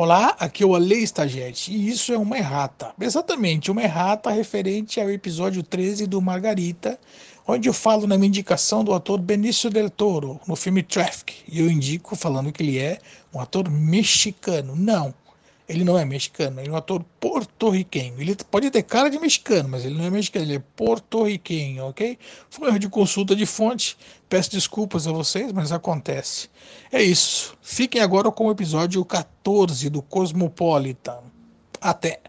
Olá, 0.00 0.36
aqui 0.38 0.62
é 0.62 0.66
o 0.66 0.76
Ale 0.76 1.02
Stagete 1.02 1.72
e 1.72 1.88
isso 1.88 2.12
é 2.12 2.16
uma 2.16 2.38
errata. 2.38 2.94
Exatamente, 3.00 3.68
uma 3.68 3.82
errata 3.82 4.30
referente 4.30 5.00
ao 5.00 5.10
episódio 5.10 5.60
13 5.60 6.06
do 6.06 6.22
Margarita, 6.22 6.96
onde 7.44 7.68
eu 7.68 7.72
falo 7.72 8.06
na 8.06 8.16
minha 8.16 8.28
indicação 8.28 8.84
do 8.84 8.94
ator 8.94 9.18
Benício 9.18 9.68
del 9.68 9.90
Toro 9.90 10.38
no 10.46 10.54
filme 10.54 10.84
Traffic. 10.84 11.42
E 11.48 11.58
eu 11.58 11.68
indico 11.68 12.14
falando 12.14 12.52
que 12.52 12.62
ele 12.62 12.78
é 12.78 13.00
um 13.34 13.40
ator 13.40 13.68
mexicano. 13.68 14.76
Não, 14.76 15.12
ele 15.68 15.84
não 15.84 15.98
é 15.98 16.04
mexicano, 16.04 16.60
ele 16.60 16.70
é 16.70 16.72
um 16.72 16.76
ator 16.76 17.04
porto-riquenho. 17.20 18.14
Ele 18.18 18.34
pode 18.50 18.70
ter 18.70 18.82
cara 18.82 19.10
de 19.10 19.18
mexicano, 19.18 19.68
mas 19.68 19.84
ele 19.84 19.98
não 19.98 20.06
é 20.06 20.10
mexicano, 20.10 20.46
ele 20.46 20.54
é 20.54 20.62
porto-riquenho, 20.74 21.84
ok? 21.84 22.18
Foi 22.48 22.66
um 22.66 22.70
erro 22.70 22.78
de 22.78 22.88
consulta 22.88 23.36
de 23.36 23.44
fonte. 23.44 23.94
Peço 24.30 24.50
desculpas 24.50 25.06
a 25.06 25.12
vocês, 25.12 25.52
mas 25.52 25.70
acontece. 25.70 26.48
É 26.90 27.02
isso. 27.02 27.54
Fiquem 27.60 28.00
agora 28.00 28.32
com 28.32 28.46
o 28.46 28.50
episódio 28.50 29.04
14 29.04 29.90
do 29.90 30.00
Cosmopolitan. 30.00 31.18
Até! 31.78 32.22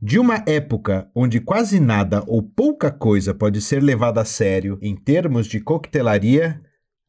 De 0.00 0.18
uma 0.18 0.42
época 0.44 1.08
onde 1.14 1.38
quase 1.38 1.78
nada 1.78 2.24
ou 2.26 2.42
pouca 2.42 2.90
coisa 2.90 3.32
pode 3.32 3.60
ser 3.60 3.80
levada 3.80 4.20
a 4.20 4.24
sério 4.24 4.76
em 4.82 4.96
termos 4.96 5.46
de 5.46 5.60
coquetelaria, 5.60 6.60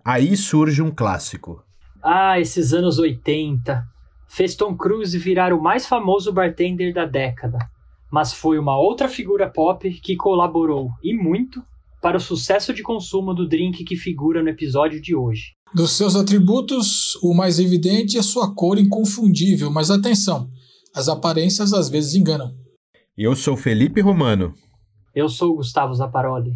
aí 0.05 0.37
surge 0.37 0.83
um 0.83 0.91
clássico. 0.91 1.63
Ah, 2.03 2.39
esses 2.39 2.73
anos 2.73 2.99
80 2.99 3.92
fez 4.35 4.55
Tom 4.55 4.75
Cruise 4.75 5.15
virar 5.17 5.53
o 5.53 5.61
mais 5.61 5.85
famoso 5.85 6.33
bartender 6.33 6.91
da 6.91 7.05
década, 7.05 7.59
mas 8.11 8.33
foi 8.33 8.57
uma 8.57 8.77
outra 8.79 9.07
figura 9.07 9.49
pop 9.49 9.89
que 10.01 10.15
colaborou, 10.15 10.89
e 11.03 11.13
muito, 11.13 11.61
para 12.01 12.17
o 12.17 12.19
sucesso 12.19 12.73
de 12.73 12.81
consumo 12.81 13.33
do 13.33 13.47
drink 13.47 13.83
que 13.83 13.95
figura 13.95 14.41
no 14.41 14.49
episódio 14.49 14.99
de 14.99 15.15
hoje. 15.15 15.53
Dos 15.73 15.91
seus 15.91 16.15
atributos, 16.15 17.15
o 17.21 17.33
mais 17.33 17.59
evidente 17.59 18.17
é 18.17 18.23
sua 18.23 18.53
cor 18.53 18.79
inconfundível, 18.79 19.71
mas 19.71 19.91
atenção, 19.91 20.49
as 20.95 21.07
aparências 21.07 21.71
às 21.71 21.87
vezes 21.87 22.15
enganam. 22.15 22.51
Eu 23.15 23.35
sou 23.35 23.55
Felipe 23.55 24.01
Romano. 24.01 24.53
Eu 25.15 25.29
sou 25.29 25.55
Gustavo 25.55 25.93
Zaparoli. 25.93 26.53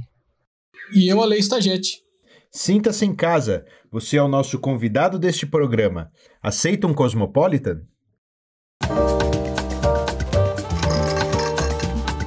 E 0.95 1.07
eu, 1.07 1.21
Alei 1.21 1.39
Stagete. 1.39 2.01
Sinta-se 2.51 3.05
em 3.05 3.15
casa. 3.15 3.65
Você 3.97 4.17
é 4.17 4.21
o 4.21 4.27
nosso 4.27 4.59
convidado 4.59 5.17
deste 5.17 5.47
programa. 5.47 6.11
Aceita 6.39 6.85
um 6.85 6.93
Cosmopolitan? 6.93 7.81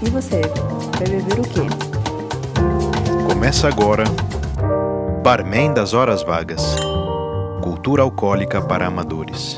E 0.03 0.11
você, 0.11 0.41
vai 0.41 1.09
beber 1.09 1.39
o 1.39 1.45
quê? 1.45 1.61
Começa 3.25 3.69
agora 3.69 4.03
Barman 5.23 5.73
das 5.73 5.95
Horas 5.95 6.25
Vagas. 6.25 6.75
Cultura 7.63 8.03
alcoólica 8.03 8.61
para 8.61 8.89
amadores. 8.89 9.57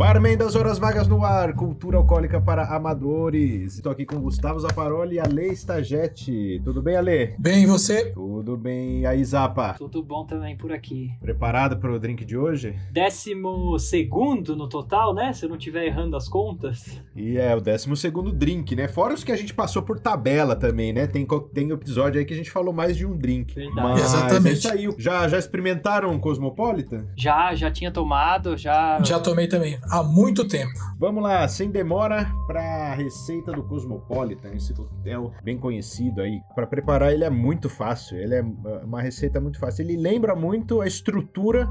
Barman 0.00 0.34
das 0.34 0.56
Horas 0.56 0.78
Vagas 0.78 1.06
no 1.06 1.22
ar, 1.22 1.52
cultura 1.52 1.98
alcoólica 1.98 2.40
para 2.40 2.74
amadores. 2.74 3.74
Estou 3.74 3.92
aqui 3.92 4.06
com 4.06 4.18
Gustavo 4.18 4.58
Zaparoli 4.58 5.16
e 5.16 5.20
a 5.20 5.26
Lei 5.26 5.50
Stagete. 5.50 6.58
Tudo 6.64 6.80
bem, 6.80 6.96
Ale? 6.96 7.34
Bem, 7.38 7.64
e 7.64 7.66
você? 7.66 8.06
Tudo 8.12 8.56
bem. 8.56 9.00
E 9.00 9.06
aí, 9.06 9.22
Zapa? 9.22 9.74
Tudo 9.74 10.02
bom 10.02 10.24
também 10.24 10.56
por 10.56 10.72
aqui. 10.72 11.10
Preparado 11.20 11.76
para 11.76 11.92
o 11.92 11.98
drink 11.98 12.24
de 12.24 12.34
hoje? 12.34 12.74
Décimo 12.90 13.78
segundo 13.78 14.56
no 14.56 14.70
total, 14.70 15.12
né? 15.12 15.34
Se 15.34 15.44
eu 15.44 15.50
não 15.50 15.56
estiver 15.58 15.84
errando 15.84 16.16
as 16.16 16.30
contas. 16.30 16.98
E 17.14 17.36
é, 17.36 17.54
o 17.54 17.60
décimo 17.60 17.94
segundo 17.94 18.32
drink, 18.32 18.74
né? 18.74 18.88
Fora 18.88 19.12
os 19.12 19.22
que 19.22 19.32
a 19.32 19.36
gente 19.36 19.52
passou 19.52 19.82
por 19.82 20.00
tabela 20.00 20.56
também, 20.56 20.94
né? 20.94 21.06
Tem, 21.06 21.26
tem 21.52 21.70
episódio 21.72 22.18
aí 22.18 22.24
que 22.24 22.32
a 22.32 22.38
gente 22.38 22.50
falou 22.50 22.72
mais 22.72 22.96
de 22.96 23.04
um 23.04 23.14
drink. 23.14 23.54
Verdade. 23.54 23.82
Mas 23.82 24.02
Exatamente. 24.02 24.66
é. 24.66 24.90
Já, 24.96 25.28
já 25.28 25.38
experimentaram 25.38 26.18
Cosmopolitan? 26.18 27.04
Já, 27.14 27.54
já 27.54 27.70
tinha 27.70 27.90
tomado, 27.90 28.56
já. 28.56 28.98
Já 29.02 29.20
tomei 29.20 29.46
também, 29.46 29.78
há 29.90 30.02
muito 30.02 30.46
tempo. 30.46 30.72
Vamos 30.98 31.22
lá, 31.22 31.46
sem 31.48 31.70
demora, 31.70 32.32
para 32.46 32.62
a 32.62 32.94
receita 32.94 33.52
do 33.52 33.64
Cosmopolitan, 33.64 34.50
esse 34.54 34.72
coquetel 34.72 35.32
bem 35.42 35.58
conhecido 35.58 36.20
aí. 36.20 36.40
Para 36.54 36.66
preparar 36.66 37.12
ele 37.12 37.24
é 37.24 37.30
muito 37.30 37.68
fácil, 37.68 38.16
ele 38.16 38.34
é 38.34 38.42
uma 38.84 39.02
receita 39.02 39.40
muito 39.40 39.58
fácil. 39.58 39.82
Ele 39.82 39.96
lembra 39.96 40.36
muito 40.36 40.80
a 40.80 40.86
estrutura 40.86 41.68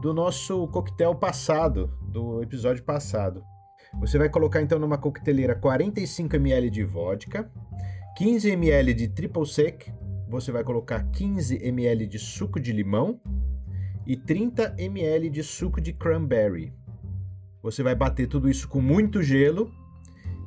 do 0.00 0.14
nosso 0.14 0.66
coquetel 0.68 1.14
passado, 1.14 1.90
do 2.02 2.42
episódio 2.42 2.82
passado. 2.82 3.42
Você 4.00 4.18
vai 4.18 4.28
colocar 4.28 4.62
então 4.62 4.78
numa 4.78 4.98
coqueteleira 4.98 5.54
45 5.54 6.36
ml 6.36 6.70
de 6.70 6.84
vodka, 6.84 7.50
15 8.16 8.50
ml 8.50 8.94
de 8.94 9.08
triple 9.08 9.46
sec, 9.46 9.92
você 10.28 10.52
vai 10.52 10.62
colocar 10.62 11.02
15 11.10 11.62
ml 11.62 12.06
de 12.06 12.18
suco 12.18 12.60
de 12.60 12.72
limão 12.72 13.20
e 14.06 14.16
30 14.16 14.74
ml 14.78 15.30
de 15.30 15.42
suco 15.42 15.80
de 15.80 15.92
cranberry. 15.92 16.77
Você 17.62 17.82
vai 17.82 17.94
bater 17.94 18.28
tudo 18.28 18.48
isso 18.48 18.68
com 18.68 18.80
muito 18.80 19.22
gelo 19.22 19.70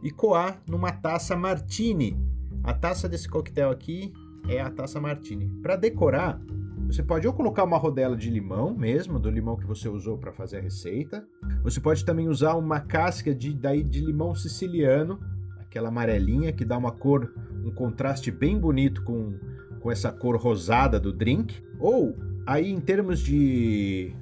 e 0.01 0.09
coar 0.09 0.61
numa 0.67 0.91
taça 0.91 1.35
martini. 1.35 2.17
A 2.63 2.73
taça 2.73 3.09
desse 3.09 3.27
coquetel 3.27 3.69
aqui 3.69 4.13
é 4.47 4.61
a 4.61 4.69
taça 4.69 4.99
martini. 4.99 5.49
Para 5.61 5.75
decorar, 5.75 6.41
você 6.87 7.03
pode 7.03 7.27
ou 7.27 7.33
colocar 7.33 7.63
uma 7.63 7.77
rodela 7.77 8.15
de 8.15 8.29
limão 8.29 8.75
mesmo, 8.75 9.19
do 9.19 9.29
limão 9.29 9.55
que 9.55 9.65
você 9.65 9.87
usou 9.87 10.17
para 10.17 10.31
fazer 10.31 10.57
a 10.57 10.61
receita. 10.61 11.25
Você 11.63 11.79
pode 11.79 12.03
também 12.03 12.27
usar 12.27 12.55
uma 12.55 12.79
casca 12.79 13.33
de, 13.33 13.53
daí, 13.53 13.83
de 13.83 14.01
limão 14.01 14.35
siciliano, 14.35 15.19
aquela 15.59 15.89
amarelinha 15.89 16.51
que 16.51 16.65
dá 16.65 16.77
uma 16.77 16.91
cor, 16.91 17.33
um 17.63 17.71
contraste 17.71 18.31
bem 18.31 18.59
bonito 18.59 19.03
com, 19.03 19.37
com 19.79 19.91
essa 19.91 20.11
cor 20.11 20.35
rosada 20.35 20.99
do 20.99 21.13
drink. 21.13 21.63
Ou 21.79 22.15
aí 22.45 22.69
em 22.69 22.79
termos 22.79 23.19
de 23.19 24.13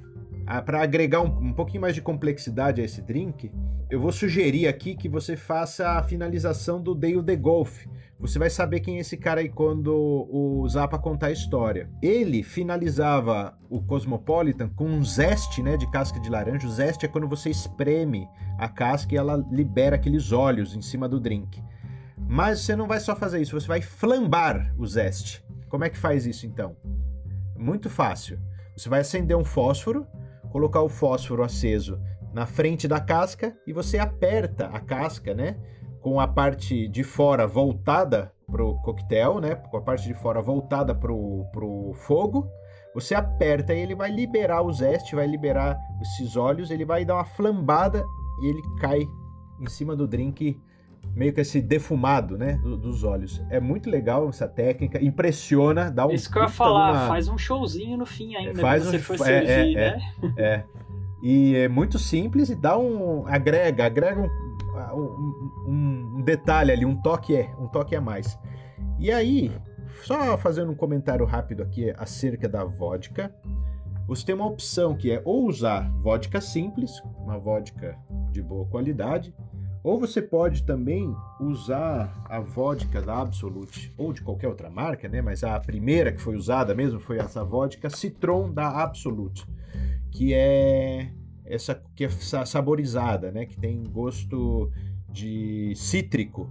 para 0.60 0.82
agregar 0.82 1.20
um, 1.20 1.50
um, 1.50 1.52
pouquinho 1.52 1.82
mais 1.82 1.94
de 1.94 2.02
complexidade 2.02 2.80
a 2.80 2.84
esse 2.84 3.00
drink, 3.00 3.52
eu 3.88 4.00
vou 4.00 4.10
sugerir 4.10 4.66
aqui 4.66 4.96
que 4.96 5.08
você 5.08 5.36
faça 5.36 5.90
a 5.90 6.02
finalização 6.02 6.82
do 6.82 6.94
Dale 6.94 7.22
de 7.22 7.36
Golf. 7.36 7.86
Você 8.18 8.38
vai 8.38 8.50
saber 8.50 8.80
quem 8.80 8.96
é 8.96 9.00
esse 9.00 9.16
cara 9.16 9.40
aí 9.40 9.48
quando 9.48 9.94
o 10.28 10.68
Zappa 10.68 10.98
contar 10.98 11.28
a 11.28 11.32
história. 11.32 11.88
Ele 12.02 12.42
finalizava 12.42 13.56
o 13.68 13.80
Cosmopolitan 13.80 14.68
com 14.70 14.86
um 14.86 15.04
zeste 15.04 15.62
né, 15.62 15.76
de 15.76 15.88
casca 15.90 16.18
de 16.18 16.28
laranja. 16.28 16.66
O 16.66 16.70
zeste 16.70 17.06
é 17.06 17.08
quando 17.08 17.28
você 17.28 17.48
espreme 17.48 18.28
a 18.58 18.68
casca 18.68 19.14
e 19.14 19.18
ela 19.18 19.36
libera 19.52 19.96
aqueles 19.96 20.32
óleos 20.32 20.74
em 20.74 20.82
cima 20.82 21.08
do 21.08 21.20
drink. 21.20 21.62
Mas 22.18 22.60
você 22.60 22.74
não 22.74 22.86
vai 22.86 23.00
só 23.00 23.16
fazer 23.16 23.40
isso, 23.40 23.58
você 23.58 23.66
vai 23.66 23.80
flambar 23.80 24.74
o 24.76 24.86
zeste. 24.86 25.44
Como 25.68 25.84
é 25.84 25.90
que 25.90 25.96
faz 25.96 26.26
isso 26.26 26.46
então? 26.46 26.76
Muito 27.56 27.88
fácil. 27.88 28.38
Você 28.76 28.88
vai 28.88 29.00
acender 29.00 29.36
um 29.36 29.44
fósforo, 29.44 30.06
colocar 30.50 30.82
o 30.82 30.88
fósforo 30.88 31.42
aceso 31.42 32.00
na 32.32 32.46
frente 32.46 32.86
da 32.86 33.00
casca 33.00 33.56
e 33.66 33.72
você 33.72 33.98
aperta 33.98 34.66
a 34.66 34.80
casca, 34.80 35.34
né? 35.34 35.56
Com 36.00 36.20
a 36.20 36.28
parte 36.28 36.88
de 36.88 37.02
fora 37.02 37.46
voltada 37.46 38.32
pro 38.46 38.74
coquetel, 38.82 39.40
né? 39.40 39.54
Com 39.54 39.76
a 39.76 39.80
parte 39.80 40.06
de 40.06 40.14
fora 40.14 40.40
voltada 40.40 40.94
pro, 40.94 41.44
pro 41.52 41.92
fogo. 41.94 42.48
Você 42.94 43.14
aperta 43.14 43.72
e 43.72 43.80
ele 43.80 43.94
vai 43.94 44.10
liberar 44.10 44.62
o 44.62 44.72
zeste, 44.72 45.14
vai 45.14 45.26
liberar 45.26 45.78
esses 46.00 46.36
óleos, 46.36 46.70
ele 46.70 46.84
vai 46.84 47.04
dar 47.04 47.14
uma 47.14 47.24
flambada 47.24 48.04
e 48.42 48.46
ele 48.46 48.62
cai 48.80 49.06
em 49.60 49.68
cima 49.68 49.94
do 49.94 50.08
drink, 50.08 50.60
meio 51.14 51.32
que 51.32 51.40
esse 51.40 51.60
defumado, 51.60 52.38
né? 52.38 52.58
Do, 52.62 52.76
dos 52.76 53.04
óleos. 53.04 53.42
É 53.50 53.60
muito 53.60 53.90
legal 53.90 54.28
essa 54.28 54.48
técnica, 54.48 55.02
impressiona, 55.02 55.90
dá 55.90 56.06
um. 56.06 56.10
Isso 56.10 56.30
que 56.30 56.38
eu 56.38 56.42
ia 56.42 56.48
falar, 56.48 57.08
faz 57.08 57.28
um 57.28 57.36
showzinho 57.36 57.96
no 57.96 58.06
fim 58.06 58.36
ainda, 58.36 58.60
faz 58.60 58.84
você 58.84 58.96
um... 58.96 59.00
for 59.00 59.14
é, 59.14 59.18
servir, 59.18 59.76
é, 59.76 59.96
né? 59.96 60.12
É, 60.36 60.42
é. 60.42 60.64
E 61.22 61.56
é 61.56 61.68
muito 61.68 61.98
simples 61.98 62.48
e 62.48 62.54
dá 62.54 62.78
um. 62.78 63.26
agrega, 63.26 63.84
agrega 63.84 64.20
um, 64.94 65.00
um, 65.66 66.14
um 66.16 66.22
detalhe 66.22 66.72
ali, 66.72 66.84
um 66.84 66.96
toque 66.96 67.36
é, 67.36 67.50
um 67.58 67.66
toque 67.68 67.94
a 67.94 68.00
mais. 68.00 68.38
E 68.98 69.10
aí, 69.10 69.52
só 70.02 70.36
fazendo 70.38 70.72
um 70.72 70.74
comentário 70.74 71.24
rápido 71.24 71.62
aqui 71.62 71.92
acerca 71.96 72.48
da 72.48 72.64
vodka. 72.64 73.34
Você 74.06 74.26
tem 74.26 74.34
uma 74.34 74.46
opção 74.46 74.96
que 74.96 75.12
é 75.12 75.22
ou 75.24 75.46
usar 75.46 75.88
vodka 76.02 76.40
simples, 76.40 77.00
uma 77.18 77.38
vodka 77.38 77.96
de 78.32 78.42
boa 78.42 78.66
qualidade, 78.66 79.32
ou 79.82 79.98
você 79.98 80.20
pode 80.20 80.62
também 80.64 81.14
usar 81.40 82.22
a 82.28 82.38
vodka 82.38 83.00
da 83.00 83.20
Absolute 83.20 83.92
ou 83.96 84.12
de 84.12 84.22
qualquer 84.22 84.48
outra 84.48 84.68
marca, 84.70 85.08
né? 85.08 85.22
Mas 85.22 85.42
a 85.42 85.58
primeira 85.58 86.12
que 86.12 86.20
foi 86.20 86.36
usada 86.36 86.74
mesmo 86.74 87.00
foi 87.00 87.18
essa 87.18 87.42
vodka 87.42 87.88
Citron 87.88 88.52
da 88.52 88.68
Absolute, 88.68 89.46
que 90.10 90.34
é 90.34 91.10
essa 91.44 91.82
que 91.96 92.04
é 92.04 92.08
saborizada, 92.44 93.32
né? 93.32 93.46
Que 93.46 93.56
tem 93.58 93.82
gosto 93.84 94.70
de 95.08 95.72
cítrico. 95.74 96.48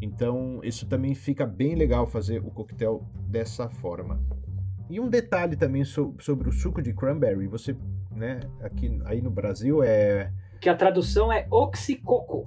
Então 0.00 0.60
isso 0.62 0.86
também 0.86 1.14
fica 1.14 1.46
bem 1.46 1.74
legal 1.74 2.06
fazer 2.06 2.38
o 2.38 2.50
coquetel 2.50 3.04
dessa 3.28 3.68
forma. 3.68 4.20
E 4.88 4.98
um 4.98 5.08
detalhe 5.08 5.54
também 5.54 5.84
so 5.84 6.14
sobre 6.18 6.48
o 6.48 6.52
suco 6.52 6.80
de 6.80 6.94
cranberry, 6.94 7.46
você, 7.46 7.76
né? 8.10 8.40
Aqui 8.62 8.98
aí 9.04 9.20
no 9.20 9.30
Brasil 9.30 9.82
é 9.82 10.32
que 10.60 10.68
a 10.68 10.74
tradução 10.74 11.32
é 11.32 11.46
oxicoco. 11.50 12.46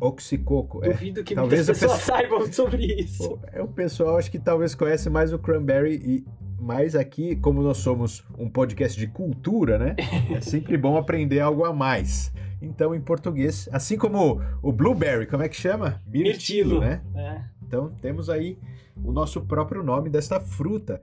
Oxicoco. 0.00 0.84
É. 0.84 0.90
Duvido 0.90 1.22
que 1.22 1.34
Talvez 1.34 1.66
muitas 1.66 1.80
pessoas 1.80 2.00
saibam 2.02 2.52
sobre 2.52 2.86
isso. 2.86 3.38
É 3.52 3.62
o 3.62 3.68
pessoal 3.68 4.18
acho 4.18 4.30
que 4.30 4.38
talvez 4.38 4.74
conhece 4.74 5.08
mais 5.08 5.32
o 5.32 5.38
cranberry 5.38 5.94
e 5.94 6.24
mas 6.62 6.94
aqui, 6.94 7.34
como 7.34 7.60
nós 7.60 7.78
somos 7.78 8.24
um 8.38 8.48
podcast 8.48 8.98
de 8.98 9.08
cultura, 9.08 9.78
né? 9.78 9.96
É 10.30 10.40
sempre 10.40 10.76
bom 10.76 10.96
aprender 10.96 11.40
algo 11.40 11.64
a 11.64 11.72
mais. 11.72 12.32
Então, 12.60 12.94
em 12.94 13.00
português, 13.00 13.68
assim 13.72 13.98
como 13.98 14.40
o 14.62 14.72
blueberry, 14.72 15.26
como 15.26 15.42
é 15.42 15.48
que 15.48 15.56
chama? 15.56 16.00
Mirtilo. 16.06 16.80
né? 16.80 17.02
É. 17.16 17.40
Então, 17.72 17.88
temos 18.02 18.28
aí 18.28 18.58
o 19.02 19.10
nosso 19.10 19.40
próprio 19.40 19.82
nome 19.82 20.10
desta 20.10 20.38
fruta. 20.38 21.00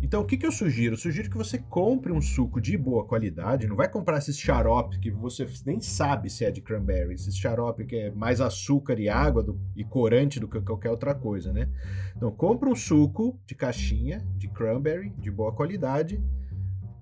Então, 0.00 0.22
o 0.22 0.24
que, 0.24 0.36
que 0.36 0.46
eu 0.46 0.52
sugiro? 0.52 0.94
Eu 0.94 0.98
sugiro 0.98 1.28
que 1.28 1.36
você 1.36 1.58
compre 1.58 2.12
um 2.12 2.20
suco 2.20 2.60
de 2.60 2.78
boa 2.78 3.04
qualidade. 3.04 3.66
Não 3.66 3.74
vai 3.74 3.88
comprar 3.88 4.18
esses 4.18 4.38
xarope 4.38 5.00
que 5.00 5.10
você 5.10 5.44
nem 5.66 5.80
sabe 5.80 6.30
se 6.30 6.44
é 6.44 6.52
de 6.52 6.60
cranberry. 6.60 7.14
Esses 7.14 7.36
xarope 7.36 7.84
que 7.84 7.96
é 7.96 8.10
mais 8.12 8.40
açúcar 8.40 9.00
e 9.00 9.08
água 9.08 9.42
do, 9.42 9.60
e 9.74 9.82
corante 9.82 10.38
do 10.38 10.46
que 10.46 10.60
qualquer 10.60 10.90
outra 10.90 11.12
coisa, 11.12 11.52
né? 11.52 11.68
Então, 12.16 12.30
compra 12.30 12.68
um 12.68 12.76
suco 12.76 13.36
de 13.44 13.56
caixinha 13.56 14.24
de 14.36 14.46
cranberry 14.46 15.10
de 15.18 15.28
boa 15.28 15.50
qualidade. 15.50 16.22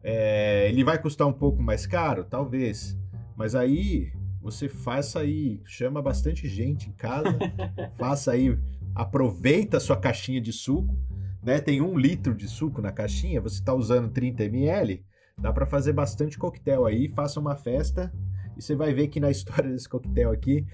É, 0.02 0.66
ele 0.66 0.82
vai 0.82 0.98
custar 0.98 1.28
um 1.28 1.32
pouco 1.34 1.62
mais 1.62 1.86
caro? 1.86 2.24
Talvez. 2.24 2.98
Mas 3.36 3.54
aí 3.54 4.14
você 4.40 4.66
faça 4.66 5.20
aí, 5.20 5.60
chama 5.66 6.00
bastante 6.00 6.48
gente 6.48 6.88
em 6.88 6.92
casa, 6.92 7.38
faça 7.98 8.32
aí 8.32 8.58
aproveita 8.94 9.76
a 9.76 9.80
sua 9.80 9.96
caixinha 9.96 10.40
de 10.40 10.52
suco, 10.52 10.96
né? 11.42 11.60
Tem 11.60 11.80
um 11.80 11.96
litro 11.98 12.34
de 12.34 12.48
suco 12.48 12.80
na 12.82 12.92
caixinha, 12.92 13.40
você 13.40 13.56
está 13.56 13.74
usando 13.74 14.10
30 14.10 14.44
ml, 14.44 15.04
dá 15.38 15.52
para 15.52 15.66
fazer 15.66 15.92
bastante 15.92 16.38
coquetel 16.38 16.86
aí, 16.86 17.08
faça 17.08 17.40
uma 17.40 17.56
festa 17.56 18.12
e 18.56 18.62
você 18.62 18.74
vai 18.74 18.92
ver 18.92 19.08
que 19.08 19.20
na 19.20 19.30
história 19.32 19.70
desse 19.70 19.88
coquetel 19.88 20.30
aqui, 20.30 20.66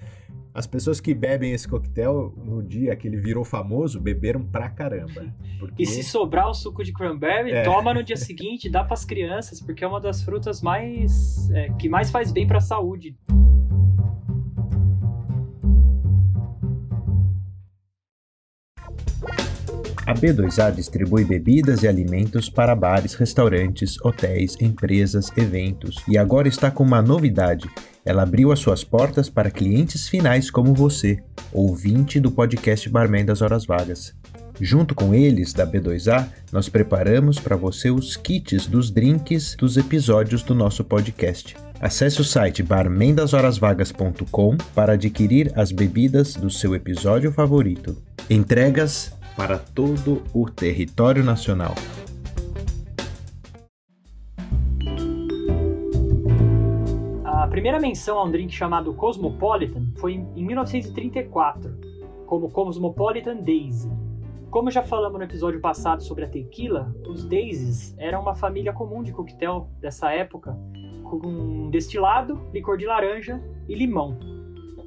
as 0.53 0.65
pessoas 0.65 0.99
que 0.99 1.13
bebem 1.13 1.51
esse 1.51 1.67
coquetel 1.67 2.33
no 2.35 2.63
dia 2.63 2.95
que 2.95 3.07
ele 3.07 3.17
virou 3.17 3.45
famoso, 3.45 3.99
beberam 4.01 4.43
pra 4.43 4.69
caramba. 4.69 5.31
Porque... 5.59 5.83
E 5.83 5.85
se 5.85 6.01
sobrar 6.01 6.49
o 6.49 6.53
suco 6.53 6.83
de 6.83 6.91
cranberry, 6.91 7.51
É. 7.51 7.63
toma 7.63 7.93
no 7.93 8.03
dia 8.03 8.17
seguinte, 8.17 8.67
dá 8.67 8.83
pras 8.83 9.05
crianças, 9.05 9.61
porque 9.61 9.83
é 9.83 9.87
uma 9.87 10.01
das 10.01 10.23
frutas 10.23 10.61
mais 10.61 11.49
é, 11.51 11.69
que 11.73 11.87
mais 11.87 12.09
faz 12.09 12.31
bem 12.31 12.47
pra 12.47 12.59
saúde. 12.59 13.15
A 20.07 20.13
B2A 20.13 20.73
distribui 20.73 21.25
bebidas 21.25 21.83
e 21.83 21.87
alimentos 21.87 22.49
para 22.49 22.73
bares, 22.73 23.13
restaurantes, 23.13 23.97
hotéis, 24.01 24.55
empresas, 24.61 25.29
eventos 25.35 25.97
e 26.07 26.17
agora 26.17 26.47
está 26.47 26.71
com 26.71 26.81
uma 26.81 27.01
novidade. 27.01 27.69
Ela 28.05 28.23
abriu 28.23 28.53
as 28.53 28.59
suas 28.59 28.85
portas 28.85 29.29
para 29.29 29.51
clientes 29.51 30.07
finais 30.07 30.49
como 30.49 30.73
você, 30.73 31.21
ouvinte 31.51 32.21
do 32.21 32.31
podcast 32.31 32.87
Barman 32.87 33.25
das 33.25 33.41
Horas 33.41 33.65
Vagas. 33.65 34.15
Junto 34.61 34.95
com 34.95 35.13
eles, 35.13 35.51
da 35.51 35.67
B2A, 35.67 36.25
nós 36.53 36.69
preparamos 36.69 37.37
para 37.37 37.57
você 37.57 37.91
os 37.91 38.15
kits 38.15 38.65
dos 38.65 38.89
drinks 38.89 39.57
dos 39.59 39.75
episódios 39.75 40.41
do 40.41 40.55
nosso 40.55 40.85
podcast. 40.85 41.57
Acesse 41.81 42.21
o 42.21 42.23
site 42.23 42.63
barmendashorasvagas.com 42.63 44.55
para 44.73 44.93
adquirir 44.93 45.51
as 45.53 45.73
bebidas 45.73 46.33
do 46.33 46.49
seu 46.49 46.73
episódio 46.73 47.29
favorito. 47.29 48.01
Entregas 48.29 49.16
para 49.37 49.59
todo 49.59 50.23
o 50.33 50.49
território 50.49 51.23
nacional. 51.23 51.75
A 57.23 57.47
primeira 57.47 57.79
menção 57.79 58.17
a 58.17 58.23
um 58.23 58.31
drink 58.31 58.51
chamado 58.51 58.93
Cosmopolitan 58.95 59.91
foi 59.95 60.15
em 60.15 60.27
em 60.35 60.43
1934, 60.43 61.77
como 62.25 62.49
Cosmopolitan 62.49 63.37
Daisy. 63.37 63.89
Como 64.49 64.71
já 64.71 64.81
falamos 64.81 65.19
no 65.19 65.25
episódio 65.25 65.61
passado 65.61 66.01
sobre 66.01 66.25
a 66.25 66.27
tequila, 66.27 66.93
os 67.07 67.23
Daisies 67.23 67.95
eram 67.97 68.21
uma 68.21 68.33
família 68.33 68.73
comum 68.73 69.03
de 69.03 69.11
coquetel 69.11 69.69
dessa 69.79 70.11
época, 70.11 70.57
com 71.03 71.69
destilado, 71.69 72.41
licor 72.53 72.77
de 72.77 72.85
laranja 72.85 73.43
e 73.67 73.75
limão. 73.75 74.36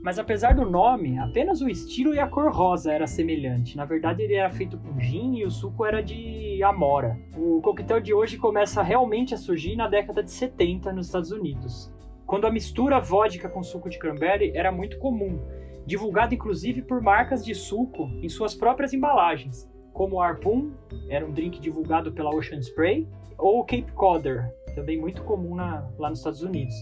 Mas 0.02 0.19
apesar 0.19 0.55
do 0.55 0.64
nome, 0.69 1.19
apenas 1.19 1.61
o 1.61 1.69
estilo 1.69 2.14
e 2.14 2.19
a 2.19 2.26
cor 2.26 2.50
rosa 2.52 2.91
era 2.93 3.06
semelhante. 3.06 3.76
Na 3.76 3.85
verdade, 3.85 4.23
ele 4.23 4.35
era 4.35 4.50
feito 4.50 4.79
com 4.79 4.99
gin 4.99 5.37
e 5.37 5.44
o 5.44 5.50
suco 5.50 5.85
era 5.85 6.02
de 6.02 6.62
amora. 6.62 7.19
O 7.37 7.61
coquetel 7.61 8.00
de 8.00 8.14
hoje 8.14 8.38
começa 8.38 8.82
realmente 8.82 9.35
a 9.35 9.38
surgir 9.38 9.76
na 9.76 9.88
década 9.88 10.23
de 10.23 10.31
70 10.31 10.91
nos 10.93 11.06
Estados 11.06 11.31
Unidos, 11.31 11.93
quando 12.26 12.47
a 12.47 12.50
mistura 12.50 12.99
vodka 12.99 13.49
com 13.49 13.62
suco 13.62 13.91
de 13.91 13.99
cranberry 13.99 14.52
era 14.56 14.73
muito 14.73 14.99
comum, 14.99 15.38
divulgado 15.85 16.35
inclusive 16.35 16.81
por 16.81 17.03
marcas 17.03 17.44
de 17.44 17.55
suco 17.55 18.08
em 18.23 18.29
suas 18.29 18.55
próprias 18.55 18.94
embalagens, 18.94 19.69
como 19.93 20.17
o 20.17 20.23
Harpoon, 20.23 20.70
era 21.11 21.26
um 21.26 21.32
drink 21.32 21.61
divulgado 21.61 22.11
pela 22.12 22.31
Ocean 22.35 22.61
Spray, 22.62 23.06
ou 23.37 23.64
Cape 23.64 23.91
Codder, 23.93 24.50
também 24.75 24.99
muito 24.99 25.23
comum 25.25 25.55
na- 25.56 25.87
lá 25.99 26.08
nos 26.08 26.20
Estados 26.20 26.43
Unidos. 26.43 26.75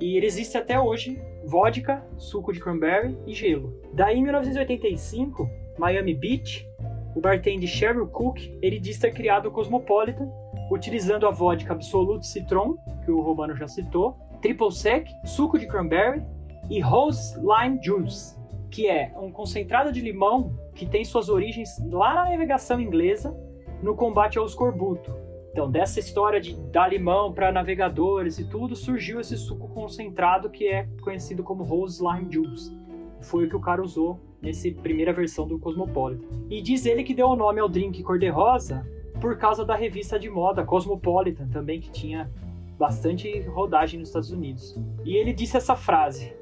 E 0.00 0.16
ele 0.16 0.26
existe 0.26 0.58
até 0.58 0.78
hoje, 0.80 1.18
vodka, 1.46 2.04
suco 2.18 2.52
de 2.52 2.60
cranberry 2.60 3.16
e 3.26 3.32
gelo. 3.32 3.80
Daí, 3.92 4.18
em 4.18 4.22
1985, 4.22 5.48
Miami 5.78 6.14
Beach, 6.14 6.68
o 7.14 7.20
bartender 7.20 7.68
Sheryl 7.68 8.06
Cook, 8.08 8.38
ele 8.60 8.78
diz 8.78 8.98
ter 8.98 9.12
criado 9.12 9.46
o 9.46 9.50
Cosmopolitan, 9.50 10.28
utilizando 10.70 11.26
a 11.26 11.30
vodka 11.30 11.72
Absolute 11.72 12.26
Citron, 12.26 12.76
que 13.04 13.10
o 13.10 13.20
Romano 13.20 13.54
já 13.56 13.68
citou, 13.68 14.16
Triple 14.42 14.72
Sec, 14.72 15.08
suco 15.24 15.58
de 15.58 15.66
cranberry 15.66 16.22
e 16.68 16.80
Rose 16.80 17.34
Lime 17.38 17.78
Juice, 17.82 18.36
que 18.70 18.88
é 18.88 19.12
um 19.16 19.30
concentrado 19.30 19.92
de 19.92 20.00
limão 20.00 20.58
que 20.74 20.84
tem 20.84 21.04
suas 21.04 21.28
origens 21.28 21.70
lá 21.90 22.14
na 22.14 22.30
navegação 22.30 22.80
inglesa, 22.80 23.34
no 23.82 23.94
combate 23.94 24.38
ao 24.38 24.44
escorbuto. 24.44 25.25
Então, 25.56 25.70
dessa 25.70 25.98
história 25.98 26.38
de 26.38 26.54
dar 26.70 26.88
limão 26.88 27.32
para 27.32 27.50
navegadores 27.50 28.38
e 28.38 28.44
tudo, 28.44 28.76
surgiu 28.76 29.20
esse 29.20 29.38
suco 29.38 29.66
concentrado 29.68 30.50
que 30.50 30.68
é 30.68 30.86
conhecido 31.00 31.42
como 31.42 31.64
Rose 31.64 32.04
Lime 32.04 32.30
Juice. 32.30 32.76
Foi 33.22 33.46
o 33.46 33.48
que 33.48 33.56
o 33.56 33.60
cara 33.60 33.82
usou 33.82 34.20
nessa 34.42 34.70
primeira 34.70 35.14
versão 35.14 35.48
do 35.48 35.58
Cosmopolitan. 35.58 36.26
E 36.50 36.60
diz 36.60 36.84
ele 36.84 37.02
que 37.02 37.14
deu 37.14 37.28
o 37.28 37.36
nome 37.36 37.58
ao 37.58 37.70
drink 37.70 38.02
cor-de-rosa 38.02 38.86
por 39.18 39.38
causa 39.38 39.64
da 39.64 39.74
revista 39.74 40.18
de 40.18 40.28
moda 40.28 40.62
Cosmopolitan 40.62 41.48
também, 41.48 41.80
que 41.80 41.90
tinha 41.90 42.30
bastante 42.78 43.40
rodagem 43.44 43.98
nos 43.98 44.10
Estados 44.10 44.30
Unidos. 44.30 44.78
E 45.06 45.16
ele 45.16 45.32
disse 45.32 45.56
essa 45.56 45.74
frase: 45.74 46.34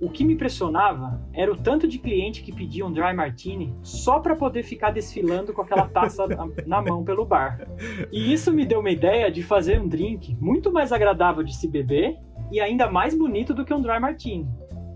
O 0.00 0.10
que 0.10 0.24
me 0.24 0.34
impressionava 0.34 1.20
era 1.32 1.52
o 1.52 1.56
tanto 1.56 1.86
de 1.86 1.98
cliente 1.98 2.42
que 2.42 2.52
pedia 2.52 2.84
um 2.84 2.92
dry 2.92 3.14
martini 3.14 3.72
só 3.82 4.18
para 4.18 4.34
poder 4.34 4.62
ficar 4.62 4.90
desfilando 4.90 5.52
com 5.52 5.62
aquela 5.62 5.86
taça 5.88 6.26
na- 6.66 6.82
mão 6.82 7.04
pelo 7.04 7.24
bar. 7.24 7.66
E 8.12 8.32
isso 8.32 8.52
me 8.52 8.66
deu 8.66 8.80
uma 8.80 8.90
ideia 8.90 9.30
de 9.30 9.42
fazer 9.42 9.80
um 9.80 9.88
drink 9.88 10.36
muito 10.40 10.72
mais 10.72 10.92
agradável 10.92 11.42
de 11.42 11.54
se 11.56 11.68
beber 11.68 12.18
e 12.50 12.60
ainda 12.60 12.90
mais 12.90 13.16
bonito 13.16 13.54
do 13.54 13.64
que 13.64 13.72
um 13.72 13.80
dry 13.80 13.98
martini, 14.00 14.46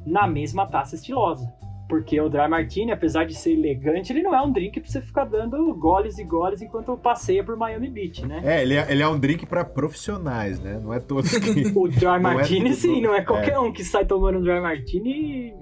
na 0.05 0.26
mesma 0.26 0.67
taça 0.67 0.97
estilosa. 0.97 1.50
Porque 1.88 2.21
o 2.21 2.28
Dry 2.28 2.47
Martini, 2.49 2.92
apesar 2.92 3.25
de 3.25 3.35
ser 3.35 3.52
elegante, 3.54 4.12
ele 4.12 4.23
não 4.23 4.35
é 4.35 4.42
um 4.42 4.52
drink 4.52 4.78
pra 4.78 4.90
você 4.90 5.00
ficar 5.00 5.25
dando 5.25 5.75
goles 5.75 6.18
e 6.18 6.25
goles 6.25 6.61
enquanto 6.61 6.95
passeia 6.99 7.42
por 7.42 7.57
Miami 7.57 7.88
Beach, 7.88 8.26
né? 8.26 8.42
É, 8.45 8.62
ele 8.62 8.75
é, 8.75 8.87
ele 8.92 9.02
é 9.02 9.09
um 9.09 9.18
drink 9.18 9.47
pra 9.47 9.64
profissionais, 9.64 10.61
né? 10.61 10.78
Não 10.83 10.92
é 10.92 11.00
todos 11.00 11.30
que. 11.38 11.49
O 11.75 11.88
Dry 11.88 12.04
é 12.07 12.18
Martini, 12.18 12.71
tudo- 12.71 12.75
sim, 12.78 13.00
não 13.00 13.14
é 13.14 13.23
qualquer 13.23 13.59
um 13.59 13.73
que 13.73 13.83
sai 13.83 14.04
tomando 14.04 14.38
um 14.38 14.42
Dry 14.42 14.61
Martini 14.61 15.54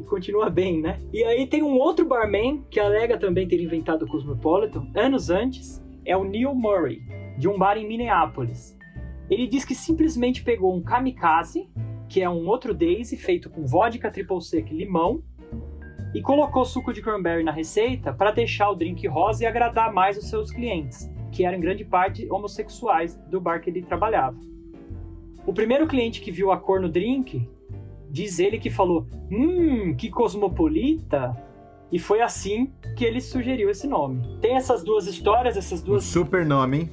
e 0.00 0.02
continua 0.08 0.50
bem, 0.50 0.80
né? 0.80 0.98
E 1.12 1.22
aí 1.22 1.46
tem 1.46 1.62
um 1.62 1.74
outro 1.78 2.04
barman 2.04 2.64
que 2.68 2.80
alega 2.80 3.16
também 3.16 3.46
ter 3.46 3.60
inventado 3.62 4.04
o 4.04 4.08
Cosmopolitan 4.08 4.84
anos 4.96 5.30
antes, 5.30 5.80
é 6.04 6.16
o 6.16 6.24
Neil 6.24 6.52
Murray, 6.54 6.98
de 7.38 7.46
um 7.48 7.56
bar 7.56 7.76
em 7.78 7.86
Minneapolis. 7.86 8.76
Ele 9.30 9.46
diz 9.46 9.64
que 9.64 9.76
simplesmente 9.76 10.42
pegou 10.42 10.74
um 10.74 10.82
kamikaze, 10.82 11.68
que 12.10 12.20
é 12.20 12.28
um 12.28 12.48
outro 12.48 12.74
daisy 12.74 13.16
feito 13.16 13.48
com 13.48 13.64
vodka 13.64 14.10
triple 14.10 14.42
sec 14.42 14.68
e 14.72 14.74
limão, 14.74 15.22
e 16.12 16.20
colocou 16.20 16.64
suco 16.64 16.92
de 16.92 17.00
cranberry 17.00 17.44
na 17.44 17.52
receita 17.52 18.12
para 18.12 18.32
deixar 18.32 18.68
o 18.68 18.74
drink 18.74 19.06
rosa 19.06 19.44
e 19.44 19.46
agradar 19.46 19.92
mais 19.94 20.18
os 20.18 20.28
seus 20.28 20.50
clientes, 20.50 21.08
que 21.30 21.44
eram 21.44 21.56
em 21.56 21.60
grande 21.60 21.84
parte 21.84 22.28
homossexuais 22.28 23.14
do 23.30 23.40
bar 23.40 23.60
que 23.60 23.70
ele 23.70 23.82
trabalhava. 23.82 24.36
O 25.46 25.52
primeiro 25.52 25.86
cliente 25.86 26.20
que 26.20 26.32
viu 26.32 26.50
a 26.50 26.58
cor 26.58 26.80
no 26.80 26.88
drink, 26.88 27.48
diz 28.10 28.40
ele 28.40 28.58
que 28.58 28.70
falou: 28.70 29.06
Hum, 29.30 29.94
que 29.94 30.10
cosmopolita! 30.10 31.36
E 31.92 31.98
foi 31.98 32.20
assim 32.20 32.72
que 32.96 33.04
ele 33.04 33.20
sugeriu 33.20 33.70
esse 33.70 33.86
nome. 33.86 34.38
Tem 34.40 34.56
essas 34.56 34.82
duas 34.82 35.06
histórias, 35.06 35.56
essas 35.56 35.80
Um 35.82 35.86
duas. 35.86 36.04
super 36.04 36.44
nome, 36.44 36.78
hein? 36.78 36.90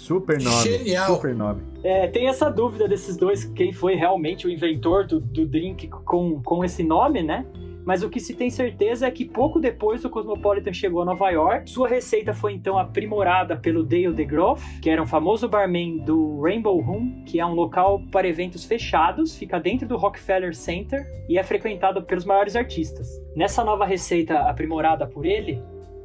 Super 0.00 0.40
nome. 0.40 0.62
Genial. 0.62 1.14
Super 1.14 1.34
nome. 1.34 1.62
É, 1.84 2.08
tem 2.08 2.26
essa 2.26 2.50
dúvida 2.50 2.88
desses 2.88 3.16
dois, 3.16 3.44
quem 3.44 3.70
foi 3.72 3.94
realmente 3.94 4.46
o 4.46 4.50
inventor 4.50 5.06
do, 5.06 5.20
do 5.20 5.46
drink 5.46 5.88
com, 5.88 6.42
com 6.42 6.64
esse 6.64 6.82
nome, 6.82 7.22
né? 7.22 7.44
mas 7.84 8.02
o 8.02 8.10
que 8.10 8.20
se 8.20 8.34
tem 8.34 8.50
certeza 8.50 9.06
é 9.06 9.10
que 9.10 9.24
pouco 9.24 9.58
depois 9.58 10.04
o 10.04 10.10
Cosmopolitan 10.10 10.72
chegou 10.72 11.02
a 11.02 11.04
Nova 11.04 11.30
York. 11.30 11.70
Sua 11.70 11.88
receita 11.88 12.32
foi 12.32 12.52
então 12.52 12.78
aprimorada 12.78 13.56
pelo 13.56 13.82
Dale 13.82 14.12
DeGroff, 14.12 14.80
que 14.80 14.90
era 14.90 15.02
um 15.02 15.06
famoso 15.06 15.48
barman 15.48 15.98
do 15.98 16.40
Rainbow 16.40 16.80
Room, 16.80 17.24
que 17.24 17.40
é 17.40 17.46
um 17.46 17.54
local 17.54 18.00
para 18.12 18.28
eventos 18.28 18.64
fechados, 18.64 19.36
fica 19.36 19.58
dentro 19.58 19.88
do 19.88 19.96
Rockefeller 19.96 20.54
Center 20.54 21.04
e 21.28 21.38
é 21.38 21.42
frequentado 21.42 22.02
pelos 22.02 22.24
maiores 22.24 22.54
artistas. 22.54 23.20
Nessa 23.34 23.64
nova 23.64 23.84
receita 23.84 24.38
aprimorada 24.40 25.06
por 25.06 25.24
ele, 25.24 25.60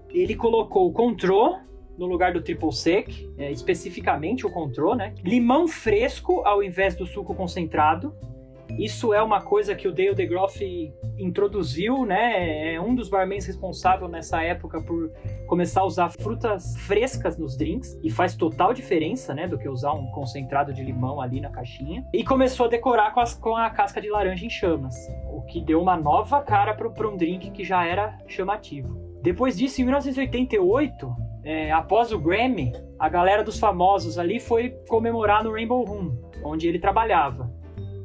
ele 0.09 0.35
colocou 0.35 0.87
o 0.87 0.93
Contro 0.93 1.57
no 1.97 2.05
lugar 2.05 2.33
do 2.33 2.41
triple 2.41 2.73
sec, 2.73 3.09
é, 3.37 3.51
especificamente 3.51 4.45
o 4.45 4.49
Contro, 4.49 4.95
né? 4.95 5.13
Limão 5.23 5.67
fresco 5.67 6.41
ao 6.45 6.63
invés 6.63 6.95
do 6.95 7.05
suco 7.05 7.33
concentrado. 7.33 8.13
Isso 8.77 9.13
é 9.13 9.21
uma 9.21 9.41
coisa 9.41 9.75
que 9.75 9.87
o 9.87 9.91
Dale 9.91 10.15
DeGroff 10.15 10.93
introduziu, 11.17 12.05
né? 12.05 12.73
É 12.73 12.81
um 12.81 12.93
dos 12.93 13.07
barmans 13.07 13.45
responsável 13.45 14.07
nessa 14.07 14.41
época 14.41 14.81
por 14.81 15.11
começar 15.47 15.81
a 15.81 15.85
usar 15.85 16.09
frutas 16.09 16.75
frescas 16.79 17.37
nos 17.37 17.55
drinks 17.55 17.97
e 18.03 18.09
faz 18.09 18.35
total 18.35 18.73
diferença, 18.73 19.33
né, 19.33 19.47
do 19.47 19.57
que 19.57 19.69
usar 19.69 19.93
um 19.93 20.07
concentrado 20.07 20.73
de 20.73 20.83
limão 20.83 21.21
ali 21.21 21.39
na 21.39 21.49
caixinha. 21.49 22.05
E 22.13 22.23
começou 22.23 22.65
a 22.65 22.69
decorar 22.69 23.13
com, 23.13 23.19
as, 23.19 23.33
com 23.33 23.55
a 23.55 23.69
casca 23.69 24.01
de 24.01 24.09
laranja 24.09 24.45
em 24.45 24.49
chamas, 24.49 24.95
o 25.31 25.41
que 25.43 25.61
deu 25.61 25.81
uma 25.81 25.95
nova 25.95 26.41
cara 26.41 26.73
para 26.73 27.07
um 27.07 27.15
drink 27.15 27.51
que 27.51 27.63
já 27.63 27.85
era 27.85 28.17
chamativo. 28.27 29.05
Depois 29.21 29.57
disso, 29.57 29.81
em 29.81 29.85
1988, 29.85 31.15
é, 31.45 31.71
após 31.71 32.11
o 32.11 32.17
Grammy, 32.17 32.73
a 32.97 33.07
galera 33.07 33.43
dos 33.43 33.59
famosos 33.59 34.17
ali 34.17 34.39
foi 34.39 34.71
comemorar 34.89 35.43
no 35.43 35.51
Rainbow 35.51 35.85
Room, 35.85 36.17
onde 36.43 36.67
ele 36.67 36.79
trabalhava. 36.79 37.53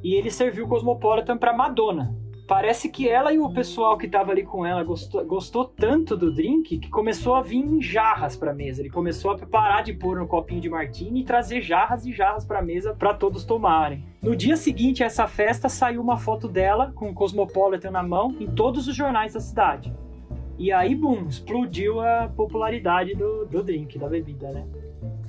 E 0.05 0.15
ele 0.15 0.31
serviu 0.31 0.67
o 0.67 0.69
Cosmopolitan 0.69 1.39
para 1.39 1.57
Madonna. 1.57 2.15
Parece 2.47 2.91
que 2.91 3.09
ela 3.09 3.33
e 3.33 3.39
o 3.39 3.51
pessoal 3.51 3.97
que 3.97 4.09
tava 4.09 4.33
ali 4.33 4.43
com 4.43 4.67
ela 4.67 4.83
gostou, 4.85 5.25
gostou 5.25 5.65
tanto 5.65 6.17
do 6.17 6.35
drink 6.35 6.79
que 6.79 6.91
começou 6.91 7.35
a 7.35 7.41
vir 7.41 7.65
em 7.65 7.81
jarras 7.81 8.37
pra 8.37 8.53
mesa. 8.53 8.83
Ele 8.83 8.91
começou 8.91 9.31
a 9.31 9.39
parar 9.39 9.83
de 9.83 9.95
pôr 9.95 10.19
no 10.19 10.27
copinho 10.27 10.61
de 10.61 10.69
martini 10.69 11.21
e 11.21 11.25
trazer 11.25 11.63
jarras 11.63 12.05
e 12.05 12.13
jarras 12.13 12.45
pra 12.45 12.61
mesa 12.61 12.93
para 12.93 13.15
todos 13.15 13.45
tomarem. 13.45 14.05
No 14.21 14.37
dia 14.37 14.57
seguinte 14.57 15.03
a 15.03 15.07
essa 15.07 15.27
festa, 15.27 15.69
saiu 15.69 16.03
uma 16.03 16.19
foto 16.19 16.47
dela 16.47 16.93
com 16.95 17.09
o 17.09 17.15
Cosmopolitan 17.15 17.93
na 17.93 18.03
mão 18.03 18.37
em 18.39 18.49
todos 18.49 18.87
os 18.87 18.95
jornais 18.95 19.33
da 19.33 19.41
cidade. 19.41 19.95
E 20.61 20.71
aí, 20.71 20.95
boom, 20.95 21.27
explodiu 21.27 22.01
a 22.01 22.29
popularidade 22.29 23.15
do, 23.15 23.47
do 23.47 23.63
drink, 23.63 23.99
da 23.99 24.07
bebida, 24.07 24.53
né? 24.53 24.67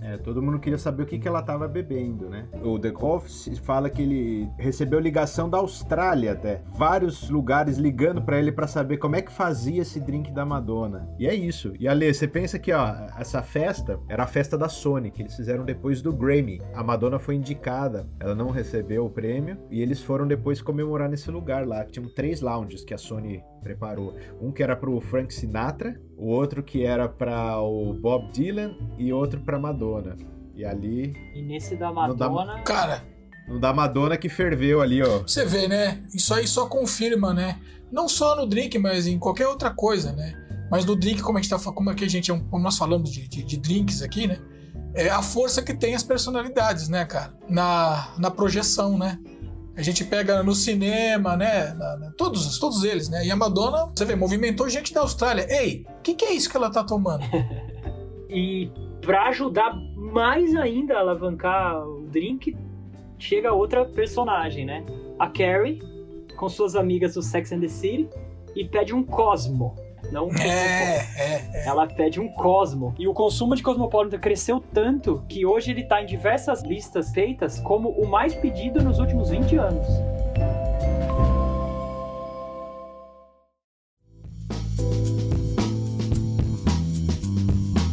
É, 0.02 0.18
todo 0.18 0.42
mundo 0.42 0.60
queria 0.60 0.80
saber 0.80 1.04
o 1.04 1.06
que, 1.06 1.20
que 1.20 1.28
ela 1.28 1.42
estava 1.42 1.68
bebendo, 1.68 2.28
né? 2.28 2.48
O 2.64 2.80
The 2.80 2.92
Coffee 2.92 3.56
fala 3.58 3.90
que 3.90 4.02
ele 4.02 4.50
recebeu 4.58 5.00
ligação 5.00 5.50
da 5.50 5.60
Austrália 5.60 6.34
até. 6.34 6.64
Vários 6.74 7.30
lugares 7.30 7.78
ligando 7.78 8.22
para 8.22 8.40
ele 8.40 8.52
para 8.52 8.68
saber 8.68 8.98
como 8.98 9.16
é 9.16 9.22
que 9.22 9.32
fazia 9.32 9.82
esse 9.82 10.00
drink 10.00 10.32
da 10.32 10.46
Madonna. 10.46 11.08
E 11.20 11.28
é 11.28 11.36
isso. 11.36 11.74
E 11.80 11.88
Ale, 11.88 12.12
você 12.12 12.28
pensa 12.28 12.58
que, 12.58 12.74
ó, 12.74 12.88
essa 13.18 13.44
festa 13.44 14.00
era 14.10 14.24
a 14.24 14.28
festa 14.28 14.58
da 14.58 14.68
Sony, 14.68 15.12
que 15.12 15.22
eles 15.22 15.36
fizeram 15.36 15.64
depois 15.64 16.02
do 16.02 16.12
Grammy. 16.12 16.60
A 16.74 16.84
Madonna 16.84 17.20
foi 17.20 17.36
indicada, 17.36 18.10
ela 18.20 18.34
não 18.34 18.50
recebeu 18.50 19.06
o 19.06 19.10
prêmio, 19.10 19.58
e 19.70 19.82
eles 19.82 20.02
foram 20.02 20.28
depois 20.28 20.62
comemorar 20.62 21.10
nesse 21.10 21.30
lugar 21.30 21.68
lá. 21.68 21.86
Tinham 21.86 22.10
três 22.10 22.42
lounges 22.42 22.84
que 22.84 22.94
a 22.94 22.98
Sony 22.98 23.44
preparou. 23.62 24.16
Um 24.42 24.52
que 24.52 24.64
era 24.64 24.76
pro 24.76 25.00
Frank 25.00 25.34
Sinatra, 25.34 26.00
o 26.22 26.28
outro 26.28 26.62
que 26.62 26.86
era 26.86 27.10
para 27.10 27.60
o 27.60 27.96
Bob 27.96 28.32
Dylan 28.32 28.76
e 28.96 29.12
outro 29.12 29.42
para 29.42 29.58
Madonna. 29.58 30.16
E 30.56 30.64
ali. 30.64 31.16
E 31.34 31.42
nesse 31.42 31.76
da 31.76 31.92
Madonna. 31.92 32.58
Da... 32.58 32.62
Cara. 32.62 33.04
No 33.48 33.60
da 33.60 33.74
Madonna 33.74 34.16
que 34.16 34.30
ferveu 34.30 34.82
ali, 34.82 35.02
ó. 35.02 35.24
Você 35.24 35.44
vê, 35.44 35.68
né? 35.68 36.04
Isso 36.14 36.32
aí 36.32 36.48
só 36.48 36.68
confirma, 36.68 37.34
né? 37.34 37.60
Não 37.92 38.08
só 38.08 38.36
no 38.36 38.46
drink, 38.46 38.78
mas 38.78 39.08
em 39.08 39.18
qualquer 39.18 39.48
outra 39.48 39.72
coisa, 39.72 40.12
né? 40.14 40.36
Mas 40.70 40.86
no 40.86 40.96
drink, 40.96 41.24
como 41.24 41.40
a 41.40 41.42
gente 41.42 41.50
tá 41.50 41.58
como 41.72 41.90
é 41.90 41.96
que 41.96 42.06
a 42.06 42.10
gente, 42.10 42.32
como 42.32 42.64
nós 42.64 42.78
falamos 42.78 43.12
de, 43.12 43.28
de, 43.28 43.44
de 43.44 43.58
drinks 43.58 44.04
aqui, 44.04 44.28
né? 44.28 44.38
É 44.94 45.10
a 45.10 45.24
força 45.24 45.64
que 45.64 45.74
tem 45.74 45.96
as 45.96 46.04
personalidades, 46.04 46.88
né, 46.88 47.04
cara? 47.04 47.34
Na, 47.50 48.14
na 48.20 48.30
projeção, 48.30 48.96
né? 48.96 49.18
A 49.76 49.82
gente 49.82 50.04
pega 50.04 50.44
no 50.44 50.54
cinema, 50.54 51.38
né? 51.38 51.74
Na, 51.74 51.98
na, 51.98 52.12
todos, 52.12 52.60
todos 52.60 52.84
eles, 52.84 53.10
né? 53.10 53.26
E 53.26 53.32
a 53.32 53.36
Madonna, 53.36 53.92
você 53.96 54.04
vê, 54.04 54.16
movimentou 54.16 54.68
gente 54.70 54.94
da 54.94 55.02
Austrália. 55.02 55.48
Ei, 55.50 55.86
o 55.88 56.02
que, 56.02 56.14
que 56.14 56.26
é 56.26 56.34
isso 56.34 56.50
que 56.50 56.58
ela 56.58 56.70
tá 56.70 56.84
tomando? 56.84 57.24
e 58.30 58.70
para 59.02 59.30
ajudar 59.30 59.74
mais 59.96 60.56
ainda 60.56 60.96
a 60.96 61.00
alavancar 61.00 61.88
o 61.88 62.08
drink, 62.08 62.56
chega 63.18 63.54
outra 63.54 63.86
personagem, 63.86 64.66
né? 64.66 64.86
A 65.18 65.28
Carrie, 65.28 65.82
com 66.36 66.50
suas 66.50 66.76
amigas 66.76 67.14
do 67.14 67.22
Sex 67.22 67.52
and 67.52 67.62
the 67.62 67.68
City, 67.68 68.10
e 68.56 68.66
pede 68.66 68.94
um 68.94 69.04
Cosmo 69.04 69.76
não 70.10 70.28
um 70.28 70.36
é, 70.36 71.08
é, 71.16 71.50
é, 71.54 71.68
Ela 71.68 71.88
pede 71.88 72.20
um 72.20 72.28
Cosmo. 72.30 72.96
E 72.98 73.08
o 73.08 73.14
consumo 73.14 73.56
de 73.56 73.64
Cosmopolitan 73.64 74.18
cresceu 74.18 74.64
tanto 74.74 75.24
que 75.28 75.46
hoje 75.46 75.72
ele 75.72 75.82
está 75.82 76.02
em 76.02 76.06
diversas 76.06 76.64
listas 76.64 77.12
feitas 77.12 77.60
como 77.60 77.90
o 77.90 78.08
mais 78.08 78.34
pedido 78.34 78.84
nos 78.84 79.00
últimos 79.00 79.30
20 79.30 79.56
anos. 79.58 79.88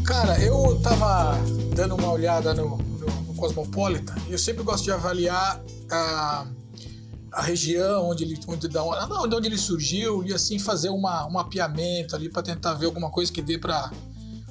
Cara, 0.06 0.38
eu 0.40 0.80
tava 0.82 1.36
dando 1.74 1.94
uma 1.94 2.12
olhada 2.12 2.54
no, 2.54 2.76
no, 2.76 3.06
no 3.26 3.34
Cosmopolitan 3.34 4.16
e 4.28 4.32
eu 4.32 4.38
sempre 4.38 4.64
gosto 4.64 4.84
de 4.84 4.92
avaliar 4.92 5.60
a. 5.90 6.46
A 7.32 7.42
região 7.42 8.08
onde 8.08 8.24
ele, 8.24 8.38
onde, 8.46 8.68
da, 8.68 8.82
onde 8.82 9.46
ele 9.46 9.58
surgiu 9.58 10.24
e 10.24 10.32
assim 10.32 10.58
fazer 10.58 10.88
uma, 10.88 11.26
um 11.26 11.32
mapeamento 11.32 12.16
ali 12.16 12.28
para 12.28 12.42
tentar 12.42 12.74
ver 12.74 12.86
alguma 12.86 13.10
coisa 13.10 13.32
que 13.32 13.42
dê 13.42 13.58
para 13.58 13.90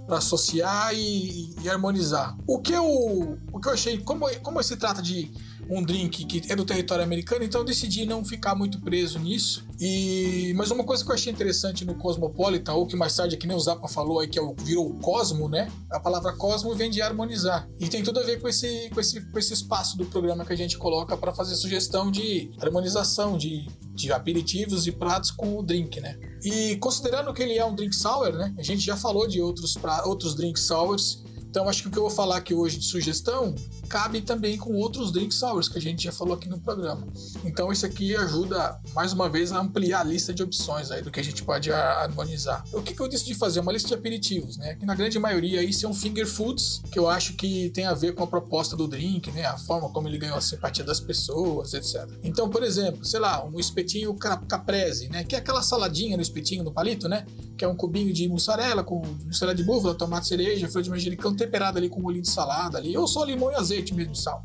associar 0.10 0.94
e, 0.94 1.56
e, 1.62 1.70
harmonizar. 1.70 2.38
O 2.46 2.60
que 2.60 2.74
eu, 2.74 3.40
o 3.52 3.60
que 3.60 3.68
eu 3.68 3.74
achei, 3.74 3.98
como, 4.00 4.30
como 4.42 4.62
se 4.62 4.78
trata 4.78 5.02
de 5.02 5.32
um 5.70 5.84
drink 5.84 6.26
que 6.26 6.52
é 6.52 6.56
do 6.56 6.66
território 6.66 7.04
americano, 7.04 7.44
então 7.44 7.62
eu 7.62 7.66
decidi 7.66 8.06
não 8.06 8.24
ficar 8.24 8.56
muito 8.56 8.80
preso 8.82 9.20
nisso. 9.20 9.66
E 9.80 10.54
mas 10.56 10.72
uma 10.72 10.84
coisa 10.84 11.04
que 11.04 11.12
eu 11.12 11.16
achei 11.16 11.32
interessante 11.32 11.86
no 11.86 11.96
Cosmopolitan, 11.96 12.74
ou 12.74 12.88
que 12.88 12.96
mais 12.96 13.16
tarde 13.16 13.36
é 13.36 13.38
que 13.38 13.48
nem 13.48 13.56
o 13.56 13.60
Zappa 13.60 13.88
falou 13.88 14.20
aí 14.20 14.28
que 14.28 14.40
é 14.40 14.42
o, 14.42 14.56
virou 14.62 14.90
o 14.90 15.00
cosmo, 15.00 15.48
né? 15.48 15.72
A 15.92 16.00
palavra 16.00 16.34
cosmo 16.34 16.74
vem 16.76 16.90
de 16.90 17.02
harmonizar. 17.02 17.70
E 17.80 17.88
tem 17.88 18.04
tudo 18.04 18.20
a 18.20 18.24
ver 18.24 18.42
com 18.42 18.48
esse 18.48 18.90
com 18.94 19.00
esse 19.00 19.22
com 19.22 19.40
esse 19.40 19.54
espaço 19.54 19.98
do 19.98 20.06
programa 20.06 20.46
que 20.46 20.54
a 20.54 20.58
gente 20.58 20.78
coloca 20.78 21.16
para 21.18 21.34
fazer 21.34 21.56
sugestão 21.56 22.12
de 22.12 22.52
harmonização 22.60 23.38
de 23.38 23.68
de 23.94 24.12
aperitivos 24.12 24.86
e 24.86 24.92
pratos 24.92 25.32
com 25.32 25.58
o 25.58 25.64
drink, 25.64 26.00
né? 26.00 26.20
E 26.44 26.76
considerando 26.78 27.34
que 27.34 27.42
ele 27.42 27.58
é 27.58 27.66
um 27.66 27.74
drink 27.74 27.96
sour, 27.96 28.32
né? 28.34 28.54
A 28.58 28.62
gente 28.62 28.82
já 28.82 28.96
falou 28.96 29.28
de 29.28 29.42
outros 29.42 29.74
pra, 29.74 30.06
outros 30.06 30.36
drink 30.36 30.60
sours 30.60 31.24
então 31.50 31.68
acho 31.68 31.82
que 31.82 31.88
o 31.88 31.92
que 31.92 31.98
eu 31.98 32.04
vou 32.04 32.12
falar 32.12 32.38
aqui 32.38 32.54
hoje 32.54 32.78
de 32.78 32.86
sugestão 32.86 33.56
cabe 33.88 34.22
também 34.22 34.58
com 34.58 34.74
outros 34.76 35.12
drink 35.12 35.34
sours 35.34 35.68
que 35.68 35.78
a 35.78 35.82
gente 35.82 36.04
já 36.04 36.12
falou 36.12 36.36
aqui 36.36 36.48
no 36.48 36.60
programa. 36.60 37.08
Então 37.44 37.72
isso 37.72 37.86
aqui 37.86 38.16
ajuda 38.16 38.80
mais 38.94 39.14
uma 39.14 39.30
vez 39.30 39.52
a 39.52 39.60
ampliar 39.60 40.02
a 40.02 40.04
lista 40.04 40.34
de 40.34 40.44
opções 40.44 40.92
aí 40.92 41.02
do 41.02 41.10
que 41.10 41.20
a 41.20 41.24
gente 41.24 41.44
pode 41.44 41.72
harmonizar. 41.72 42.64
O 42.74 42.82
que, 42.82 42.94
que 42.94 43.00
eu 43.00 43.08
decidi 43.08 43.34
fazer? 43.34 43.60
Uma 43.60 43.72
lista 43.72 43.88
de 43.88 43.94
aperitivos, 43.94 44.58
né? 44.58 44.76
Que 44.76 44.86
na 44.86 44.94
grande 44.94 45.18
maioria 45.18 45.62
aí 45.62 45.74
são 45.74 45.94
finger 45.94 46.28
foods, 46.28 46.82
que 46.92 47.00
eu 47.00 47.10
acho 47.10 47.34
que 47.34 47.70
tem 47.70 47.86
a 47.86 47.94
ver 47.94 48.14
com 48.14 48.24
a 48.24 48.28
proposta 48.28 48.76
do 48.76 48.88
drink, 48.88 49.32
né? 49.32 49.46
A 49.46 49.58
forma 49.58 49.90
como 49.90 50.08
ele 50.08 50.18
ganhou 50.18 50.38
a 50.38 50.42
simpatia 50.42 50.84
das 50.84 51.00
pessoas, 51.00 51.74
etc. 51.74 52.08
Então, 52.24 52.50
por 52.50 52.64
exemplo, 52.64 53.06
sei 53.06 53.20
lá, 53.20 53.44
um 53.46 53.60
espetinho 53.60 54.14
caprese, 54.16 55.10
né? 55.10 55.24
Que 55.24 55.36
é 55.36 55.40
aquela 55.40 55.62
saladinha 55.62 56.16
no 56.18 56.22
espetinho 56.22 56.64
no 56.64 56.72
palito, 56.72 57.08
né? 57.08 57.26
Que 57.58 57.66
é 57.66 57.68
um 57.68 57.76
cubinho 57.76 58.14
de 58.14 58.28
mussarela 58.28 58.84
com 58.84 59.02
mussarela 59.26 59.56
de 59.56 59.64
búfala, 59.64 59.96
tomate 59.96 60.28
cereja, 60.28 60.68
folha 60.68 60.84
de 60.84 60.90
manjericão 60.90 61.36
temperado 61.36 61.78
ali 61.78 61.90
com 61.90 62.02
molhinho 62.02 62.24
de 62.24 62.30
salada 62.30 62.78
ali, 62.78 62.96
ou 62.98 63.08
só 63.08 63.24
limão 63.24 63.52
e 63.52 63.56
azeite 63.56 63.77
mesmo, 63.94 64.16
sal. 64.16 64.42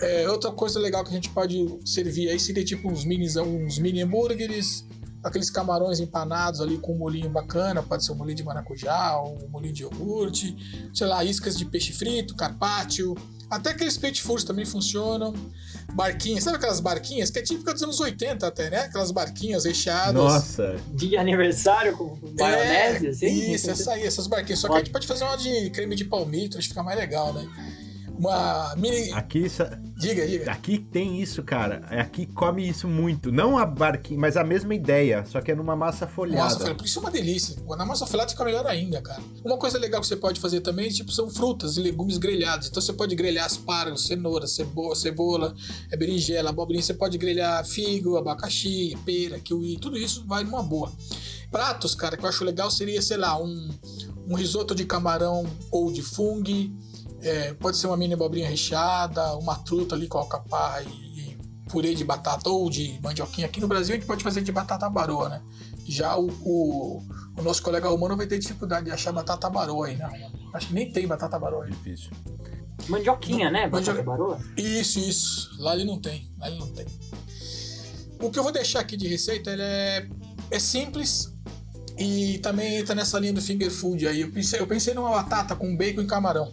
É, 0.00 0.28
outra 0.30 0.50
coisa 0.50 0.78
legal 0.78 1.04
que 1.04 1.10
a 1.10 1.14
gente 1.14 1.28
pode 1.30 1.78
servir 1.84 2.30
aí 2.30 2.40
seria 2.40 2.64
tipo 2.64 2.90
uns 2.90 3.04
mini, 3.04 3.26
uns 3.38 3.78
mini 3.78 4.00
hambúrgueres, 4.02 4.86
aqueles 5.22 5.50
camarões 5.50 6.00
empanados 6.00 6.60
ali 6.60 6.78
com 6.78 6.94
um 6.94 6.98
molhinho 6.98 7.28
bacana, 7.28 7.82
pode 7.82 8.04
ser 8.04 8.12
um 8.12 8.14
molhinho 8.14 8.36
de 8.36 8.42
maracujá, 8.42 9.20
um 9.22 9.48
molhinho 9.48 9.74
de 9.74 9.82
iogurte, 9.82 10.56
sei 10.94 11.06
lá, 11.06 11.22
iscas 11.22 11.56
de 11.56 11.66
peixe 11.66 11.92
frito, 11.92 12.34
carpaccio, 12.34 13.14
até 13.50 13.70
aqueles 13.70 13.98
peixe 13.98 14.22
furs 14.22 14.44
também 14.44 14.64
funcionam. 14.64 15.34
Barquinhas, 15.92 16.44
sabe 16.44 16.56
aquelas 16.56 16.78
barquinhas? 16.78 17.30
Que 17.30 17.40
é 17.40 17.42
típica 17.42 17.72
dos 17.72 17.82
anos 17.82 17.98
80 17.98 18.46
até, 18.46 18.70
né? 18.70 18.78
Aquelas 18.82 19.10
barquinhas 19.10 19.64
recheadas. 19.64 20.14
Nossa! 20.14 20.76
De 20.94 21.16
aniversário 21.16 21.96
com 21.96 22.16
maionese, 22.38 23.06
é, 23.06 23.10
assim? 23.10 23.52
Isso, 23.52 23.68
essa 23.68 23.92
aí, 23.94 24.04
essas 24.04 24.28
barquinhas. 24.28 24.60
Só 24.60 24.68
que 24.68 24.74
a 24.74 24.78
gente 24.78 24.92
pode 24.92 25.06
fazer 25.06 25.24
uma 25.24 25.36
de 25.36 25.68
creme 25.70 25.96
de 25.96 26.04
palmito, 26.04 26.58
acho 26.58 26.68
que 26.68 26.74
fica 26.74 26.84
mais 26.84 26.96
legal, 26.96 27.34
né? 27.34 27.44
Uma 28.20 28.74
mini. 28.76 29.12
Aqui, 29.12 29.48
sa- 29.48 29.78
Diga, 29.96 30.26
diga. 30.26 30.50
aqui 30.52 30.78
tem 30.78 31.20
isso, 31.20 31.42
cara. 31.42 31.84
Aqui 31.90 32.26
come 32.26 32.66
isso 32.68 32.86
muito. 32.88 33.32
Não 33.32 33.58
a 33.58 33.64
barquinha, 33.66 34.18
mas 34.18 34.36
a 34.36 34.44
mesma 34.44 34.74
ideia, 34.74 35.24
só 35.26 35.40
que 35.40 35.50
é 35.52 35.54
numa 35.54 35.74
massa 35.74 36.06
folhada. 36.06 36.44
Massa 36.44 36.58
folhada, 36.60 36.84
isso 36.84 36.98
é 36.98 37.02
uma 37.02 37.10
delícia. 37.10 37.56
Na 37.76 37.84
massa 37.86 38.06
folhada 38.06 38.30
fica 38.30 38.44
melhor 38.44 38.66
ainda, 38.66 39.00
cara. 39.00 39.22
Uma 39.44 39.56
coisa 39.56 39.78
legal 39.78 40.00
que 40.00 40.06
você 40.06 40.16
pode 40.16 40.38
fazer 40.40 40.60
também, 40.60 40.88
tipo, 40.90 41.10
são 41.12 41.28
frutas 41.30 41.76
e 41.76 41.80
legumes 41.80 42.18
grelhados. 42.18 42.68
Então 42.68 42.80
você 42.82 42.92
pode 42.92 43.14
grelhar 43.14 43.46
aspargos, 43.46 44.06
cenoura, 44.06 44.46
cebola, 44.46 44.94
cebola 44.94 45.54
é, 45.90 45.96
berinjela, 45.96 46.50
abobrinha. 46.50 46.82
Você 46.82 46.94
pode 46.94 47.16
grelhar 47.18 47.64
figo, 47.64 48.16
abacaxi, 48.16 48.96
pera, 49.04 49.38
kiwi. 49.38 49.78
Tudo 49.78 49.96
isso 49.96 50.24
vai 50.26 50.44
numa 50.44 50.62
boa. 50.62 50.92
Pratos, 51.50 51.94
cara, 51.94 52.16
que 52.16 52.24
eu 52.24 52.28
acho 52.28 52.44
legal 52.44 52.70
seria, 52.70 53.02
sei 53.02 53.16
lá, 53.16 53.36
um, 53.42 53.68
um 54.28 54.34
risoto 54.36 54.74
de 54.74 54.84
camarão 54.84 55.44
ou 55.70 55.90
de 55.92 56.00
fungo. 56.02 56.40
É, 57.22 57.52
pode 57.54 57.76
ser 57.76 57.86
uma 57.86 57.96
mini 57.96 58.14
abobrinha 58.14 58.48
recheada, 58.48 59.36
uma 59.36 59.56
truta 59.56 59.94
ali 59.94 60.08
com 60.08 60.18
alcaparra 60.18 60.82
e, 60.82 60.88
e 60.88 61.38
purê 61.68 61.94
de 61.94 62.04
batata 62.04 62.48
ou 62.48 62.70
de 62.70 62.98
mandioquinha. 63.02 63.46
Aqui 63.46 63.60
no 63.60 63.68
Brasil 63.68 63.94
a 63.94 63.98
gente 63.98 64.06
pode 64.06 64.24
fazer 64.24 64.42
de 64.42 64.50
batata 64.50 64.88
baroa, 64.88 65.28
né? 65.28 65.42
Já 65.86 66.16
o, 66.16 66.28
o, 66.42 67.02
o 67.36 67.42
nosso 67.42 67.62
colega 67.62 67.88
romano 67.88 68.16
vai 68.16 68.26
ter 68.26 68.38
dificuldade 68.38 68.86
de 68.86 68.92
achar 68.92 69.12
batata 69.12 69.50
baroa 69.50 69.86
aí, 69.86 69.96
não. 69.96 70.10
Acho 70.54 70.68
que 70.68 70.74
nem 70.74 70.90
tem 70.90 71.06
batata 71.06 71.38
baroa 71.38 71.64
aí. 71.64 71.70
Difícil. 71.70 72.10
Mandioquinha, 72.88 73.50
né? 73.50 73.68
Batata 73.68 74.02
baroa. 74.02 74.40
Isso, 74.56 74.98
isso. 74.98 75.50
Lá 75.58 75.74
ele 75.74 75.84
não 75.84 76.00
tem. 76.00 76.30
Lá 76.38 76.48
ele 76.48 76.58
não 76.58 76.68
tem. 76.68 76.86
O 78.20 78.30
que 78.30 78.38
eu 78.38 78.42
vou 78.42 78.52
deixar 78.52 78.80
aqui 78.80 78.96
de 78.96 79.08
receita 79.08 79.50
ele 79.50 79.62
é, 79.62 80.08
é 80.50 80.58
simples 80.58 81.32
e 81.98 82.38
também 82.38 82.76
entra 82.76 82.94
nessa 82.94 83.18
linha 83.18 83.32
do 83.32 83.40
finger 83.40 83.70
food 83.70 84.06
aí. 84.06 84.22
Eu 84.22 84.30
pensei, 84.30 84.60
eu 84.60 84.66
pensei 84.66 84.94
numa 84.94 85.10
batata 85.10 85.54
com 85.54 85.76
bacon 85.76 86.02
e 86.02 86.06
camarão. 86.06 86.52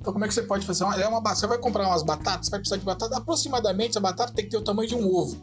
Então 0.00 0.12
como 0.14 0.24
é 0.24 0.28
que 0.28 0.32
você 0.34 0.42
pode 0.42 0.66
fazer? 0.66 0.84
É 0.84 1.06
uma, 1.06 1.20
você 1.20 1.46
vai 1.46 1.58
comprar 1.58 1.86
umas 1.86 2.02
batatas, 2.02 2.46
você 2.46 2.50
vai 2.50 2.60
precisar 2.60 2.78
de 2.78 2.84
batata. 2.84 3.16
Aproximadamente 3.16 3.98
a 3.98 4.00
batata 4.00 4.32
tem 4.32 4.46
que 4.46 4.50
ter 4.50 4.56
o 4.56 4.62
tamanho 4.62 4.88
de 4.88 4.94
um 4.94 5.06
ovo. 5.14 5.36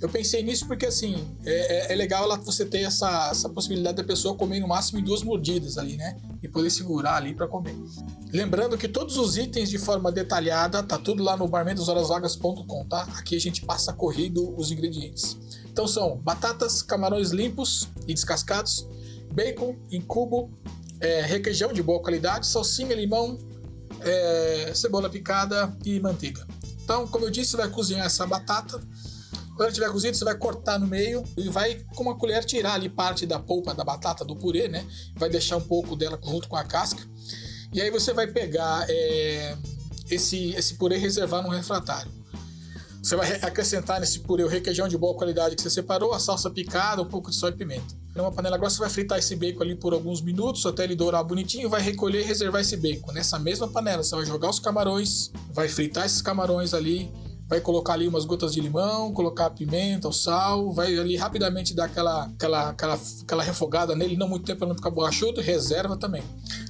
Eu 0.00 0.08
pensei 0.08 0.42
nisso 0.44 0.66
porque 0.66 0.86
assim 0.86 1.16
é, 1.44 1.90
é- 1.90 1.92
é 1.92 1.96
legal 1.96 2.22
ela, 2.22 2.36
você 2.36 2.64
ter 2.64 2.82
essa, 2.82 3.28
essa 3.30 3.48
possibilidade 3.48 3.96
da 3.96 4.04
pessoa 4.04 4.34
comer 4.36 4.60
no 4.60 4.68
máximo 4.68 5.00
em 5.00 5.02
duas 5.02 5.22
mordidas 5.24 5.76
ali, 5.76 5.96
né? 5.96 6.16
E 6.42 6.48
poder 6.48 6.70
segurar 6.70 7.16
ali 7.16 7.34
para 7.34 7.48
comer. 7.48 7.76
Lembrando 8.32 8.78
que 8.78 8.86
todos 8.86 9.16
os 9.16 9.36
itens 9.36 9.68
de 9.68 9.76
forma 9.76 10.10
detalhada 10.12 10.82
tá 10.84 10.96
tudo 10.96 11.22
lá 11.22 11.36
no 11.36 11.48
barmendashorasvagas.com, 11.48 12.86
tá? 12.88 13.02
Aqui 13.16 13.36
a 13.36 13.40
gente 13.40 13.66
passa 13.66 13.92
corrido 13.92 14.54
os 14.56 14.70
ingredientes. 14.70 15.36
Então 15.66 15.86
são 15.86 16.16
batatas, 16.16 16.80
camarões 16.80 17.30
limpos 17.30 17.88
e 18.06 18.14
descascados, 18.14 18.86
bacon 19.32 19.74
em 19.90 20.00
cubo, 20.00 20.50
é, 21.00 21.22
requeijão 21.22 21.72
de 21.72 21.82
boa 21.82 22.00
qualidade, 22.00 22.46
salsinha, 22.46 22.94
limão, 22.94 23.36
é, 24.00 24.72
cebola 24.74 25.08
picada 25.10 25.76
e 25.84 25.98
manteiga. 26.00 26.46
Então, 26.82 27.06
como 27.06 27.24
eu 27.26 27.30
disse, 27.30 27.50
você 27.52 27.56
vai 27.58 27.68
cozinhar 27.68 28.06
essa 28.06 28.26
batata. 28.26 28.78
Quando 28.78 29.60
ela 29.60 29.68
estiver 29.68 29.90
cozida, 29.90 30.14
você 30.14 30.24
vai 30.24 30.36
cortar 30.36 30.78
no 30.78 30.86
meio 30.86 31.24
e 31.36 31.48
vai 31.48 31.84
com 31.94 32.04
uma 32.04 32.16
colher 32.16 32.44
tirar 32.44 32.74
ali 32.74 32.88
parte 32.88 33.26
da 33.26 33.40
polpa 33.40 33.74
da 33.74 33.84
batata, 33.84 34.24
do 34.24 34.36
purê, 34.36 34.68
né? 34.68 34.86
Vai 35.16 35.28
deixar 35.28 35.56
um 35.56 35.60
pouco 35.60 35.96
dela 35.96 36.18
junto 36.24 36.48
com 36.48 36.56
a 36.56 36.62
casca. 36.62 37.02
E 37.72 37.80
aí 37.80 37.90
você 37.90 38.12
vai 38.12 38.28
pegar 38.28 38.86
é, 38.88 39.56
esse, 40.08 40.50
esse 40.54 40.74
purê 40.74 40.96
e 40.96 41.00
reservar 41.00 41.42
num 41.42 41.48
refratário. 41.48 42.10
Você 43.02 43.16
vai 43.16 43.28
re- 43.28 43.44
acrescentar 43.44 44.00
nesse 44.00 44.20
purê 44.20 44.44
o 44.44 44.48
requeijão 44.48 44.86
de 44.86 44.96
boa 44.96 45.14
qualidade 45.16 45.56
que 45.56 45.62
você 45.62 45.70
separou, 45.70 46.12
a 46.12 46.20
salsa 46.20 46.48
picada, 46.50 47.02
um 47.02 47.08
pouco 47.08 47.30
de 47.30 47.36
sal 47.36 47.50
e 47.50 47.52
pimenta. 47.52 47.94
Numa 48.18 48.32
panela 48.32 48.58
grossa, 48.58 48.80
vai 48.80 48.90
fritar 48.90 49.16
esse 49.16 49.36
bacon 49.36 49.62
ali 49.62 49.76
por 49.76 49.92
alguns 49.92 50.20
minutos 50.20 50.66
até 50.66 50.82
ele 50.82 50.96
dourar 50.96 51.22
bonitinho, 51.22 51.70
vai 51.70 51.80
recolher 51.80 52.22
e 52.22 52.24
reservar 52.24 52.60
esse 52.60 52.76
bacon. 52.76 53.12
Nessa 53.12 53.38
mesma 53.38 53.68
panela, 53.68 54.02
você 54.02 54.16
vai 54.16 54.26
jogar 54.26 54.50
os 54.50 54.58
camarões, 54.58 55.30
vai 55.52 55.68
fritar 55.68 56.04
esses 56.04 56.20
camarões 56.20 56.74
ali, 56.74 57.08
vai 57.46 57.60
colocar 57.60 57.92
ali 57.92 58.08
umas 58.08 58.24
gotas 58.24 58.52
de 58.52 58.60
limão, 58.60 59.12
colocar 59.12 59.46
a 59.46 59.50
pimenta, 59.50 60.08
o 60.08 60.12
sal, 60.12 60.72
vai 60.72 60.98
ali 60.98 61.14
rapidamente 61.14 61.72
dar 61.72 61.84
aquela, 61.84 62.24
aquela, 62.24 62.70
aquela, 62.70 63.00
aquela 63.22 63.42
refogada 63.44 63.94
nele, 63.94 64.16
não 64.16 64.26
muito 64.26 64.44
tempo 64.44 64.58
para 64.58 64.68
não 64.68 64.74
ficar 64.74 64.90
borrachudo, 64.90 65.40
reserva 65.40 65.96
também. 65.96 66.24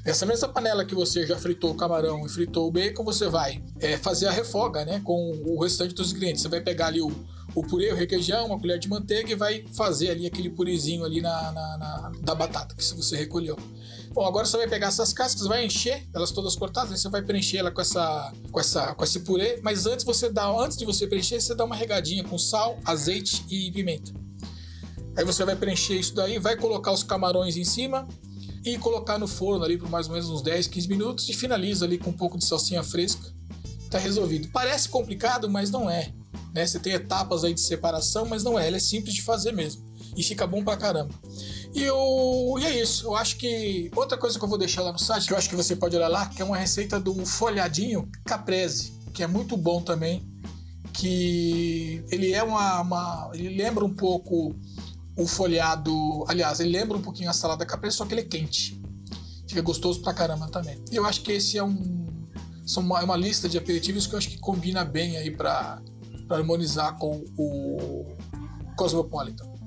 Nessa 0.04 0.26
mesma 0.26 0.48
panela 0.48 0.84
que 0.84 0.94
você 0.94 1.26
já 1.26 1.38
fritou 1.38 1.70
o 1.70 1.74
camarão 1.74 2.26
e 2.26 2.28
fritou 2.28 2.68
o 2.68 2.70
bacon, 2.70 3.02
você 3.04 3.26
vai 3.26 3.64
é, 3.80 3.96
fazer 3.96 4.26
a 4.26 4.30
refoga 4.30 4.84
né, 4.84 5.00
com 5.02 5.32
o 5.46 5.62
restante 5.62 5.94
dos 5.94 6.10
ingredientes. 6.10 6.42
Você 6.42 6.48
vai 6.48 6.60
pegar 6.60 6.88
ali 6.88 7.00
o, 7.00 7.10
o 7.54 7.62
purê, 7.62 7.92
o 7.92 7.96
requeijão, 7.96 8.46
uma 8.46 8.58
colher 8.58 8.78
de 8.78 8.88
manteiga 8.88 9.30
e 9.32 9.34
vai 9.34 9.64
fazer 9.72 10.10
ali 10.10 10.26
aquele 10.26 10.50
purezinho 10.50 11.04
ali 11.04 11.20
na, 11.20 11.50
na- 11.52 11.78
na- 11.78 12.12
da 12.20 12.34
batata 12.34 12.74
que 12.74 12.84
você 12.84 13.16
recolheu. 13.16 13.56
Bom, 14.12 14.24
agora 14.24 14.46
você 14.46 14.56
vai 14.56 14.68
pegar 14.68 14.88
essas 14.88 15.12
cascas, 15.12 15.46
vai 15.46 15.64
encher 15.64 16.06
elas 16.14 16.30
todas 16.30 16.56
cortadas, 16.56 16.90
aí 16.92 16.98
você 16.98 17.08
vai 17.08 17.22
preencher 17.22 17.58
ela 17.58 17.70
com 17.70 17.80
essa, 17.80 18.32
com 18.50 18.58
essa, 18.60 18.94
com 18.94 19.04
esse 19.04 19.20
purê. 19.20 19.60
Mas 19.62 19.86
antes 19.86 20.04
você 20.04 20.28
dá, 20.30 20.46
antes 20.48 20.76
de 20.76 20.84
você 20.84 21.06
preencher, 21.06 21.40
você 21.40 21.54
dá 21.54 21.64
uma 21.64 21.76
regadinha 21.76 22.24
com 22.24 22.36
sal, 22.38 22.78
azeite 22.84 23.44
e 23.50 23.70
pimenta. 23.70 24.12
Aí 25.16 25.24
você 25.24 25.44
vai 25.44 25.56
preencher 25.56 25.98
isso 25.98 26.14
daí, 26.14 26.38
vai 26.38 26.56
colocar 26.56 26.92
os 26.92 27.02
camarões 27.02 27.56
em 27.56 27.64
cima 27.64 28.06
e 28.64 28.76
colocar 28.78 29.18
no 29.18 29.26
forno 29.28 29.64
ali 29.64 29.76
por 29.78 29.88
mais 29.88 30.06
ou 30.06 30.12
menos 30.14 30.28
uns 30.30 30.42
10, 30.42 30.66
15 30.68 30.88
minutos 30.88 31.28
e 31.28 31.32
finaliza 31.32 31.84
ali 31.84 31.98
com 31.98 32.10
um 32.10 32.16
pouco 32.16 32.38
de 32.38 32.44
salsinha 32.44 32.82
fresca. 32.82 33.32
Tá 33.90 33.98
resolvido. 33.98 34.48
Parece 34.52 34.88
complicado, 34.88 35.48
mas 35.48 35.70
não 35.70 35.88
é. 35.88 36.12
Né? 36.58 36.66
Você 36.66 36.78
tem 36.80 36.92
etapas 36.92 37.44
aí 37.44 37.54
de 37.54 37.60
separação, 37.60 38.26
mas 38.26 38.42
não 38.42 38.58
é. 38.58 38.66
Ela 38.66 38.76
é 38.76 38.80
simples 38.80 39.14
de 39.14 39.22
fazer 39.22 39.52
mesmo. 39.52 39.86
E 40.16 40.22
fica 40.24 40.46
bom 40.46 40.64
pra 40.64 40.76
caramba. 40.76 41.14
E, 41.72 41.82
eu, 41.84 42.56
e 42.60 42.64
é 42.64 42.80
isso. 42.82 43.06
Eu 43.06 43.14
acho 43.14 43.36
que. 43.36 43.90
Outra 43.94 44.18
coisa 44.18 44.36
que 44.38 44.44
eu 44.44 44.48
vou 44.48 44.58
deixar 44.58 44.82
lá 44.82 44.90
no 44.92 44.98
site, 44.98 45.26
que 45.28 45.32
eu 45.32 45.38
acho 45.38 45.48
que 45.48 45.54
você 45.54 45.76
pode 45.76 45.94
olhar 45.96 46.08
lá, 46.08 46.26
que 46.26 46.42
é 46.42 46.44
uma 46.44 46.56
receita 46.56 46.98
do 46.98 47.14
folhadinho 47.24 48.08
caprese, 48.24 48.92
que 49.14 49.22
é 49.22 49.26
muito 49.28 49.56
bom 49.56 49.80
também. 49.80 50.26
Que 50.92 52.02
ele 52.10 52.32
é 52.32 52.42
uma. 52.42 52.80
uma- 52.80 53.30
ele 53.34 53.50
lembra 53.56 53.84
um 53.84 53.94
pouco 53.94 54.54
o 55.16 55.26
folhado. 55.26 56.24
Aliás, 56.26 56.58
ele 56.60 56.70
lembra 56.70 56.96
um 56.96 57.02
pouquinho 57.02 57.30
a 57.30 57.32
salada 57.32 57.64
caprese, 57.64 57.96
só 57.96 58.04
que 58.04 58.14
ele 58.14 58.22
é 58.22 58.24
quente. 58.24 58.80
Fica 59.46 59.62
gostoso 59.62 60.00
pra 60.02 60.12
caramba 60.12 60.48
também. 60.48 60.82
E 60.90 60.96
eu 60.96 61.06
acho 61.06 61.22
que 61.22 61.30
esse 61.32 61.56
é 61.56 61.62
um. 61.62 62.06
São 62.66 62.82
uma, 62.82 63.00
é 63.00 63.04
uma 63.04 63.16
lista 63.16 63.48
de 63.48 63.56
aperitivos 63.56 64.06
que 64.06 64.14
eu 64.14 64.18
acho 64.18 64.28
que 64.28 64.38
combina 64.38 64.84
bem 64.84 65.16
aí 65.16 65.30
pra, 65.30 65.80
pra 66.28 66.36
harmonizar 66.36 66.96
com 66.98 67.24
o 67.36 68.06
Cosmopolitan. 68.76 69.57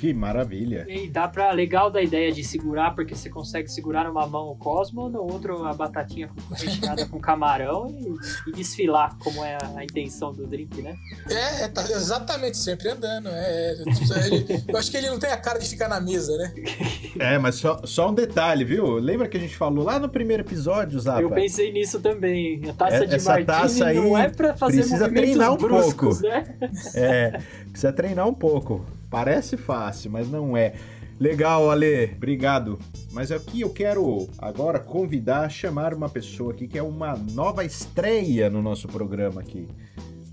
Que 0.00 0.14
maravilha. 0.14 0.86
E 0.88 1.08
dá 1.08 1.28
pra. 1.28 1.50
Legal 1.52 1.90
da 1.90 2.00
ideia 2.00 2.32
de 2.32 2.42
segurar, 2.42 2.94
porque 2.94 3.14
você 3.14 3.28
consegue 3.28 3.68
segurar 3.68 4.04
numa 4.04 4.26
mão 4.26 4.48
o 4.50 4.56
Cosmo, 4.56 5.08
no 5.10 5.20
outro 5.22 5.62
a 5.64 5.74
batatinha 5.74 6.28
com- 6.28 6.54
recheada 6.54 7.06
com 7.06 7.20
camarão 7.20 7.88
e, 7.90 8.48
e 8.48 8.52
desfilar, 8.52 9.14
como 9.18 9.44
é 9.44 9.58
a 9.76 9.84
intenção 9.84 10.32
do 10.32 10.46
drink, 10.46 10.80
né? 10.80 10.96
É, 11.28 11.64
é, 11.64 11.68
tá 11.68 11.82
exatamente, 11.82 12.56
sempre 12.56 12.88
andando. 12.88 13.28
É, 13.28 13.72
é, 13.74 14.26
ele- 14.28 14.64
eu 14.68 14.76
acho 14.78 14.90
que 14.90 14.96
ele 14.96 15.10
não 15.10 15.18
tem 15.18 15.30
a 15.30 15.36
cara 15.36 15.58
de 15.58 15.68
ficar 15.68 15.88
na 15.88 16.00
mesa, 16.00 16.34
né? 16.38 16.54
É, 17.18 17.38
mas 17.38 17.56
só, 17.56 17.82
só 17.84 18.08
um 18.10 18.14
detalhe, 18.14 18.64
viu? 18.64 18.94
Lembra 18.94 19.28
que 19.28 19.36
a 19.36 19.40
gente 19.40 19.54
falou 19.56 19.84
lá 19.84 19.98
no 19.98 20.08
primeiro 20.08 20.42
episódio, 20.44 20.98
Zapa? 20.98 21.20
Eu 21.20 21.30
pensei 21.30 21.70
nisso 21.72 22.00
também. 22.00 22.62
A 22.70 22.72
taça 22.72 22.96
É- 22.96 23.06
de 23.06 23.16
essa 23.16 23.30
martini 23.32 23.46
taça 23.46 23.86
aí 23.86 23.96
não 23.96 24.16
é 24.16 24.28
pra 24.30 24.56
fazer 24.56 24.76
precisa 24.78 25.00
movimentos 25.04 25.28
treinar 25.30 25.52
um 25.52 25.56
bruscos, 25.56 26.20
pouco. 26.20 26.34
né? 26.34 26.44
É, 26.94 27.40
precisa 27.68 27.92
treinar 27.92 28.26
um 28.28 28.32
pouco. 28.32 28.86
Parece 29.10 29.56
fácil, 29.56 30.10
mas 30.10 30.30
não 30.30 30.56
é. 30.56 30.74
Legal, 31.18 31.70
Ale, 31.70 32.12
obrigado. 32.16 32.78
Mas 33.12 33.30
aqui 33.30 33.60
eu 33.60 33.70
quero 33.70 34.28
agora 34.38 34.78
convidar, 34.78 35.50
chamar 35.50 35.92
uma 35.92 36.08
pessoa 36.08 36.52
aqui 36.52 36.66
que 36.66 36.78
é 36.78 36.82
uma 36.82 37.14
nova 37.14 37.64
estreia 37.64 38.48
no 38.48 38.62
nosso 38.62 38.88
programa 38.88 39.40
aqui. 39.40 39.68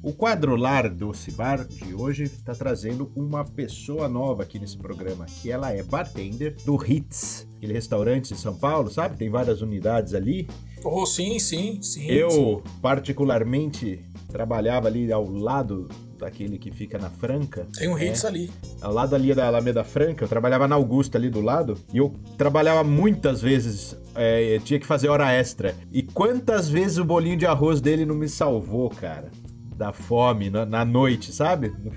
O 0.01 0.13
quadro 0.13 0.55
Lar 0.55 0.87
Doce 0.89 1.31
Bar 1.31 1.65
de 1.65 1.93
hoje 1.93 2.23
está 2.23 2.53
trazendo 2.53 3.11
uma 3.15 3.43
pessoa 3.43 4.07
nova 4.07 4.43
aqui 4.43 4.59
nesse 4.59 4.77
programa, 4.77 5.25
que 5.25 5.51
ela 5.51 5.73
é 5.73 5.83
bartender 5.83 6.55
do 6.63 6.77
Hits, 6.81 7.45
aquele 7.57 7.73
restaurante 7.73 8.31
em 8.31 8.37
São 8.37 8.55
Paulo, 8.55 8.89
sabe? 8.89 9.17
Tem 9.17 9.29
várias 9.29 9.61
unidades 9.61 10.13
ali. 10.13 10.47
Oh, 10.85 11.05
sim, 11.05 11.39
sim, 11.39 11.81
sim. 11.81 12.05
Eu, 12.05 12.29
sim. 12.29 12.61
particularmente, 12.81 14.05
trabalhava 14.29 14.87
ali 14.87 15.11
ao 15.11 15.27
lado 15.29 15.89
daquele 16.17 16.57
que 16.57 16.71
fica 16.71 16.97
na 16.97 17.09
Franca. 17.09 17.67
Tem 17.77 17.87
um 17.87 17.97
hits 17.97 18.25
ali. 18.25 18.49
Ao 18.81 18.91
lado 18.93 19.15
ali 19.15 19.33
da 19.33 19.47
Alameda 19.47 19.83
Franca, 19.83 20.23
eu 20.23 20.27
trabalhava 20.27 20.67
na 20.67 20.75
Augusta 20.75 21.17
ali 21.17 21.29
do 21.29 21.41
lado, 21.41 21.77
e 21.93 21.97
eu 21.97 22.13
trabalhava 22.37 22.83
muitas 22.83 23.41
vezes, 23.41 23.97
é, 24.15 24.59
tinha 24.63 24.79
que 24.79 24.85
fazer 24.85 25.09
hora 25.09 25.31
extra. 25.31 25.75
E 25.91 26.01
quantas 26.03 26.67
vezes 26.69 26.97
o 26.97 27.05
bolinho 27.05 27.37
de 27.37 27.45
arroz 27.45 27.79
dele 27.81 28.05
não 28.05 28.15
me 28.15 28.27
salvou, 28.27 28.89
cara? 28.89 29.29
Da 29.75 29.93
fome, 29.93 30.49
na, 30.49 30.65
na 30.65 30.83
noite, 30.83 31.31
sabe? 31.31 31.71
No, 31.83 31.91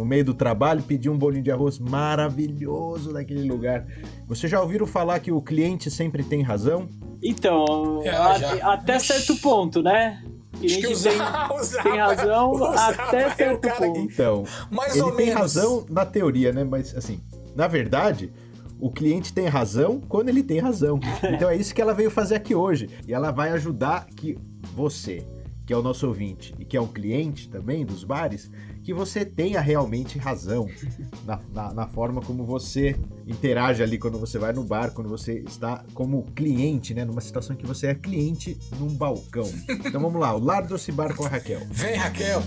no 0.00 0.04
meio 0.04 0.24
do 0.24 0.34
trabalho, 0.34 0.82
pedi 0.82 1.08
um 1.08 1.16
bolinho 1.16 1.44
de 1.44 1.50
arroz 1.52 1.78
maravilhoso 1.78 3.12
naquele 3.12 3.48
lugar. 3.48 3.86
Vocês 4.26 4.50
já 4.50 4.60
ouviram 4.60 4.86
falar 4.86 5.20
que 5.20 5.30
o 5.32 5.40
cliente 5.40 5.90
sempre 5.90 6.22
tem 6.24 6.42
razão? 6.42 6.88
Então, 7.22 8.00
É, 8.04 8.10
a- 8.10 8.72
até 8.72 8.98
certo 8.98 9.36
ponto, 9.36 9.82
né? 9.82 10.22
Que 10.60 10.66
Cliente 10.66 10.86
o 10.86 11.02
tem, 11.02 11.16
Zapa- 11.18 11.54
o 11.56 11.62
Zapa- 11.62 11.82
tem 11.90 11.98
razão 11.98 12.50
o 12.52 12.64
até 12.64 13.22
é 13.22 13.26
o 13.26 13.34
certo 13.36 13.60
cara 13.60 13.74
que- 13.80 13.86
ponto. 13.86 13.98
Então, 13.98 14.44
Mais 14.70 14.92
ele 14.94 15.02
ou 15.04 15.12
tem 15.12 15.26
menos. 15.26 15.40
razão 15.40 15.86
na 15.88 16.04
teoria, 16.06 16.52
né? 16.52 16.62
Mas 16.64 16.94
assim, 16.96 17.20
na 17.56 17.66
verdade, 17.66 18.32
o 18.78 18.90
cliente 18.90 19.32
tem 19.32 19.46
razão 19.46 20.00
quando 20.08 20.28
ele 20.28 20.42
tem 20.42 20.58
razão. 20.58 21.00
Então 21.32 21.48
é 21.48 21.56
isso 21.56 21.74
que 21.74 21.80
ela 21.82 21.94
veio 21.94 22.10
fazer 22.10 22.34
aqui 22.34 22.54
hoje. 22.54 22.88
E 23.08 23.12
ela 23.14 23.30
vai 23.30 23.50
ajudar 23.50 24.06
que 24.14 24.38
você, 24.74 25.26
que 25.70 25.74
é 25.74 25.76
o 25.76 25.82
nosso 25.82 26.08
ouvinte 26.08 26.52
e 26.58 26.64
que 26.64 26.76
é 26.76 26.80
um 26.80 26.88
cliente 26.88 27.48
também 27.48 27.86
dos 27.86 28.02
bares, 28.02 28.50
que 28.82 28.92
você 28.92 29.24
tenha 29.24 29.60
realmente 29.60 30.18
razão 30.18 30.68
na, 31.24 31.38
na, 31.54 31.72
na, 31.72 31.86
forma 31.86 32.20
como 32.20 32.44
você 32.44 32.96
interage 33.24 33.80
ali 33.80 33.96
quando 33.96 34.18
você 34.18 34.36
vai 34.36 34.52
no 34.52 34.64
bar, 34.64 34.90
quando 34.90 35.08
você 35.08 35.34
está 35.46 35.84
como 35.94 36.24
cliente, 36.34 36.92
né? 36.92 37.04
Numa 37.04 37.20
situação 37.20 37.54
que 37.54 37.64
você 37.64 37.86
é 37.86 37.94
cliente 37.94 38.58
num 38.80 38.88
balcão. 38.88 39.48
Então 39.68 40.00
vamos 40.00 40.20
lá, 40.20 40.34
o 40.34 40.44
Lar 40.44 40.66
Doce 40.66 40.90
Bar 40.90 41.14
com 41.14 41.24
a 41.24 41.28
Raquel. 41.28 41.60
Vem, 41.70 41.94
Raquel! 41.94 42.42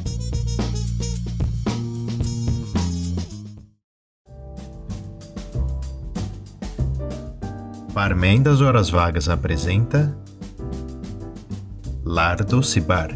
Barman 7.93 8.41
das 8.41 8.59
Horas 8.59 8.89
Vagas 8.89 9.29
apresenta 9.29 10.13
Lar 12.13 12.43
Doce 12.43 12.79
Bar. 12.79 13.09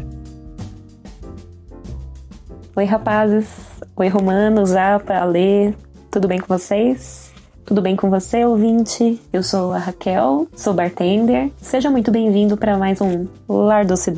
Oi, 2.74 2.84
rapazes. 2.84 3.46
Oi, 3.94 4.08
Romano, 4.08 4.66
Zapa, 4.66 5.14
Alê. 5.14 5.72
Tudo 6.10 6.26
bem 6.26 6.40
com 6.40 6.48
vocês? 6.48 7.32
Tudo 7.64 7.80
bem 7.80 7.94
com 7.94 8.10
você, 8.10 8.44
ouvinte? 8.44 9.22
Eu 9.32 9.44
sou 9.44 9.72
a 9.72 9.78
Raquel, 9.78 10.48
sou 10.52 10.74
bartender. 10.74 11.52
Seja 11.62 11.88
muito 11.88 12.10
bem-vindo 12.10 12.56
para 12.56 12.76
mais 12.76 13.00
um 13.00 13.28
Lar 13.48 13.86
Doce 13.86 14.10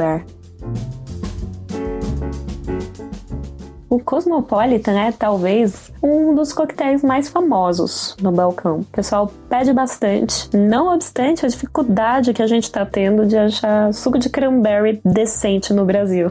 O 3.90 3.98
Cosmopolitan 3.98 4.92
é 4.92 5.10
talvez 5.10 5.92
um 6.00 6.32
dos 6.32 6.52
coquetéis 6.52 7.02
mais 7.02 7.28
famosos 7.28 8.16
no 8.22 8.30
balcão. 8.30 8.78
O 8.78 8.84
pessoal 8.84 9.28
pede 9.48 9.72
bastante, 9.72 10.48
não 10.56 10.94
obstante 10.94 11.44
a 11.44 11.48
dificuldade 11.48 12.32
que 12.32 12.40
a 12.40 12.46
gente 12.46 12.62
está 12.62 12.86
tendo 12.86 13.26
de 13.26 13.36
achar 13.36 13.92
suco 13.92 14.16
de 14.16 14.30
cranberry 14.30 15.00
decente 15.04 15.72
no 15.72 15.84
Brasil. 15.84 16.30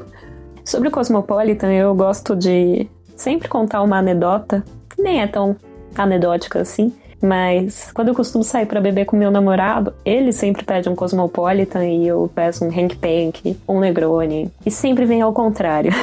Sobre 0.63 0.87
o 0.87 0.91
Cosmopolitan, 0.91 1.73
eu 1.73 1.93
gosto 1.93 2.33
de 2.33 2.89
sempre 3.17 3.49
contar 3.49 3.81
uma 3.81 3.97
anedota, 3.97 4.63
que 4.95 5.01
nem 5.01 5.21
é 5.21 5.27
tão 5.27 5.57
anedótica 5.97 6.61
assim, 6.61 6.93
mas 7.21 7.91
quando 7.91 8.07
eu 8.07 8.15
costumo 8.15 8.41
sair 8.41 8.67
para 8.67 8.79
beber 8.79 9.03
com 9.03 9.17
meu 9.17 9.29
namorado, 9.29 9.93
ele 10.05 10.31
sempre 10.31 10.63
pede 10.63 10.87
um 10.87 10.95
Cosmopolitan 10.95 11.83
e 11.83 12.07
eu 12.07 12.31
peço 12.33 12.63
um 12.63 12.69
Hank 12.69 12.95
Pank, 12.95 13.59
um 13.67 13.81
Negroni, 13.81 14.49
e 14.65 14.71
sempre 14.71 15.03
vem 15.03 15.21
ao 15.21 15.33
contrário. 15.33 15.91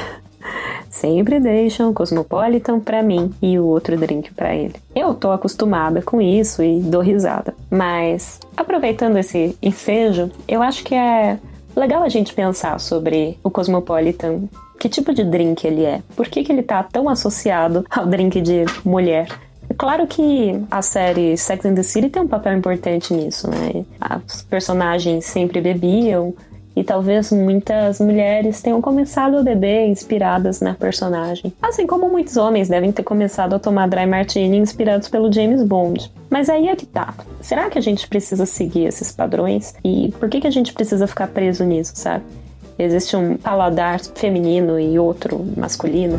sempre 0.97 1.39
deixam 1.39 1.91
um 1.91 1.95
Cosmopolitan 1.95 2.81
para 2.81 3.03
mim 3.03 3.31
e 3.41 3.59
o 3.59 3.67
outro 3.67 3.97
drink 3.97 4.33
para 4.35 4.55
ele. 4.55 4.75
Eu 4.95 5.15
tô 5.15 5.31
acostumada 5.31 6.03
com 6.03 6.21
isso 6.21 6.63
e 6.63 6.81
dou 6.81 7.01
risada. 7.01 7.55
Mas 7.71 8.41
aproveitando 8.57 9.17
esse 9.17 9.57
ensejo, 9.63 10.31
eu 10.49 10.63
acho 10.63 10.83
que 10.83 10.95
é 10.95 11.39
Legal 11.77 12.03
a 12.03 12.09
gente 12.09 12.33
pensar 12.33 12.81
sobre 12.81 13.39
o 13.45 13.51
Cosmopolitan. 13.51 14.45
Que 14.81 14.89
tipo 14.89 15.13
de 15.13 15.23
drink 15.23 15.67
ele 15.67 15.85
é? 15.85 16.01
Por 16.17 16.27
que, 16.27 16.43
que 16.43 16.51
ele 16.51 16.63
tá 16.63 16.83
tão 16.83 17.07
associado 17.07 17.85
ao 17.91 18.07
drink 18.07 18.41
de 18.41 18.65
mulher? 18.83 19.29
É 19.69 19.75
claro 19.75 20.07
que 20.07 20.59
a 20.71 20.81
série 20.81 21.37
Sex 21.37 21.67
and 21.67 21.75
the 21.75 21.83
City 21.83 22.09
tem 22.09 22.23
um 22.23 22.29
papel 22.29 22.57
importante 22.57 23.13
nisso, 23.13 23.51
né? 23.51 23.85
Os 24.27 24.41
personagens 24.43 25.27
sempre 25.27 25.61
bebiam, 25.61 26.35
e 26.77 26.85
talvez 26.85 27.33
muitas 27.33 27.99
mulheres 27.99 28.61
tenham 28.61 28.83
começado 28.83 29.39
a 29.39 29.43
beber 29.43 29.87
inspiradas 29.89 30.61
na 30.61 30.75
personagem. 30.75 31.51
Assim 31.63 31.87
como 31.87 32.11
muitos 32.11 32.37
homens 32.37 32.69
devem 32.69 32.93
ter 32.93 33.03
começado 33.03 33.55
a 33.55 33.59
tomar 33.59 33.89
dry 33.89 34.07
martini 34.07 34.59
inspirados 34.59 35.09
pelo 35.09 35.33
James 35.33 35.63
Bond. 35.63 36.13
Mas 36.29 36.51
aí 36.51 36.69
é 36.69 36.77
que 36.77 36.85
tá. 36.85 37.15
Será 37.41 37.71
que 37.71 37.79
a 37.79 37.83
gente 37.83 38.07
precisa 38.07 38.45
seguir 38.45 38.85
esses 38.85 39.11
padrões? 39.11 39.75
E 39.83 40.13
por 40.21 40.29
que, 40.29 40.41
que 40.41 40.47
a 40.47 40.53
gente 40.53 40.75
precisa 40.75 41.07
ficar 41.07 41.29
preso 41.29 41.65
nisso, 41.65 41.93
sabe? 41.95 42.25
Existe 42.79 43.17
um 43.17 43.39
paladar 43.39 43.99
feminino 44.15 44.79
e 44.79 44.99
outro 44.99 45.47
masculino. 45.57 46.19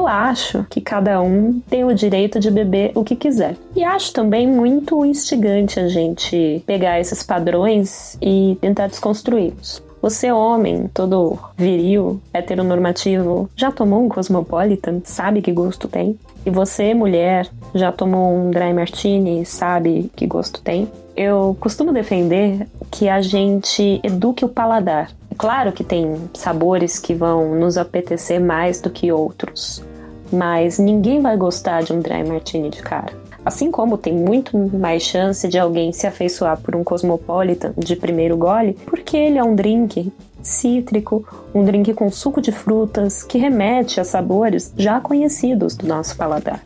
Eu 0.00 0.08
acho 0.08 0.64
que 0.70 0.80
cada 0.80 1.20
um 1.20 1.60
tem 1.68 1.84
o 1.84 1.94
direito 1.94 2.40
de 2.40 2.50
beber 2.50 2.90
o 2.94 3.04
que 3.04 3.14
quiser. 3.14 3.54
E 3.76 3.84
acho 3.84 4.14
também 4.14 4.46
muito 4.46 5.04
instigante 5.04 5.78
a 5.78 5.88
gente 5.88 6.64
pegar 6.66 6.98
esses 6.98 7.22
padrões 7.22 8.16
e 8.18 8.56
tentar 8.62 8.86
desconstruí-los. 8.86 9.82
Você, 10.00 10.32
homem, 10.32 10.88
todo 10.94 11.38
viril, 11.54 12.18
heteronormativo, 12.32 13.50
já 13.54 13.70
tomou 13.70 14.02
um 14.02 14.08
Cosmopolitan? 14.08 15.02
Sabe 15.04 15.42
que 15.42 15.52
gosto 15.52 15.86
tem? 15.86 16.18
E 16.46 16.50
você, 16.50 16.94
mulher, 16.94 17.50
já 17.74 17.92
tomou 17.92 18.34
um 18.34 18.50
Dry 18.50 18.72
Martini? 18.72 19.44
Sabe 19.44 20.10
que 20.16 20.26
gosto 20.26 20.62
tem? 20.62 20.90
Eu 21.14 21.54
costumo 21.60 21.92
defender 21.92 22.66
que 22.90 23.06
a 23.06 23.20
gente 23.20 24.00
eduque 24.02 24.46
o 24.46 24.48
paladar. 24.48 25.10
Claro 25.40 25.72
que 25.72 25.82
tem 25.82 26.28
sabores 26.34 26.98
que 26.98 27.14
vão 27.14 27.54
nos 27.54 27.78
apetecer 27.78 28.38
mais 28.38 28.78
do 28.78 28.90
que 28.90 29.10
outros, 29.10 29.82
mas 30.30 30.78
ninguém 30.78 31.22
vai 31.22 31.34
gostar 31.34 31.82
de 31.82 31.94
um 31.94 32.00
dry 32.00 32.22
martini 32.22 32.68
de 32.68 32.82
cara. 32.82 33.14
Assim 33.42 33.70
como 33.70 33.96
tem 33.96 34.12
muito 34.12 34.58
mais 34.58 35.02
chance 35.02 35.48
de 35.48 35.58
alguém 35.58 35.94
se 35.94 36.06
afeiçoar 36.06 36.60
por 36.60 36.76
um 36.76 36.84
cosmopolitan 36.84 37.72
de 37.74 37.96
primeiro 37.96 38.36
gole, 38.36 38.76
porque 38.84 39.16
ele 39.16 39.38
é 39.38 39.42
um 39.42 39.54
drink 39.54 40.12
cítrico, 40.42 41.26
um 41.54 41.64
drink 41.64 41.94
com 41.94 42.10
suco 42.10 42.42
de 42.42 42.52
frutas 42.52 43.22
que 43.22 43.38
remete 43.38 43.98
a 43.98 44.04
sabores 44.04 44.74
já 44.76 45.00
conhecidos 45.00 45.74
do 45.74 45.86
nosso 45.86 46.18
paladar. 46.18 46.62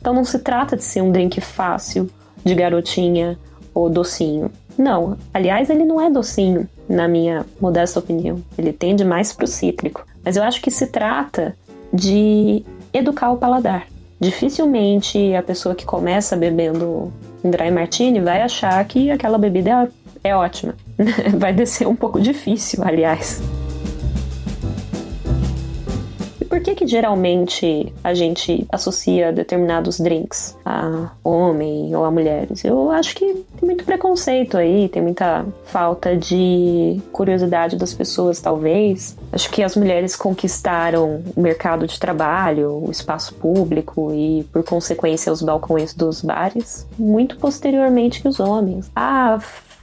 Então 0.00 0.14
não 0.14 0.24
se 0.24 0.38
trata 0.38 0.78
de 0.78 0.82
ser 0.82 1.02
um 1.02 1.12
drink 1.12 1.42
fácil, 1.42 2.08
de 2.42 2.54
garotinha 2.54 3.38
ou 3.74 3.90
docinho. 3.90 4.50
Não, 4.78 5.18
aliás, 5.34 5.68
ele 5.68 5.84
não 5.84 6.00
é 6.00 6.08
docinho, 6.08 6.66
na 6.88 7.06
minha 7.06 7.44
modesta 7.60 7.98
opinião. 7.98 8.42
Ele 8.56 8.72
tende 8.72 9.04
mais 9.04 9.32
para 9.32 9.44
o 9.44 9.48
cítrico. 9.48 10.06
Mas 10.24 10.36
eu 10.36 10.42
acho 10.42 10.60
que 10.60 10.70
se 10.70 10.86
trata 10.86 11.56
de 11.92 12.64
educar 12.92 13.30
o 13.30 13.36
paladar. 13.36 13.86
Dificilmente 14.20 15.34
a 15.34 15.42
pessoa 15.42 15.74
que 15.74 15.84
começa 15.84 16.36
bebendo 16.36 17.12
um 17.44 17.50
dry 17.50 17.70
martini 17.70 18.20
vai 18.20 18.42
achar 18.42 18.84
que 18.84 19.10
aquela 19.10 19.38
bebida 19.38 19.90
é, 20.24 20.30
é 20.30 20.36
ótima. 20.36 20.74
vai 21.38 21.52
descer 21.52 21.86
um 21.86 21.94
pouco 21.94 22.20
difícil, 22.20 22.82
aliás 22.84 23.40
por 26.58 26.64
que 26.64 26.74
que 26.74 26.86
geralmente 26.88 27.92
a 28.02 28.12
gente 28.14 28.66
associa 28.72 29.32
determinados 29.32 30.00
drinks 30.00 30.56
a 30.64 31.12
homem 31.22 31.94
ou 31.94 32.04
a 32.04 32.10
mulheres? 32.10 32.64
Eu 32.64 32.90
acho 32.90 33.14
que 33.14 33.26
tem 33.26 33.64
muito 33.64 33.84
preconceito 33.84 34.56
aí, 34.56 34.88
tem 34.88 35.00
muita 35.00 35.46
falta 35.66 36.16
de 36.16 37.00
curiosidade 37.12 37.76
das 37.76 37.94
pessoas, 37.94 38.40
talvez. 38.40 39.16
Acho 39.32 39.48
que 39.50 39.62
as 39.62 39.76
mulheres 39.76 40.16
conquistaram 40.16 41.22
o 41.36 41.40
mercado 41.40 41.86
de 41.86 41.96
trabalho, 42.00 42.84
o 42.84 42.90
espaço 42.90 43.34
público 43.34 44.12
e, 44.12 44.42
por 44.52 44.64
consequência, 44.64 45.32
os 45.32 45.40
balcões 45.40 45.94
dos 45.94 46.22
bares 46.22 46.84
muito 46.98 47.38
posteriormente 47.38 48.20
que 48.20 48.26
os 48.26 48.40
homens. 48.40 48.90
A 48.96 49.38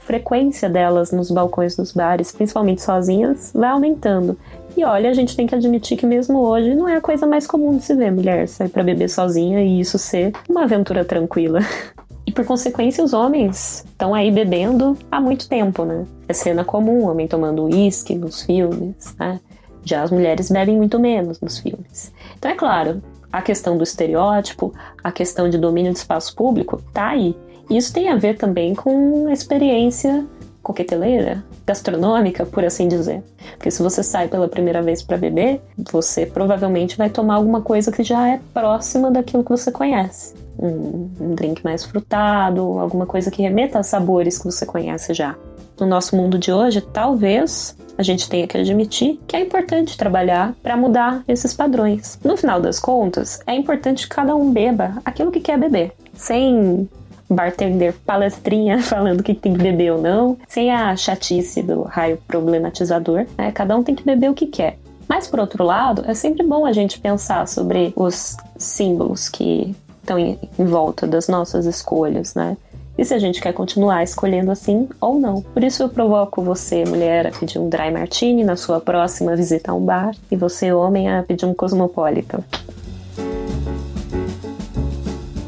frequência 0.06 0.68
delas 0.68 1.10
nos 1.10 1.30
balcões 1.30 1.74
dos 1.74 1.90
bares, 1.92 2.30
principalmente 2.32 2.82
sozinhas, 2.82 3.50
vai 3.54 3.70
aumentando. 3.70 4.38
E 4.76 4.84
olha, 4.84 5.08
a 5.08 5.14
gente 5.14 5.34
tem 5.34 5.46
que 5.46 5.54
admitir 5.54 5.96
que 5.96 6.04
mesmo 6.04 6.38
hoje 6.38 6.74
não 6.74 6.86
é 6.86 6.96
a 6.96 7.00
coisa 7.00 7.26
mais 7.26 7.46
comum 7.46 7.76
de 7.78 7.82
se 7.82 7.94
ver 7.94 8.12
mulher 8.12 8.46
sair 8.46 8.68
para 8.68 8.82
beber 8.82 9.08
sozinha 9.08 9.62
e 9.62 9.80
isso 9.80 9.98
ser 9.98 10.32
uma 10.48 10.64
aventura 10.64 11.04
tranquila. 11.04 11.60
E 12.28 12.32
por 12.32 12.44
consequência, 12.44 13.04
os 13.04 13.12
homens 13.12 13.84
estão 13.86 14.12
aí 14.12 14.32
bebendo 14.32 14.98
há 15.12 15.20
muito 15.20 15.48
tempo, 15.48 15.84
né? 15.84 16.04
É 16.26 16.32
cena 16.32 16.64
comum, 16.64 17.04
o 17.04 17.08
homem 17.08 17.28
tomando 17.28 17.66
uísque 17.66 18.16
nos 18.16 18.42
filmes, 18.42 19.14
né? 19.16 19.38
Já 19.84 20.02
as 20.02 20.10
mulheres 20.10 20.50
bebem 20.50 20.76
muito 20.76 20.98
menos 20.98 21.40
nos 21.40 21.60
filmes. 21.60 22.12
Então, 22.36 22.50
é 22.50 22.54
claro, 22.54 23.00
a 23.32 23.40
questão 23.40 23.76
do 23.76 23.84
estereótipo, 23.84 24.74
a 25.04 25.12
questão 25.12 25.48
de 25.48 25.56
domínio 25.56 25.92
de 25.92 25.98
espaço 25.98 26.34
público, 26.34 26.82
tá 26.92 27.10
aí. 27.10 27.36
Isso 27.70 27.92
tem 27.92 28.08
a 28.08 28.16
ver 28.16 28.36
também 28.36 28.74
com 28.74 29.28
a 29.28 29.32
experiência 29.32 30.26
coqueteleira, 30.66 31.44
gastronômica, 31.64 32.44
por 32.44 32.64
assim 32.64 32.88
dizer. 32.88 33.22
Porque 33.52 33.70
se 33.70 33.80
você 33.80 34.02
sai 34.02 34.26
pela 34.26 34.48
primeira 34.48 34.82
vez 34.82 35.00
para 35.00 35.16
beber, 35.16 35.60
você 35.78 36.26
provavelmente 36.26 36.98
vai 36.98 37.08
tomar 37.08 37.36
alguma 37.36 37.60
coisa 37.60 37.92
que 37.92 38.02
já 38.02 38.28
é 38.28 38.40
próxima 38.52 39.08
daquilo 39.08 39.44
que 39.44 39.50
você 39.50 39.70
conhece. 39.70 40.34
Um, 40.58 41.08
um 41.20 41.34
drink 41.36 41.62
mais 41.62 41.84
frutado, 41.84 42.80
alguma 42.80 43.06
coisa 43.06 43.30
que 43.30 43.42
remeta 43.42 43.78
a 43.78 43.84
sabores 43.84 44.38
que 44.38 44.46
você 44.46 44.66
conhece 44.66 45.14
já. 45.14 45.36
No 45.78 45.86
nosso 45.86 46.16
mundo 46.16 46.36
de 46.36 46.50
hoje, 46.50 46.80
talvez 46.80 47.76
a 47.96 48.02
gente 48.02 48.28
tenha 48.28 48.48
que 48.48 48.58
admitir 48.58 49.20
que 49.24 49.36
é 49.36 49.40
importante 49.40 49.96
trabalhar 49.96 50.52
para 50.64 50.76
mudar 50.76 51.22
esses 51.28 51.54
padrões. 51.54 52.18
No 52.24 52.36
final 52.36 52.60
das 52.60 52.80
contas, 52.80 53.38
é 53.46 53.54
importante 53.54 54.08
que 54.08 54.16
cada 54.16 54.34
um 54.34 54.50
beba 54.50 54.96
aquilo 55.04 55.30
que 55.30 55.38
quer 55.38 55.58
beber, 55.58 55.92
sem 56.12 56.88
bartender 57.28 57.94
palestrinha 58.04 58.80
falando 58.82 59.22
que 59.22 59.34
tem 59.34 59.54
que 59.54 59.62
beber 59.62 59.92
ou 59.92 60.00
não, 60.00 60.38
sem 60.48 60.70
a 60.70 60.94
chatice 60.96 61.62
do 61.62 61.82
raio 61.82 62.18
problematizador. 62.26 63.26
Né? 63.36 63.52
Cada 63.52 63.76
um 63.76 63.82
tem 63.82 63.94
que 63.94 64.04
beber 64.04 64.30
o 64.30 64.34
que 64.34 64.46
quer. 64.46 64.78
Mas, 65.08 65.28
por 65.28 65.38
outro 65.38 65.62
lado, 65.64 66.04
é 66.06 66.14
sempre 66.14 66.44
bom 66.44 66.66
a 66.66 66.72
gente 66.72 66.98
pensar 66.98 67.46
sobre 67.46 67.92
os 67.94 68.36
símbolos 68.56 69.28
que 69.28 69.74
estão 70.00 70.18
em, 70.18 70.38
em 70.58 70.64
volta 70.64 71.06
das 71.06 71.28
nossas 71.28 71.64
escolhas, 71.64 72.34
né? 72.34 72.56
e 72.98 73.04
se 73.04 73.12
a 73.12 73.18
gente 73.18 73.40
quer 73.40 73.52
continuar 73.52 74.02
escolhendo 74.02 74.50
assim 74.50 74.88
ou 75.00 75.20
não. 75.20 75.42
Por 75.42 75.62
isso 75.62 75.82
eu 75.82 75.88
provoco 75.88 76.42
você, 76.42 76.84
mulher, 76.84 77.26
a 77.26 77.30
pedir 77.30 77.58
um 77.58 77.68
dry 77.68 77.90
martini 77.90 78.42
na 78.42 78.56
sua 78.56 78.80
próxima 78.80 79.36
visita 79.36 79.72
a 79.72 79.74
um 79.74 79.84
bar 79.84 80.14
e 80.30 80.36
você, 80.36 80.72
homem, 80.72 81.08
a 81.08 81.22
pedir 81.22 81.44
um 81.44 81.54
cosmopolitan. 81.54 82.40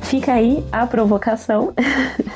Fica 0.09 0.33
aí 0.33 0.65
a 0.73 0.87
provocação. 0.87 1.75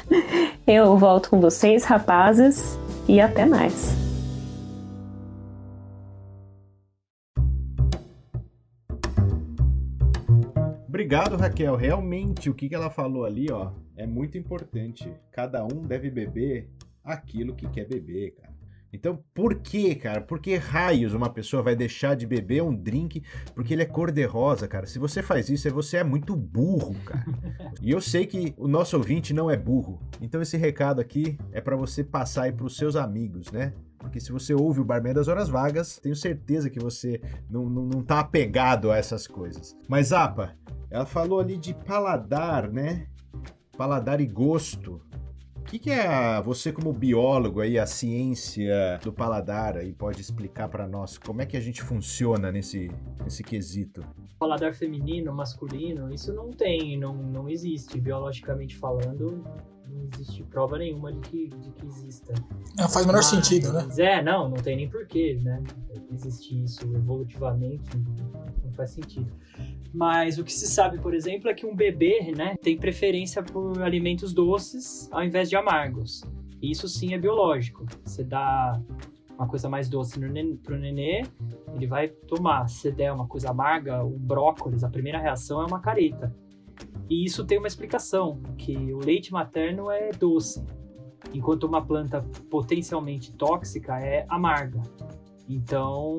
eu 0.67 0.95
volto 0.99 1.31
com 1.31 1.41
vocês, 1.41 1.85
rapazes, 1.85 2.79
e 3.09 3.19
até 3.19 3.47
mais. 3.47 3.97
Obrigado, 10.87 11.39
Raquel. 11.39 11.75
Realmente, 11.75 12.51
o 12.51 12.55
que 12.55 12.75
ela 12.75 12.91
falou 12.91 13.25
ali, 13.25 13.51
ó, 13.51 13.73
é 13.97 14.07
muito 14.07 14.37
importante. 14.37 15.11
Cada 15.31 15.65
um 15.65 15.81
deve 15.87 16.11
beber 16.11 16.69
aquilo 17.03 17.55
que 17.55 17.67
quer 17.71 17.89
beber, 17.89 18.33
cara. 18.33 18.52
Então, 18.93 19.25
por 19.33 19.55
que, 19.55 19.95
cara? 19.95 20.21
Por 20.21 20.39
que 20.39 20.55
raios 20.57 21.15
uma 21.15 21.31
pessoa 21.31 21.63
vai 21.63 21.75
deixar 21.75 22.15
de 22.15 22.27
beber 22.27 22.63
um 22.63 22.75
drink 22.75 23.23
porque 23.55 23.73
ele 23.73 23.83
é 23.83 23.87
cor-de-rosa, 23.87 24.69
cara? 24.69 24.87
Se 24.87 24.99
você 24.99 25.23
faz 25.23 25.49
isso, 25.49 25.71
você 25.71 25.97
é 25.97 26.05
muito 26.05 26.37
burro, 26.37 26.95
cara. 27.05 27.25
E 27.81 27.91
eu 27.91 28.01
sei 28.01 28.27
que 28.27 28.53
o 28.57 28.69
nosso 28.69 28.97
ouvinte 28.97 29.33
não 29.33 29.51
é 29.51 29.57
burro. 29.57 30.01
Então, 30.21 30.43
esse 30.43 30.57
recado 30.57 31.01
aqui 31.01 31.39
é 31.53 31.61
para 31.61 31.75
você 31.75 32.05
passar 32.05 32.43
aí 32.43 32.53
pros 32.53 32.77
seus 32.77 32.95
amigos, 32.95 33.51
né? 33.51 33.73
Porque 33.99 34.21
se 34.21 34.33
você 34.33 34.53
ouve 34.53 34.81
o 34.81 34.85
Barman 34.85 35.15
das 35.15 35.29
Horas 35.29 35.49
Vagas, 35.49 35.99
tenho 35.99 36.17
certeza 36.17 36.69
que 36.69 36.81
você 36.81 37.21
não, 37.49 37.71
não, 37.71 37.87
não 37.87 38.03
tá 38.03 38.19
apegado 38.21 38.91
a 38.91 38.97
essas 38.97 39.27
coisas. 39.27 39.77
Mas, 39.89 40.13
Apa, 40.13 40.57
ela 40.91 41.07
falou 41.07 41.41
ali 41.41 41.57
de 41.57 41.73
paladar, 41.73 42.71
né? 42.71 43.07
Paladar 43.77 44.21
e 44.21 44.27
gosto. 44.27 45.01
O 45.63 45.65
que, 45.65 45.79
que, 45.79 45.91
é 45.91 46.43
você 46.43 46.71
como 46.71 46.93
biólogo 46.93 47.61
aí, 47.61 47.79
a 47.79 47.87
ciência 47.87 49.01
do 49.03 49.13
paladar 49.13 49.79
aí 49.79 49.93
pode 49.93 50.21
explicar 50.21 50.69
para 50.69 50.87
nós? 50.87 51.17
Como 51.17 51.41
é 51.41 51.47
que 51.47 51.57
a 51.57 51.61
gente 51.61 51.83
funciona 51.83 52.53
nesse, 52.53 52.91
nesse 53.25 53.43
quesito? 53.43 54.05
Paladar 54.39 54.75
feminino, 54.75 55.33
masculino, 55.33 56.13
isso 56.13 56.35
não 56.35 56.51
tem, 56.51 56.99
não, 56.99 57.15
não 57.15 57.49
existe 57.49 57.99
biologicamente 57.99 58.77
falando 58.77 59.45
não 59.93 60.09
existe 60.13 60.43
prova 60.45 60.79
nenhuma 60.79 61.13
de 61.13 61.21
que, 61.21 61.49
de 61.49 61.71
que 61.71 61.87
exista. 61.87 62.35
Não 62.77 62.89
faz 62.89 63.05
o 63.05 63.09
menor 63.09 63.23
sentido, 63.23 63.73
né? 63.73 63.87
É, 63.99 64.23
não, 64.23 64.49
não 64.49 64.57
tem 64.57 64.77
nem 64.77 64.89
porquê, 64.89 65.39
né? 65.43 65.63
Existir 66.13 66.63
isso 66.63 66.83
evolutivamente 66.95 67.91
não 68.65 68.73
faz 68.73 68.91
sentido. 68.91 69.31
Mas 69.93 70.39
o 70.39 70.45
que 70.45 70.53
se 70.53 70.67
sabe, 70.67 70.99
por 70.99 71.15
exemplo, 71.15 71.51
é 71.51 71.55
que 71.55 71.67
um 71.67 71.77
bebê, 71.77 72.33
né, 72.35 72.57
tem 72.63 72.79
preferência 72.79 73.43
por 73.43 73.83
alimentos 73.83 74.33
doces 74.33 75.09
ao 75.13 75.23
invés 75.23 75.51
de 75.51 75.57
amargos. 75.57 76.23
Isso 76.63 76.89
sim 76.89 77.13
é 77.13 77.19
biológico. 77.19 77.85
Você 78.05 78.25
dá 78.25 78.81
uma 79.37 79.47
coisa 79.47 79.69
mais 79.69 79.89
doce 79.89 80.19
no 80.19 80.29
nenê, 80.29 80.55
pro 80.57 80.79
nenê, 80.79 81.23
ele 81.75 81.87
vai 81.87 82.09
tomar. 82.09 82.69
Se 82.69 82.91
der 82.91 83.13
uma 83.13 83.27
coisa 83.27 83.51
amarga, 83.51 84.05
o 84.05 84.19
brócolis, 84.19 84.85
a 84.85 84.89
primeira 84.89 85.19
reação 85.19 85.61
é 85.61 85.67
uma 85.67 85.81
careta. 85.81 86.35
E 87.09 87.25
isso 87.25 87.45
tem 87.45 87.59
uma 87.59 87.67
explicação, 87.67 88.41
que 88.57 88.77
o 88.93 88.99
leite 88.99 89.33
materno 89.33 89.91
é 89.91 90.11
doce, 90.11 90.65
enquanto 91.33 91.65
uma 91.65 91.85
planta 91.85 92.23
potencialmente 92.51 93.33
tóxica 93.33 93.99
é 94.01 94.25
amarga. 94.29 94.81
Então, 95.49 96.19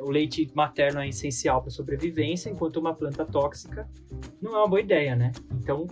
o 0.00 0.10
leite 0.10 0.50
materno 0.54 1.00
é 1.00 1.08
essencial 1.08 1.62
para 1.62 1.70
sobrevivência, 1.70 2.50
enquanto 2.50 2.76
uma 2.76 2.94
planta 2.94 3.24
tóxica 3.24 3.88
não 4.40 4.54
é 4.54 4.58
uma 4.58 4.68
boa 4.68 4.80
ideia, 4.80 5.16
né? 5.16 5.32
Então, 5.52 5.86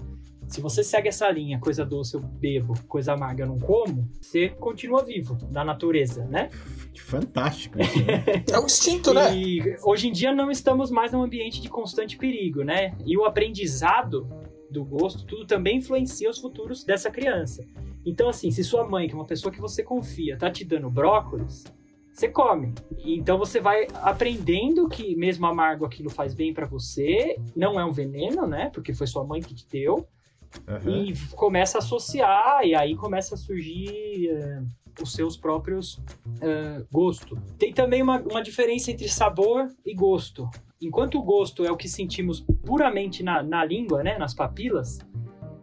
se 0.50 0.60
você 0.60 0.82
segue 0.82 1.08
essa 1.08 1.30
linha, 1.30 1.60
coisa 1.60 1.84
doce 1.84 2.14
eu 2.14 2.20
bebo, 2.20 2.74
coisa 2.88 3.12
amarga 3.12 3.44
eu 3.44 3.48
não 3.48 3.58
como, 3.58 4.10
você 4.20 4.48
continua 4.48 5.04
vivo 5.04 5.38
na 5.50 5.64
natureza, 5.64 6.24
né? 6.26 6.50
Fantástico. 6.98 7.80
Isso, 7.80 8.04
né? 8.04 8.24
é 8.50 8.58
um 8.58 8.66
instinto, 8.66 9.14
né? 9.14 9.34
E 9.34 9.76
hoje 9.84 10.08
em 10.08 10.12
dia 10.12 10.34
não 10.34 10.50
estamos 10.50 10.90
mais 10.90 11.12
num 11.12 11.22
ambiente 11.22 11.60
de 11.60 11.68
constante 11.68 12.16
perigo, 12.16 12.64
né? 12.64 12.96
E 13.06 13.16
o 13.16 13.24
aprendizado 13.24 14.28
do 14.68 14.84
gosto, 14.84 15.24
tudo 15.24 15.46
também 15.46 15.78
influencia 15.78 16.28
os 16.28 16.38
futuros 16.38 16.84
dessa 16.84 17.10
criança. 17.10 17.64
Então, 18.04 18.28
assim, 18.28 18.50
se 18.50 18.64
sua 18.64 18.86
mãe, 18.86 19.06
que 19.06 19.14
é 19.14 19.16
uma 19.16 19.26
pessoa 19.26 19.52
que 19.52 19.60
você 19.60 19.82
confia, 19.82 20.36
tá 20.36 20.50
te 20.50 20.64
dando 20.64 20.90
brócolis, 20.90 21.64
você 22.12 22.28
come. 22.28 22.74
Então 23.04 23.38
você 23.38 23.60
vai 23.60 23.86
aprendendo 23.94 24.88
que 24.88 25.14
mesmo 25.16 25.46
amargo 25.46 25.84
aquilo 25.84 26.10
faz 26.10 26.34
bem 26.34 26.52
para 26.52 26.66
você, 26.66 27.36
não 27.54 27.78
é 27.78 27.84
um 27.84 27.92
veneno, 27.92 28.46
né? 28.46 28.70
Porque 28.74 28.92
foi 28.92 29.06
sua 29.06 29.24
mãe 29.24 29.40
que 29.40 29.54
te 29.54 29.66
deu. 29.68 30.06
Uhum. 30.66 31.04
E 31.04 31.14
começa 31.34 31.78
a 31.78 31.80
associar, 31.80 32.64
e 32.64 32.74
aí 32.74 32.96
começa 32.96 33.34
a 33.34 33.38
surgir 33.38 34.30
uh, 34.32 35.02
os 35.02 35.12
seus 35.12 35.36
próprios 35.36 35.94
uh, 35.94 36.86
gostos. 36.90 37.38
Tem 37.58 37.72
também 37.72 38.02
uma, 38.02 38.20
uma 38.20 38.42
diferença 38.42 38.90
entre 38.90 39.08
sabor 39.08 39.68
e 39.84 39.94
gosto. 39.94 40.48
Enquanto 40.80 41.18
o 41.18 41.22
gosto 41.22 41.64
é 41.64 41.70
o 41.70 41.76
que 41.76 41.88
sentimos 41.88 42.40
puramente 42.64 43.22
na, 43.22 43.42
na 43.42 43.64
língua, 43.64 44.02
né, 44.02 44.16
nas 44.18 44.34
papilas, 44.34 44.98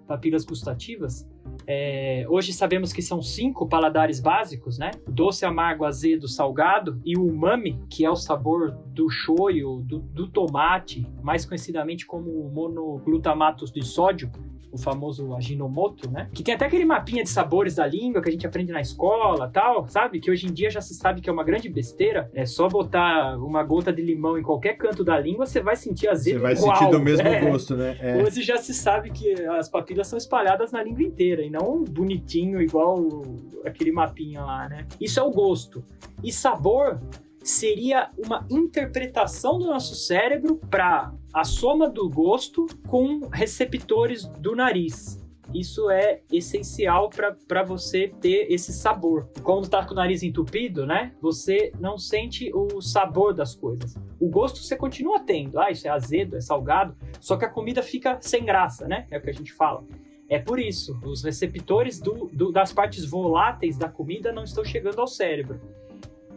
papilas 0.08 0.46
gustativas, 0.46 1.28
é, 1.66 2.26
hoje 2.30 2.54
sabemos 2.54 2.94
que 2.94 3.02
são 3.02 3.22
cinco 3.22 3.68
paladares 3.68 4.22
básicos, 4.22 4.78
né? 4.78 4.92
Doce, 5.06 5.46
amargo, 5.46 5.84
azedo, 5.84 6.28
salgado 6.28 7.02
e 7.04 7.18
o 7.18 7.26
umami, 7.26 7.78
que 7.90 8.06
é 8.06 8.10
o 8.10 8.16
sabor 8.16 8.72
do 8.88 9.10
shoyu, 9.10 9.82
do, 9.82 10.00
do 10.00 10.28
tomate, 10.28 11.06
mais 11.22 11.46
conhecidamente 11.46 12.06
como 12.06 12.50
monoglutamato 12.50 13.66
de 13.66 13.86
sódio, 13.86 14.32
o 14.72 14.78
famoso 14.78 15.34
Ajinomoto, 15.36 16.10
né? 16.10 16.30
Que 16.34 16.44
tem 16.44 16.54
até 16.54 16.66
aquele 16.66 16.86
mapinha 16.86 17.24
de 17.24 17.30
sabores 17.30 17.76
da 17.76 17.86
língua 17.86 18.22
que 18.22 18.30
a 18.30 18.32
gente 18.32 18.46
aprende 18.46 18.72
na 18.72 18.82
escola 18.82 19.50
tal, 19.50 19.88
sabe? 19.88 20.20
Que 20.20 20.30
hoje 20.30 20.48
em 20.48 20.54
dia 20.54 20.70
já 20.70 20.82
se 20.82 20.94
sabe 20.94 21.22
que 21.22 21.30
é 21.30 21.34
uma 21.34 21.44
grande 21.44 21.70
besteira. 21.70 22.30
É 22.34 22.46
só 22.46 22.68
botar 22.68 23.38
uma 23.38 23.64
gota 23.64 23.92
de 23.92 24.02
limão 24.02 24.38
em 24.38 24.44
qualquer 24.44 24.74
canto 24.78 25.04
da 25.04 25.20
língua, 25.20 25.46
você 25.46 25.62
vai 25.62 25.76
sentir 25.76 26.10
azedo 26.10 26.36
Você 26.36 26.42
vai 26.42 26.54
igual, 26.54 26.76
sentir 26.76 26.92
do 26.92 27.00
mesmo 27.00 27.28
é. 27.28 27.40
gosto, 27.42 27.76
né? 27.76 27.98
É. 28.00 28.24
Hoje 28.24 28.42
já 28.42 28.58
se 28.58 28.74
sabe 28.74 29.12
que 29.12 29.34
as 29.46 29.70
papilas 29.70 30.08
são 30.08 30.18
espalhadas 30.18 30.72
na 30.72 30.84
língua 30.84 31.04
inteira 31.04 31.42
e 31.42 31.50
não 31.50 31.84
bonitinho 31.84 32.62
igual 32.62 32.98
aquele 33.66 33.92
mapinha 33.92 34.44
lá, 34.44 34.68
né? 34.68 34.86
Isso 35.00 35.20
é 35.20 35.24
o 35.24 35.32
gosto. 35.32 35.84
E 36.24 36.32
sabor 36.32 37.00
seria 37.50 38.10
uma 38.18 38.46
interpretação 38.50 39.58
do 39.58 39.66
nosso 39.66 39.96
cérebro 39.96 40.58
para 40.70 41.14
a 41.34 41.44
soma 41.44 41.90
do 41.90 42.10
gosto 42.10 42.66
com 42.88 43.28
receptores 43.32 44.26
do 44.26 44.56
nariz. 44.56 45.26
Isso 45.54 45.90
é 45.90 46.22
essencial 46.32 47.10
para 47.10 47.64
você 47.64 48.10
ter 48.20 48.52
esse 48.52 48.74
sabor. 48.74 49.30
Quando 49.44 49.70
tá 49.70 49.86
com 49.86 49.94
o 49.94 49.96
nariz 49.96 50.22
entupido, 50.22 50.86
né? 50.86 51.14
Você 51.22 51.72
não 51.80 51.98
sente 51.98 52.52
o 52.54 52.82
sabor 52.82 53.34
das 53.34 53.56
coisas. 53.56 53.96
O 54.20 54.30
gosto 54.30 54.60
você 54.60 54.76
continua 54.76 55.22
tendo. 55.22 55.58
Ah, 55.58 55.72
isso 55.72 55.88
é 55.88 55.90
azedo, 55.90 56.36
é 56.36 56.42
salgado. 56.42 56.96
Só 57.22 57.38
que 57.38 57.46
a 57.46 57.50
comida 57.50 57.82
fica 57.82 58.18
sem 58.22 58.44
graça, 58.44 58.88
né? 58.88 59.08
É 59.10 59.18
o 59.18 59.22
que 59.22 59.30
a 59.30 59.34
gente 59.34 59.54
fala. 59.54 59.86
É 60.30 60.38
por 60.38 60.60
isso, 60.60 61.00
os 61.06 61.24
receptores 61.24 62.02
do, 62.02 62.30
do, 62.34 62.52
das 62.52 62.74
partes 62.74 63.06
voláteis 63.06 63.78
da 63.78 63.88
comida 63.88 64.34
não 64.34 64.44
estão 64.44 64.66
chegando 64.66 65.00
ao 65.00 65.08
cérebro. 65.08 65.62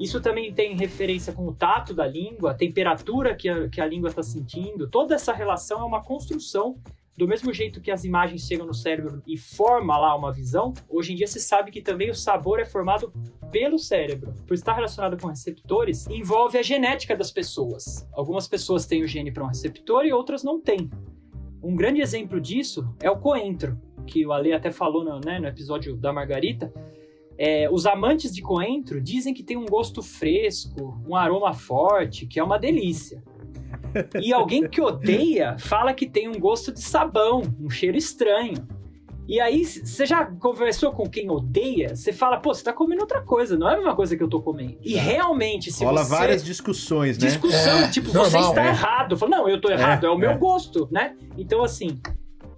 Isso 0.01 0.19
também 0.19 0.51
tem 0.51 0.75
referência 0.75 1.31
com 1.31 1.47
o 1.47 1.55
tato 1.55 1.93
da 1.93 2.07
língua, 2.07 2.53
a 2.53 2.55
temperatura 2.55 3.35
que 3.35 3.51
a, 3.51 3.69
que 3.69 3.83
a 3.83 3.87
língua 3.87 4.09
está 4.09 4.23
sentindo. 4.23 4.89
Toda 4.89 5.15
essa 5.15 5.31
relação 5.31 5.81
é 5.81 5.85
uma 5.85 6.03
construção. 6.03 6.79
Do 7.19 7.29
mesmo 7.29 7.53
jeito 7.53 7.83
que 7.83 7.91
as 7.91 8.03
imagens 8.03 8.47
chegam 8.47 8.67
no 8.67 8.73
cérebro 8.73 9.23
e 9.27 9.37
forma 9.37 9.99
lá 9.99 10.17
uma 10.17 10.33
visão, 10.33 10.73
hoje 10.89 11.13
em 11.13 11.17
dia 11.17 11.27
se 11.27 11.39
sabe 11.39 11.71
que 11.71 11.83
também 11.83 12.09
o 12.09 12.15
sabor 12.15 12.59
é 12.61 12.65
formado 12.65 13.13
pelo 13.53 13.79
cérebro. 13.79 14.33
Por 14.47 14.55
estar 14.55 14.73
relacionado 14.73 15.19
com 15.21 15.29
receptores, 15.29 16.07
envolve 16.07 16.57
a 16.57 16.63
genética 16.63 17.15
das 17.15 17.31
pessoas. 17.31 18.09
Algumas 18.15 18.49
pessoas 18.49 18.87
têm 18.87 19.03
o 19.03 19.07
gene 19.07 19.31
para 19.31 19.45
um 19.45 19.49
receptor 19.49 20.07
e 20.07 20.15
outras 20.15 20.43
não 20.43 20.59
têm. 20.59 20.89
Um 21.63 21.77
grande 21.77 22.01
exemplo 22.01 22.41
disso 22.41 22.89
é 23.03 23.11
o 23.11 23.19
coentro, 23.19 23.79
que 24.07 24.27
o 24.27 24.33
Ale 24.33 24.55
até 24.55 24.71
falou 24.71 25.05
no, 25.05 25.21
né, 25.21 25.39
no 25.39 25.47
episódio 25.47 25.95
da 25.95 26.11
Margarita, 26.11 26.73
é, 27.43 27.71
os 27.73 27.87
amantes 27.87 28.35
de 28.35 28.43
coentro 28.43 29.01
dizem 29.01 29.33
que 29.33 29.43
tem 29.43 29.57
um 29.57 29.65
gosto 29.65 30.03
fresco, 30.03 31.03
um 31.09 31.17
aroma 31.17 31.55
forte, 31.55 32.27
que 32.27 32.39
é 32.39 32.45
uma 32.45 32.59
delícia. 32.59 33.23
E 34.21 34.31
alguém 34.31 34.69
que 34.69 34.79
odeia 34.79 35.57
fala 35.59 35.95
que 35.95 36.07
tem 36.07 36.29
um 36.29 36.39
gosto 36.39 36.71
de 36.71 36.83
sabão, 36.83 37.43
um 37.59 37.71
cheiro 37.71 37.97
estranho. 37.97 38.69
E 39.27 39.41
aí, 39.41 39.65
você 39.65 40.05
já 40.05 40.27
conversou 40.27 40.93
com 40.93 41.09
quem 41.09 41.31
odeia? 41.31 41.97
Você 41.97 42.13
fala, 42.13 42.39
pô, 42.39 42.53
você 42.53 42.63
tá 42.63 42.75
comendo 42.75 43.03
outra 43.03 43.23
coisa, 43.23 43.57
não 43.57 43.71
é 43.71 43.73
a 43.73 43.77
mesma 43.77 43.97
coisa 43.97 44.15
que 44.15 44.23
eu 44.23 44.29
tô 44.29 44.43
comendo. 44.43 44.77
E 44.83 44.95
realmente, 44.97 45.73
se 45.73 45.83
Rola 45.83 46.05
você... 46.05 46.11
várias 46.11 46.45
discussões, 46.45 47.17
né? 47.17 47.27
Discussão, 47.27 47.79
É, 47.79 47.89
tipo, 47.91 48.09
normal, 48.09 48.31
você 48.31 48.39
está 48.39 48.67
é. 48.67 48.69
errado. 48.69 49.17
Fala, 49.17 49.39
não, 49.39 49.49
eu 49.49 49.59
tô 49.59 49.71
errado, 49.71 50.05
é, 50.05 50.09
É, 50.09 50.13
o 50.13 50.19
meu 50.19 50.33
é. 50.33 50.37
gosto, 50.37 50.89
né? 50.91 51.17
Então, 51.39 51.65
assim, 51.65 52.01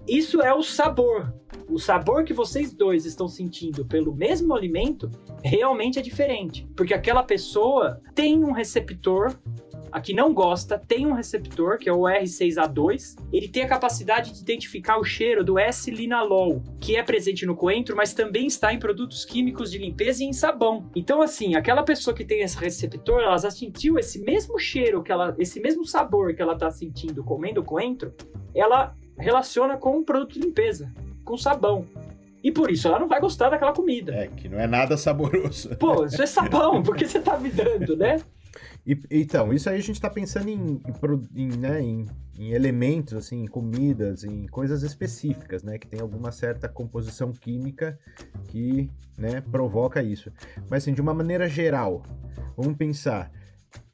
isso 0.08 0.40
é 0.40 0.52
o 0.52 0.62
sabor. 0.62 1.32
O 1.72 1.78
sabor 1.78 2.22
que 2.22 2.34
vocês 2.34 2.70
dois 2.70 3.06
estão 3.06 3.26
sentindo 3.26 3.82
pelo 3.82 4.14
mesmo 4.14 4.54
alimento 4.54 5.10
realmente 5.42 5.98
é 5.98 6.02
diferente. 6.02 6.68
Porque 6.76 6.92
aquela 6.92 7.22
pessoa 7.22 7.98
tem 8.14 8.44
um 8.44 8.52
receptor 8.52 9.34
a 9.90 9.98
que 9.98 10.12
não 10.12 10.34
gosta, 10.34 10.78
tem 10.78 11.06
um 11.06 11.14
receptor, 11.14 11.78
que 11.78 11.88
é 11.88 11.92
o 11.92 12.02
R6A2. 12.02 13.16
Ele 13.32 13.48
tem 13.48 13.62
a 13.62 13.68
capacidade 13.68 14.34
de 14.34 14.42
identificar 14.42 14.98
o 14.98 15.04
cheiro 15.04 15.42
do 15.42 15.58
S-linalol, 15.58 16.62
que 16.78 16.94
é 16.94 17.02
presente 17.02 17.46
no 17.46 17.56
coentro, 17.56 17.96
mas 17.96 18.12
também 18.12 18.46
está 18.46 18.70
em 18.74 18.78
produtos 18.78 19.24
químicos 19.24 19.70
de 19.70 19.78
limpeza 19.78 20.22
e 20.22 20.26
em 20.26 20.32
sabão. 20.34 20.90
Então, 20.94 21.22
assim, 21.22 21.54
aquela 21.54 21.82
pessoa 21.82 22.14
que 22.14 22.24
tem 22.24 22.42
esse 22.42 22.58
receptor, 22.58 23.22
ela 23.22 23.38
já 23.38 23.50
sentiu 23.50 23.98
esse 23.98 24.18
mesmo 24.18 24.58
cheiro, 24.58 25.02
que 25.02 25.10
ela, 25.10 25.34
esse 25.38 25.58
mesmo 25.58 25.86
sabor 25.86 26.34
que 26.34 26.42
ela 26.42 26.52
está 26.52 26.70
sentindo 26.70 27.24
comendo 27.24 27.64
coentro, 27.64 28.14
ela 28.54 28.94
relaciona 29.16 29.78
com 29.78 29.96
um 29.96 30.04
produto 30.04 30.34
de 30.34 30.40
limpeza, 30.40 30.92
com 31.24 31.36
sabão. 31.36 31.86
E 32.42 32.50
por 32.50 32.70
isso 32.70 32.88
ela 32.88 32.98
não 32.98 33.08
vai 33.08 33.20
gostar 33.20 33.50
daquela 33.50 33.72
comida. 33.72 34.12
É, 34.14 34.26
que 34.26 34.48
não 34.48 34.58
é 34.58 34.66
nada 34.66 34.96
saboroso. 34.96 35.76
Pô, 35.76 36.04
isso 36.06 36.20
é 36.20 36.26
sabão, 36.26 36.82
por 36.82 36.96
que 36.96 37.06
você 37.06 37.20
tá 37.20 37.38
me 37.38 37.50
dando, 37.50 37.96
né? 37.96 38.20
E, 38.86 38.98
então, 39.10 39.52
isso 39.52 39.70
aí 39.70 39.76
a 39.76 39.82
gente 39.82 39.92
está 39.92 40.10
pensando 40.10 40.48
em, 40.48 40.80
em, 41.34 41.56
né, 41.56 41.80
em, 41.80 42.06
em, 42.36 42.52
elementos, 42.52 43.14
assim, 43.14 43.44
em 43.44 43.46
comidas, 43.46 44.24
em 44.24 44.46
coisas 44.46 44.82
específicas, 44.82 45.62
né? 45.62 45.78
Que 45.78 45.86
tem 45.86 46.00
alguma 46.00 46.32
certa 46.32 46.68
composição 46.68 47.32
química 47.32 47.98
que 48.48 48.90
né, 49.16 49.40
provoca 49.40 50.02
isso. 50.02 50.32
Mas, 50.68 50.82
assim, 50.82 50.92
de 50.92 51.00
uma 51.00 51.14
maneira 51.14 51.48
geral, 51.48 52.02
vamos 52.56 52.76
pensar 52.76 53.30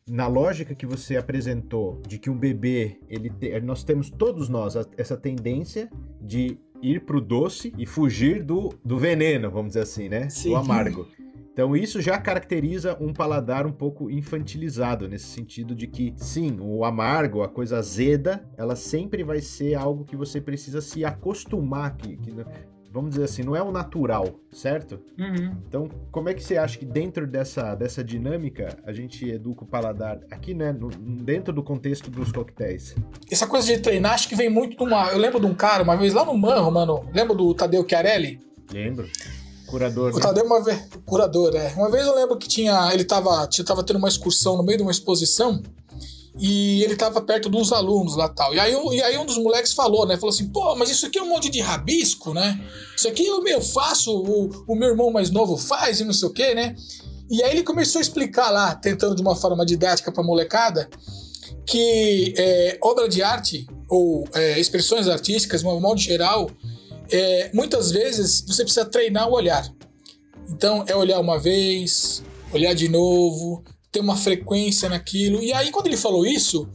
na 0.09 0.27
lógica 0.27 0.75
que 0.75 0.87
você 0.87 1.17
apresentou 1.17 2.01
de 2.07 2.19
que 2.19 2.31
um 2.31 2.39
bebê, 2.39 2.99
ele 3.09 3.29
te, 3.29 3.61
nós 3.61 3.85
temos 3.85 4.11
todos 4.11 4.49
nós 4.49 4.75
essa 4.97 5.17
tendência 5.17 5.91
de 6.21 6.59
ir 6.83 7.01
pro 7.05 7.21
doce 7.21 7.73
e 7.77 7.87
fugir 7.87 8.43
do, 8.43 8.73
do 8.85 8.99
veneno, 8.99 9.51
vamos 9.51 9.69
dizer 9.69 9.81
assim, 9.81 10.09
né? 10.09 10.29
Sim. 10.29 10.51
Do 10.51 10.57
amargo. 10.57 11.09
Então 11.53 11.75
isso 11.75 12.01
já 12.01 12.17
caracteriza 12.19 12.97
um 13.01 13.13
paladar 13.13 13.67
um 13.67 13.73
pouco 13.73 14.09
infantilizado, 14.09 15.09
nesse 15.09 15.27
sentido 15.27 15.75
de 15.75 15.89
que, 15.89 16.15
sim, 16.17 16.57
o 16.61 16.85
amargo, 16.85 17.43
a 17.43 17.49
coisa 17.49 17.79
azeda, 17.79 18.49
ela 18.57 18.77
sempre 18.77 19.25
vai 19.25 19.41
ser 19.41 19.75
algo 19.75 20.05
que 20.05 20.15
você 20.15 20.41
precisa 20.41 20.81
se 20.81 21.05
acostumar, 21.05 21.97
que, 21.97 22.17
que 22.17 22.31
vamos 22.93 23.11
dizer 23.11 23.25
assim, 23.25 23.43
não 23.43 23.55
é 23.55 23.63
o 23.63 23.71
natural, 23.71 24.29
certo? 24.51 25.01
Uhum. 25.19 25.55
Então, 25.67 25.89
como 26.11 26.29
é 26.29 26.35
que 26.35 26.43
você 26.43 26.57
acha 26.57 26.79
que 26.79 26.85
dentro 26.85 27.27
dessa, 27.27 27.75
dessa 27.75 28.03
dinâmica 28.03 28.79
a 28.85 28.93
gente 28.93 29.29
educa 29.29 29.65
o 29.65 29.67
paladar 29.67 30.21
aqui, 30.31 30.55
né, 30.55 30.73
no, 30.73 30.89
dentro 30.89 31.53
do 31.53 31.63
contexto 31.63 32.11
dos 32.11 32.33
coquetéis? 32.33 32.95
Essa 33.31 33.47
coisa 33.47 33.67
de 33.67 33.81
treinar, 33.81 34.13
acho 34.13 34.29
que 34.29 34.37
vem 34.37 34.49
muito 34.49 34.77
de 34.77 34.83
uma... 34.83 35.11
Eu 35.13 35.19
lembro 35.19 35.41
de 35.41 35.47
um 35.47 35.55
cara, 35.55 35.83
uma 35.83 35.97
vez 35.97 36.15
lá 36.15 36.25
no 36.25 36.37
Manro, 36.37 36.71
mano, 36.71 37.09
lembra 37.15 37.35
do 37.35 37.55
Tadeu 37.55 37.87
Chiarelli? 37.89 38.41
Lembro. 38.73 39.09
Curador. 39.67 40.13
O 40.13 40.17
né? 40.17 40.23
Tadeu 40.23 40.45
uma 40.45 40.63
vez. 40.63 40.89
Curador, 41.05 41.55
é. 41.55 41.73
Uma 41.75 41.91
vez 41.91 42.07
eu 42.07 42.15
lembro 42.15 42.39
que 42.39 42.49
tinha. 42.49 42.91
Ele 42.93 43.05
tava, 43.05 43.47
tava 43.67 43.85
tendo 43.85 43.99
uma 43.99 44.09
excursão 44.09 44.57
no 44.57 44.63
meio 44.63 44.79
de 44.79 44.83
uma 44.83 44.91
exposição 44.91 45.63
e 46.37 46.83
ele 46.83 46.97
tava 46.97 47.21
perto 47.21 47.49
dos 47.49 47.73
alunos 47.73 48.17
lá 48.17 48.29
tal. 48.29 48.55
E 48.55 48.61
aí, 48.61 48.73
e 48.73 49.03
aí 49.03 49.19
um 49.19 49.27
dos 49.27 49.39
moleques 49.39 49.73
falou, 49.73 50.07
né? 50.07 50.17
Falou 50.17 50.31
assim, 50.31 50.49
pô, 50.49 50.75
mas 50.77 50.91
isso 50.91 51.07
aqui 51.07 51.19
é 51.19 51.23
um 51.23 51.29
monte 51.29 51.49
de 51.49 51.61
rabisco, 51.61 52.35
né? 52.35 52.61
Isso 52.97 53.09
aqui 53.09 53.27
eu, 53.27 53.45
eu 53.47 53.61
faço, 53.61 54.17
o, 54.17 54.65
o 54.67 54.75
meu 54.75 54.91
irmão 54.91 55.11
mais 55.11 55.31
novo 55.31 55.57
faz 55.57 56.01
e 56.01 56.05
não 56.05 56.13
sei 56.13 56.29
o 56.29 56.33
quê, 56.33 56.55
né? 56.55 56.77
E 57.31 57.43
aí 57.43 57.53
ele 57.53 57.63
começou 57.63 57.99
a 57.99 58.03
explicar 58.03 58.51
lá, 58.51 58.75
tentando 58.75 59.15
de 59.15 59.23
uma 59.23 59.37
forma 59.37 59.65
didática 59.65 60.11
pra 60.11 60.23
molecada, 60.23 60.89
que 61.67 62.35
é, 62.37 62.79
obra 62.83 63.09
de 63.09 63.23
arte 63.23 63.67
ou 63.89 64.27
é, 64.33 64.59
expressões 64.59 65.09
artísticas, 65.09 65.61
de 65.61 65.67
um 65.67 65.81
modo 65.81 66.01
geral, 66.01 66.51
é, 67.11 67.51
muitas 67.53 67.91
vezes 67.91 68.45
você 68.47 68.63
precisa 68.63 68.85
treinar 68.87 69.29
o 69.29 69.35
olhar. 69.35 69.71
Então 70.51 70.85
é 70.87 70.97
olhar 70.97 71.21
uma 71.21 71.39
vez, 71.39 72.23
olhar 72.53 72.75
de 72.75 72.89
novo, 72.89 73.63
ter 73.91 74.01
uma 74.01 74.17
frequência 74.17 74.89
naquilo. 74.89 75.43
E 75.43 75.53
aí, 75.53 75.71
quando 75.71 75.87
ele 75.87 75.97
falou 75.97 76.27
isso, 76.27 76.69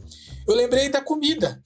eu 0.46 0.54
lembrei 0.54 0.88
da 0.88 1.00
comida. 1.00 1.62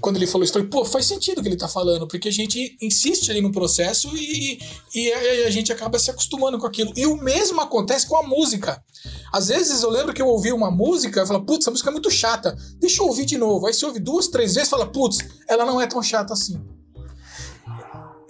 Quando 0.00 0.16
ele 0.16 0.26
falou 0.26 0.44
isso, 0.44 0.52
eu 0.52 0.62
falei, 0.62 0.68
pô, 0.68 0.84
faz 0.84 1.04
sentido 1.04 1.38
o 1.38 1.42
que 1.42 1.48
ele 1.48 1.56
tá 1.56 1.68
falando, 1.68 2.08
porque 2.08 2.28
a 2.28 2.32
gente 2.32 2.76
insiste 2.80 3.30
ali 3.30 3.42
no 3.42 3.52
processo 3.52 4.10
e, 4.16 4.58
e 4.94 5.12
a 5.12 5.50
gente 5.50 5.70
acaba 5.70 5.98
se 5.98 6.10
acostumando 6.10 6.58
com 6.58 6.66
aquilo. 6.66 6.92
E 6.96 7.06
o 7.06 7.16
mesmo 7.16 7.60
acontece 7.60 8.06
com 8.06 8.16
a 8.16 8.22
música. 8.22 8.82
Às 9.30 9.48
vezes 9.48 9.82
eu 9.82 9.90
lembro 9.90 10.14
que 10.14 10.22
eu 10.22 10.26
ouvi 10.26 10.52
uma 10.52 10.70
música 10.70 11.22
e 11.22 11.26
falo, 11.26 11.44
putz, 11.44 11.64
essa 11.64 11.70
música 11.70 11.90
é 11.90 11.92
muito 11.92 12.10
chata, 12.10 12.56
deixa 12.78 13.02
eu 13.02 13.06
ouvir 13.06 13.26
de 13.26 13.36
novo. 13.36 13.66
Aí 13.66 13.74
você 13.74 13.84
ouve 13.84 14.00
duas, 14.00 14.28
três 14.28 14.54
vezes 14.54 14.68
e 14.68 14.70
fala, 14.70 14.90
putz, 14.90 15.18
ela 15.46 15.66
não 15.66 15.80
é 15.80 15.86
tão 15.86 16.02
chata 16.02 16.32
assim 16.32 16.58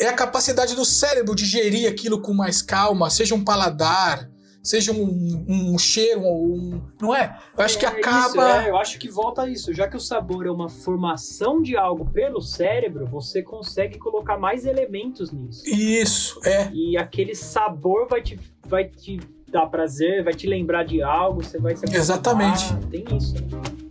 é 0.01 0.09
a 0.09 0.15
capacidade 0.15 0.75
do 0.75 0.85
cérebro 0.85 1.35
digerir 1.35 1.87
aquilo 1.87 2.23
com 2.23 2.33
mais 2.33 2.63
calma, 2.63 3.11
seja 3.11 3.35
um 3.35 3.45
paladar, 3.45 4.31
seja 4.63 4.93
um, 4.93 5.45
um 5.49 5.79
cheiro, 5.79 6.23
um, 6.23 6.81
não 7.01 7.15
é? 7.15 7.39
Eu 7.57 7.65
acho 7.65 7.77
é, 7.77 7.81
que 7.81 7.87
acaba. 7.87 8.29
Isso, 8.29 8.41
é, 8.41 8.71
eu 8.71 8.77
acho 8.77 8.99
que 8.99 9.09
volta 9.09 9.43
a 9.43 9.49
isso. 9.49 9.73
Já 9.73 9.89
que 9.89 9.97
o 9.97 10.01
sabor 10.01 10.47
é 10.47 10.51
uma 10.51 10.69
formação 10.69 11.63
de 11.63 11.77
algo 11.77 12.05
pelo 12.05 12.41
cérebro, 12.41 13.07
você 13.07 13.43
consegue 13.43 13.99
colocar 13.99 14.39
mais 14.39 14.67
elementos 14.67 15.31
nisso. 15.31 15.63
Isso, 15.67 16.41
é. 16.45 16.71
E 16.73 16.97
aquele 16.97 17.35
sabor 17.35 18.07
vai 18.09 18.23
te, 18.23 18.39
vai 18.67 18.85
te 18.85 19.19
dar 19.51 19.67
prazer, 19.67 20.23
vai 20.23 20.35
te 20.35 20.47
lembrar 20.47 20.85
de 20.85 21.03
algo, 21.03 21.43
você 21.43 21.59
vai 21.59 21.75
se 21.77 21.85
Exatamente. 21.93 22.75
Tem 22.91 23.05
isso. 23.17 23.35
Né? 23.35 23.90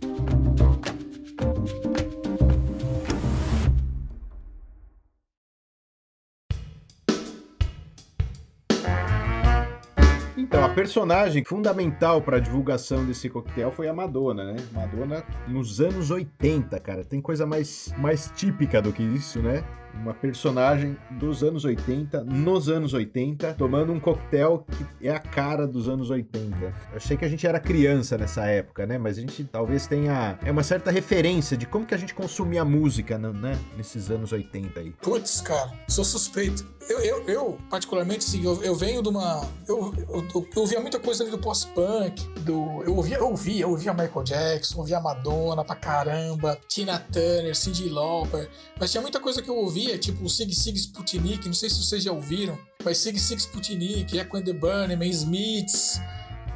Então, 10.40 10.64
a 10.64 10.70
personagem 10.70 11.44
fundamental 11.44 12.22
para 12.22 12.38
a 12.38 12.40
divulgação 12.40 13.04
desse 13.04 13.28
coquetel 13.28 13.70
foi 13.70 13.88
a 13.88 13.92
Madonna, 13.92 14.42
né? 14.42 14.56
Madonna 14.72 15.22
nos 15.46 15.82
anos 15.82 16.10
80, 16.10 16.80
cara. 16.80 17.04
Tem 17.04 17.20
coisa 17.20 17.44
mais, 17.44 17.92
mais 17.98 18.32
típica 18.34 18.80
do 18.80 18.90
que 18.90 19.02
isso, 19.02 19.40
né? 19.40 19.62
Uma 19.94 20.14
personagem 20.14 20.96
dos 21.10 21.42
anos 21.42 21.64
80, 21.64 22.24
nos 22.24 22.68
anos 22.68 22.94
80, 22.94 23.54
tomando 23.54 23.92
um 23.92 24.00
coquetel 24.00 24.64
que 24.98 25.08
é 25.08 25.10
a 25.10 25.18
cara 25.18 25.66
dos 25.66 25.88
anos 25.88 26.10
80. 26.10 26.56
Eu 26.60 26.72
achei 26.96 27.16
que 27.16 27.24
a 27.24 27.28
gente 27.28 27.46
era 27.46 27.60
criança 27.60 28.16
nessa 28.16 28.46
época, 28.46 28.86
né? 28.86 28.98
Mas 28.98 29.18
a 29.18 29.20
gente 29.20 29.44
talvez 29.44 29.86
tenha 29.86 30.38
é 30.44 30.50
uma 30.50 30.62
certa 30.62 30.90
referência 30.90 31.56
de 31.56 31.66
como 31.66 31.86
que 31.86 31.94
a 31.94 31.98
gente 31.98 32.14
consumia 32.14 32.64
música, 32.64 33.18
né? 33.18 33.58
Nesses 33.76 34.10
anos 34.10 34.32
80 34.32 34.80
aí. 34.80 34.90
Putz, 35.02 35.40
cara, 35.40 35.70
sou 35.88 36.04
suspeito. 36.04 36.66
Eu, 36.88 36.98
eu, 37.00 37.28
eu 37.28 37.58
particularmente, 37.68 38.26
assim, 38.26 38.44
eu, 38.44 38.62
eu 38.62 38.74
venho 38.74 39.02
de 39.02 39.08
uma. 39.08 39.48
Eu, 39.68 39.94
eu, 39.96 40.26
eu, 40.34 40.46
ouvia 40.56 40.80
muita 40.80 40.98
coisa 40.98 41.22
ali 41.22 41.30
do 41.30 41.38
post-punk, 41.38 42.26
do. 42.40 42.82
Eu 42.82 42.96
ouvia, 42.96 43.18
eu 43.18 43.28
ouvia, 43.28 43.62
eu 43.62 43.70
ouvia 43.70 43.92
Michael 43.92 44.24
Jackson, 44.24 44.78
ouvia 44.78 44.98
Madonna 44.98 45.64
pra 45.64 45.76
caramba, 45.76 46.58
Tina 46.66 46.98
Turner, 46.98 47.54
Cyndi 47.54 47.88
Lauper, 47.88 48.50
mas 48.78 48.90
tinha 48.90 49.00
muita 49.00 49.20
coisa 49.20 49.40
que 49.40 49.48
eu 49.48 49.56
ouvia 49.56 49.79
tipo 49.98 50.24
o 50.24 50.28
Sig 50.28 50.52
Sig 50.54 50.74
Sputnik, 50.76 51.46
não 51.46 51.54
sei 51.54 51.70
se 51.70 51.82
vocês 51.82 52.02
já 52.02 52.12
ouviram, 52.12 52.58
mas 52.84 52.98
Sig 52.98 53.18
Sig 53.18 53.38
Sputnik, 53.38 54.16
Echo 54.16 54.36
and 54.36 54.42
the 54.42 54.52
Bunnymen, 54.52 55.10
Smiths, 55.10 56.00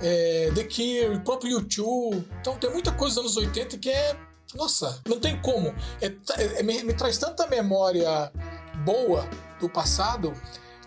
é, 0.00 0.50
The 0.54 0.64
Cure, 0.64 1.16
o 1.16 1.20
próprio 1.20 1.52
YouTube. 1.52 2.24
Então 2.40 2.56
tem 2.56 2.70
muita 2.70 2.92
coisa 2.92 3.22
dos 3.22 3.36
anos 3.36 3.36
80 3.36 3.78
que 3.78 3.90
é. 3.90 4.16
Nossa, 4.54 5.00
não 5.08 5.18
tem 5.18 5.40
como. 5.40 5.74
É, 6.00 6.12
é, 6.58 6.62
me, 6.62 6.82
me 6.84 6.94
traz 6.94 7.18
tanta 7.18 7.46
memória 7.46 8.30
boa 8.84 9.28
do 9.60 9.68
passado 9.68 10.32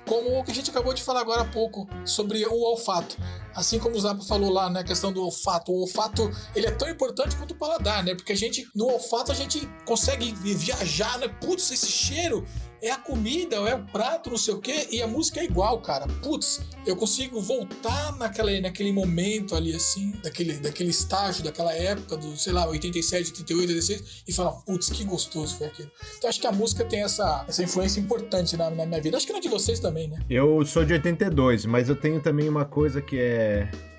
como 0.08 0.40
o 0.40 0.44
que 0.44 0.52
a 0.52 0.56
gente 0.56 0.72
acabou 0.72 0.94
de 0.94 1.04
falar 1.04 1.20
agora 1.20 1.42
há 1.42 1.46
pouco 1.46 1.88
sobre 2.06 2.46
o 2.46 2.62
olfato. 2.62 3.18
Assim 3.58 3.80
como 3.80 3.96
o 3.96 4.00
Zapa 4.00 4.24
falou 4.24 4.52
lá, 4.52 4.70
né, 4.70 4.82
a 4.82 4.84
questão 4.84 5.12
do 5.12 5.24
olfato. 5.24 5.72
O 5.72 5.82
olfato, 5.82 6.30
ele 6.56 6.68
é 6.68 6.72
tão 6.72 6.88
importante 6.88 7.36
quanto 7.36 7.56
o 7.56 7.56
paladar, 7.56 8.04
né? 8.04 8.14
Porque 8.14 8.32
a 8.32 8.36
gente, 8.36 8.70
no 8.76 8.86
olfato, 8.86 9.32
a 9.32 9.36
gente 9.36 9.68
consegue 9.84 10.32
viajar, 10.32 11.18
né? 11.18 11.28
Putz, 11.28 11.72
esse 11.72 11.88
cheiro 11.88 12.46
é 12.82 12.92
a 12.92 12.98
comida, 12.98 13.56
é 13.56 13.74
o 13.74 13.84
prato, 13.86 14.30
não 14.30 14.38
sei 14.38 14.54
o 14.54 14.60
quê, 14.60 14.88
e 14.92 15.02
a 15.02 15.08
música 15.08 15.40
é 15.40 15.46
igual, 15.46 15.82
cara. 15.82 16.06
Putz, 16.22 16.62
eu 16.86 16.96
consigo 16.96 17.42
voltar 17.42 18.16
naquela, 18.18 18.52
naquele 18.62 18.92
momento 18.92 19.56
ali, 19.56 19.76
assim, 19.76 20.14
daquele, 20.24 20.54
daquele 20.58 20.90
estágio, 20.90 21.44
daquela 21.44 21.74
época, 21.74 22.16
do, 22.18 22.38
sei 22.38 22.54
lá, 22.54 22.68
87, 22.68 23.32
88, 23.32 23.70
86, 23.70 24.24
e 24.28 24.34
falar, 24.34 24.52
putz, 24.52 24.90
que 24.90 25.04
gostoso 25.04 25.58
foi 25.58 25.68
aquilo. 25.68 25.92
Então 26.18 26.30
acho 26.30 26.40
que 26.40 26.48
a 26.48 26.52
música 26.52 26.86
tem 26.86 27.02
essa, 27.02 27.46
essa 27.48 27.64
influência 27.64 28.00
importante 28.00 28.56
na, 28.56 28.70
na 28.70 28.86
minha 28.86 29.02
vida. 29.02 29.18
Acho 29.18 29.26
que 29.26 29.34
na 29.34 29.40
de 29.40 29.50
vocês 29.50 29.80
também, 29.80 30.08
né? 30.08 30.20
Eu 30.30 30.66
sou 30.66 30.86
de 30.86 30.94
82, 30.94 31.66
mas 31.66 31.90
eu 31.90 31.96
tenho 31.96 32.22
também 32.22 32.48
uma 32.48 32.66
coisa 32.66 33.02
que 33.02 33.18
é 33.18 33.47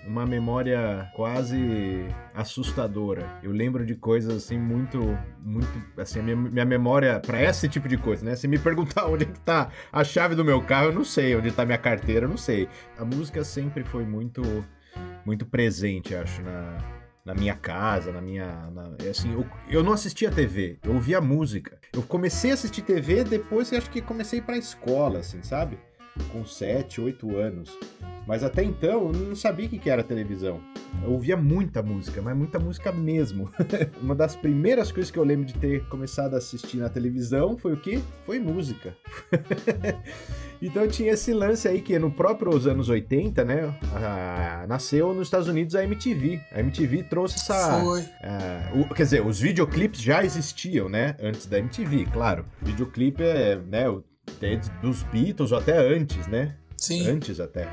uma 0.09 0.25
memória 0.27 1.11
quase 1.15 2.07
assustadora. 2.35 3.39
Eu 3.43 3.53
lembro 3.53 3.85
de 3.85 3.95
coisas 3.95 4.35
assim 4.35 4.59
muito, 4.59 4.99
muito, 5.45 5.69
assim, 5.99 6.21
a 6.21 6.23
minha, 6.23 6.37
minha 6.37 6.65
memória 6.65 7.21
para 7.21 7.43
esse 7.43 7.69
tipo 7.69 7.87
de 7.87 7.99
coisa, 7.99 8.25
né? 8.25 8.35
Se 8.35 8.49
me 8.49 8.59
perguntar 8.59 9.07
onde 9.07 9.25
é 9.25 9.27
que 9.27 9.39
tá 9.41 9.71
a 9.93 10.03
chave 10.03 10.35
do 10.35 10.45
meu 10.45 10.63
carro, 10.63 10.87
eu 10.87 10.93
não 10.93 11.05
sei, 11.05 11.37
onde 11.37 11.53
tá 11.53 11.65
minha 11.65 11.79
carteira, 11.79 12.25
eu 12.25 12.31
não 12.31 12.39
sei. 12.39 12.69
A 12.97 13.05
música 13.05 13.45
sempre 13.45 13.85
foi 13.85 14.05
muito, 14.05 14.43
muito 15.25 15.45
presente, 15.45 16.15
acho, 16.15 16.43
na, 16.43 16.79
na 17.25 17.35
minha 17.35 17.55
casa, 17.55 18.11
na 18.11 18.23
minha. 18.23 18.71
Na, 18.71 18.97
é 19.05 19.11
assim, 19.11 19.33
eu, 19.35 19.47
eu 19.69 19.83
não 19.83 19.93
assistia 19.93 20.31
TV, 20.31 20.79
eu 20.83 20.95
ouvia 20.95 21.21
música. 21.21 21.79
Eu 21.93 22.03
comecei 22.03 22.51
a 22.51 22.55
assistir 22.55 22.83
TV 22.83 23.25
depois 23.25 23.73
acho 23.73 23.91
que 23.91 24.01
comecei 24.01 24.41
para 24.41 24.57
escola, 24.57 25.19
assim, 25.19 25.43
sabe? 25.43 25.79
Com 26.33 26.45
7, 26.45 27.01
8 27.01 27.37
anos. 27.37 27.79
Mas 28.29 28.45
até 28.45 28.63
então 28.63 29.07
eu 29.07 29.13
não 29.13 29.35
sabia 29.35 29.65
o 29.65 29.69
que 29.71 29.89
era 29.89 30.03
televisão. 30.03 30.61
Eu 31.03 31.13
ouvia 31.13 31.35
muita 31.35 31.83
música, 31.83 32.21
mas 32.21 32.37
muita 32.37 32.59
música 32.59 32.93
mesmo. 32.93 33.51
Uma 34.03 34.15
das 34.15 34.37
primeiras 34.37 34.93
coisas 34.93 35.11
que 35.11 35.19
eu 35.19 35.25
lembro 35.25 35.47
de 35.47 35.55
ter 35.55 35.85
começado 35.89 36.35
a 36.35 36.37
assistir 36.37 36.77
na 36.77 36.91
televisão 36.91 37.57
foi 37.57 37.73
o 37.73 37.77
quê? 37.77 38.01
Foi 38.27 38.39
música. 38.39 38.95
então 40.61 40.87
tinha 40.89 41.13
esse 41.13 41.33
lance 41.33 41.67
aí 41.67 41.81
que 41.81 41.99
no 41.99 42.11
próprios 42.11 42.67
anos 42.67 42.91
80, 42.91 43.45
né? 43.47 43.75
A, 43.95 44.67
nasceu 44.69 45.15
nos 45.15 45.29
Estados 45.29 45.49
Unidos 45.49 45.75
a 45.75 45.83
MTV. 45.85 46.39
A 46.53 46.61
MTV 46.61 47.05
trouxe 47.05 47.37
essa. 47.37 47.81
Foi. 47.81 48.03
Uh, 48.03 48.81
o, 48.81 48.95
quer 48.95 49.05
dizer, 49.05 49.27
os 49.27 49.41
videoclipes 49.41 50.03
já 50.03 50.23
existiam, 50.23 50.87
né? 50.89 51.17
Antes 51.23 51.47
da 51.47 51.59
MTV, 51.59 52.07
claro. 52.13 52.45
Videoclipe 52.61 53.23
é, 53.23 53.57
né? 53.57 53.85
Dos 54.81 55.03
Beatles 55.05 55.53
ou 55.53 55.59
até 55.59 55.79
antes, 55.79 56.27
né? 56.27 56.55
Sim. 56.77 57.09
Antes 57.09 57.41
até 57.41 57.69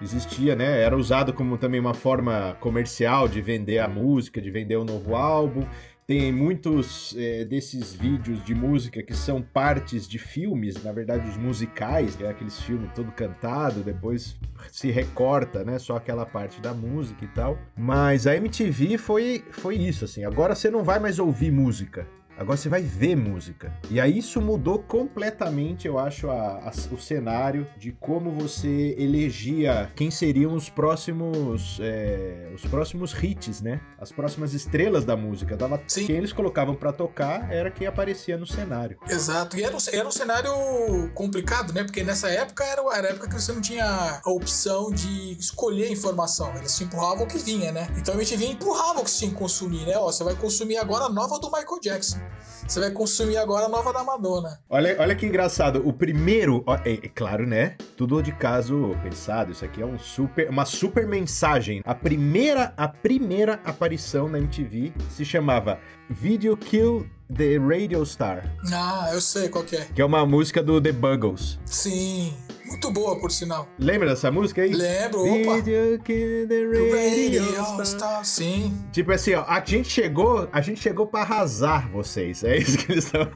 existia, 0.00 0.54
né? 0.54 0.82
Era 0.82 0.96
usado 0.96 1.32
como 1.32 1.56
também 1.56 1.80
uma 1.80 1.94
forma 1.94 2.56
comercial 2.60 3.28
de 3.28 3.40
vender 3.40 3.78
a 3.78 3.88
música, 3.88 4.40
de 4.40 4.50
vender 4.50 4.76
o 4.76 4.82
um 4.82 4.84
novo 4.84 5.14
álbum. 5.14 5.64
Tem 6.06 6.30
muitos 6.30 7.16
é, 7.18 7.44
desses 7.44 7.92
vídeos 7.92 8.44
de 8.44 8.54
música 8.54 9.02
que 9.02 9.12
são 9.12 9.42
partes 9.42 10.06
de 10.06 10.20
filmes, 10.20 10.80
na 10.84 10.92
verdade, 10.92 11.28
os 11.28 11.36
musicais, 11.36 12.14
que 12.14 12.22
é 12.22 12.30
aqueles 12.30 12.60
filmes 12.60 12.92
todo 12.94 13.10
cantado, 13.10 13.80
depois 13.80 14.38
se 14.70 14.88
recorta, 14.92 15.64
né? 15.64 15.80
Só 15.80 15.96
aquela 15.96 16.24
parte 16.24 16.60
da 16.60 16.72
música 16.72 17.24
e 17.24 17.28
tal. 17.28 17.58
Mas 17.76 18.24
a 18.24 18.36
MTV 18.36 18.98
foi, 18.98 19.44
foi 19.50 19.74
isso, 19.74 20.04
assim. 20.04 20.24
Agora 20.24 20.54
você 20.54 20.70
não 20.70 20.84
vai 20.84 21.00
mais 21.00 21.18
ouvir 21.18 21.50
música. 21.50 22.06
Agora 22.36 22.56
você 22.56 22.68
vai 22.68 22.82
ver 22.82 23.16
música. 23.16 23.72
E 23.90 24.00
aí 24.00 24.18
isso 24.18 24.40
mudou 24.40 24.78
completamente, 24.78 25.86
eu 25.86 25.98
acho, 25.98 26.28
a, 26.30 26.58
a, 26.58 26.72
o 26.92 26.98
cenário 26.98 27.66
de 27.78 27.92
como 27.92 28.30
você 28.30 28.94
elegia 28.98 29.90
quem 29.94 30.10
seriam 30.10 30.54
os 30.54 30.68
próximos 30.68 31.78
é, 31.80 32.50
os 32.54 32.62
próximos 32.62 33.12
hits, 33.12 33.60
né? 33.60 33.80
As 33.98 34.12
próximas 34.12 34.52
estrelas 34.52 35.04
da 35.04 35.16
música. 35.16 35.56
Dava, 35.56 35.80
Sim. 35.86 36.06
Quem 36.06 36.16
eles 36.16 36.32
colocavam 36.32 36.74
para 36.74 36.92
tocar 36.92 37.50
era 37.50 37.70
quem 37.70 37.86
aparecia 37.86 38.36
no 38.36 38.46
cenário. 38.46 38.98
Exato. 39.08 39.56
E 39.56 39.62
era 39.62 39.74
um, 39.76 39.80
era 39.92 40.08
um 40.08 40.12
cenário 40.12 40.52
complicado, 41.14 41.72
né? 41.72 41.84
Porque 41.84 42.02
nessa 42.02 42.28
época 42.28 42.64
era, 42.64 42.82
era 42.94 43.08
a 43.08 43.10
época 43.10 43.28
que 43.28 43.34
você 43.34 43.52
não 43.52 43.60
tinha 43.60 44.20
a 44.24 44.30
opção 44.30 44.90
de 44.90 45.32
escolher 45.38 45.90
informação. 45.90 46.54
Eles 46.56 46.76
te 46.76 46.84
empurravam 46.84 47.24
o 47.24 47.26
que 47.26 47.38
vinha, 47.38 47.72
né? 47.72 47.88
Então 47.96 48.14
a 48.14 48.18
gente 48.18 48.36
vinha 48.36 48.52
empurrava 48.52 49.00
o 49.00 49.04
que 49.04 49.10
você 49.10 49.20
tinha 49.20 49.30
que 49.30 49.36
consumir, 49.36 49.86
né? 49.86 49.96
Ó, 49.96 50.06
você 50.06 50.22
vai 50.22 50.34
consumir 50.34 50.76
agora 50.76 51.04
a 51.04 51.08
nova 51.08 51.38
do 51.38 51.50
Michael 51.50 51.80
Jackson. 51.80 52.25
Você 52.66 52.80
vai 52.80 52.90
consumir 52.90 53.36
agora 53.36 53.66
a 53.66 53.68
nova 53.68 53.92
da 53.92 54.02
Madonna. 54.02 54.58
Olha, 54.68 54.96
olha 54.98 55.14
que 55.14 55.24
engraçado. 55.24 55.86
O 55.86 55.92
primeiro, 55.92 56.64
ó, 56.66 56.74
é, 56.84 56.94
é, 56.94 57.08
claro, 57.08 57.46
né? 57.46 57.76
Tudo 57.96 58.20
de 58.22 58.32
caso 58.32 58.96
pensado. 59.02 59.52
Isso 59.52 59.64
aqui 59.64 59.80
é 59.80 59.86
um 59.86 59.98
super, 59.98 60.50
uma 60.50 60.64
super 60.64 61.06
mensagem. 61.06 61.80
A 61.84 61.94
primeira, 61.94 62.72
a 62.76 62.88
primeira 62.88 63.60
aparição 63.64 64.28
na 64.28 64.38
MTV 64.38 64.92
se 65.10 65.24
chamava 65.24 65.78
Video 66.10 66.56
Kill 66.56 67.06
the 67.34 67.58
Radio 67.58 68.04
Star. 68.04 68.44
Ah, 68.72 69.10
eu 69.12 69.20
sei 69.20 69.48
qual 69.48 69.64
que 69.64 69.76
é. 69.76 69.84
Que 69.84 70.00
é 70.00 70.04
uma 70.04 70.24
música 70.24 70.62
do 70.62 70.80
The 70.80 70.92
Buggles. 70.92 71.58
Sim. 71.64 72.32
Muito 72.64 72.90
boa, 72.90 73.18
por 73.18 73.30
sinal. 73.30 73.68
Lembra 73.78 74.08
dessa 74.08 74.30
música 74.30 74.62
aí? 74.62 74.72
Lembro, 74.72 75.20
opa. 75.20 75.56
Video 75.56 75.98
the 75.98 76.64
Radio, 76.66 77.44
Radio 77.44 77.64
Star. 77.64 77.86
Star, 77.86 78.24
sim. 78.24 78.76
Tipo 78.92 79.12
assim, 79.12 79.34
ó, 79.34 79.44
a 79.46 79.64
gente 79.64 79.88
chegou, 79.88 80.48
a 80.52 80.60
gente 80.60 80.80
chegou 80.80 81.06
para 81.06 81.20
arrasar 81.20 81.88
vocês. 81.90 82.42
É 82.42 82.56
isso 82.56 82.78
que 82.78 82.90
eles 82.90 83.04
estão. 83.04 83.30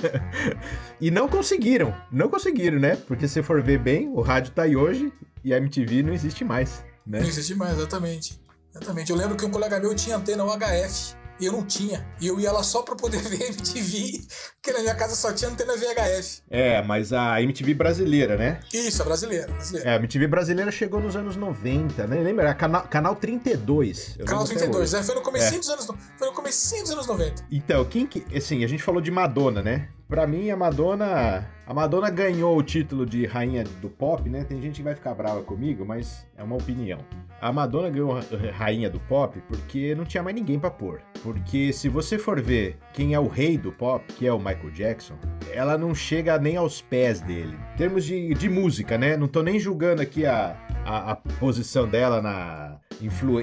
e 0.98 1.10
não 1.10 1.28
conseguiram, 1.28 1.94
não 2.10 2.28
conseguiram, 2.28 2.78
né? 2.78 2.96
Porque 2.96 3.28
se 3.28 3.42
for 3.42 3.62
ver 3.62 3.78
bem, 3.78 4.08
o 4.08 4.22
rádio 4.22 4.52
tá 4.52 4.62
aí 4.62 4.74
hoje 4.74 5.12
e 5.44 5.52
a 5.52 5.58
MTV 5.58 6.02
não 6.02 6.14
existe 6.14 6.42
mais, 6.42 6.82
né? 7.06 7.20
Não 7.20 7.28
existe 7.28 7.54
mais, 7.54 7.76
exatamente. 7.76 8.40
Exatamente. 8.74 9.10
Eu 9.10 9.16
lembro 9.16 9.36
que 9.36 9.44
um 9.44 9.50
colega 9.50 9.78
meu 9.78 9.94
tinha 9.94 10.16
antena 10.16 10.44
UHF 10.44 11.19
e 11.40 11.46
eu 11.46 11.52
não 11.52 11.64
tinha. 11.64 12.06
E 12.20 12.26
eu 12.26 12.38
ia 12.38 12.52
lá 12.52 12.62
só 12.62 12.82
pra 12.82 12.94
poder 12.94 13.18
ver 13.22 13.42
MTV, 13.48 14.20
porque 14.54 14.72
na 14.76 14.80
minha 14.80 14.94
casa 14.94 15.14
só 15.14 15.32
tinha 15.32 15.50
antena 15.50 15.74
VHF. 15.76 16.42
É, 16.50 16.82
mas 16.82 17.12
a 17.12 17.40
MTV 17.42 17.74
brasileira, 17.74 18.36
né? 18.36 18.60
Isso, 18.72 19.00
a 19.02 19.04
brasileira. 19.04 19.46
brasileira. 19.52 19.88
É, 19.88 19.92
a 19.94 19.96
MTV 19.96 20.26
brasileira 20.26 20.70
chegou 20.70 21.00
nos 21.00 21.16
anos 21.16 21.36
90, 21.36 22.06
né? 22.06 22.20
Lembra? 22.20 22.44
Era 22.46 22.54
canal, 22.54 22.82
canal 22.88 23.16
32. 23.16 24.16
eu 24.18 24.24
Canal 24.26 24.42
lembro 24.42 24.56
até 24.56 24.64
32, 24.66 24.92
hoje. 24.94 25.00
é, 25.00 25.04
foi 25.04 25.14
no 25.14 25.22
comecinho 25.22 25.54
É. 25.56 25.58
dos 25.58 25.68
anos, 25.70 25.86
foi 26.18 26.28
no 26.28 26.34
comecinho 26.34 26.82
dos 26.82 26.90
anos 26.92 27.06
90. 27.06 27.44
Então, 27.50 27.84
quem 27.84 28.06
que. 28.06 28.24
Assim, 28.36 28.62
a 28.64 28.66
gente 28.68 28.82
falou 28.82 29.00
de 29.00 29.10
Madonna, 29.10 29.62
né? 29.62 29.88
Pra 30.08 30.26
mim, 30.26 30.50
a 30.50 30.56
Madonna. 30.56 31.48
A 31.70 31.72
Madonna 31.72 32.10
ganhou 32.10 32.58
o 32.58 32.64
título 32.64 33.06
de 33.06 33.24
rainha 33.26 33.62
do 33.80 33.88
pop, 33.88 34.28
né? 34.28 34.42
Tem 34.42 34.60
gente 34.60 34.78
que 34.78 34.82
vai 34.82 34.92
ficar 34.92 35.14
brava 35.14 35.40
comigo, 35.44 35.86
mas 35.86 36.26
é 36.36 36.42
uma 36.42 36.56
opinião. 36.56 36.98
A 37.40 37.52
Madonna 37.52 37.88
ganhou 37.88 38.18
rainha 38.52 38.90
do 38.90 38.98
pop 38.98 39.40
porque 39.46 39.94
não 39.94 40.04
tinha 40.04 40.20
mais 40.20 40.34
ninguém 40.34 40.58
pra 40.58 40.68
pôr. 40.68 41.00
Porque 41.22 41.72
se 41.72 41.88
você 41.88 42.18
for 42.18 42.40
ver 42.42 42.76
quem 42.92 43.14
é 43.14 43.20
o 43.20 43.28
rei 43.28 43.56
do 43.56 43.70
pop, 43.70 44.04
que 44.14 44.26
é 44.26 44.32
o 44.32 44.38
Michael 44.38 44.72
Jackson, 44.72 45.14
ela 45.52 45.78
não 45.78 45.94
chega 45.94 46.40
nem 46.40 46.56
aos 46.56 46.82
pés 46.82 47.20
dele. 47.20 47.56
Em 47.74 47.76
termos 47.76 48.04
de, 48.04 48.34
de 48.34 48.48
música, 48.48 48.98
né? 48.98 49.16
Não 49.16 49.28
tô 49.28 49.40
nem 49.40 49.56
julgando 49.56 50.02
aqui 50.02 50.26
a, 50.26 50.56
a, 50.84 51.12
a 51.12 51.14
posição 51.14 51.86
dela 51.86 52.20
na 52.20 52.80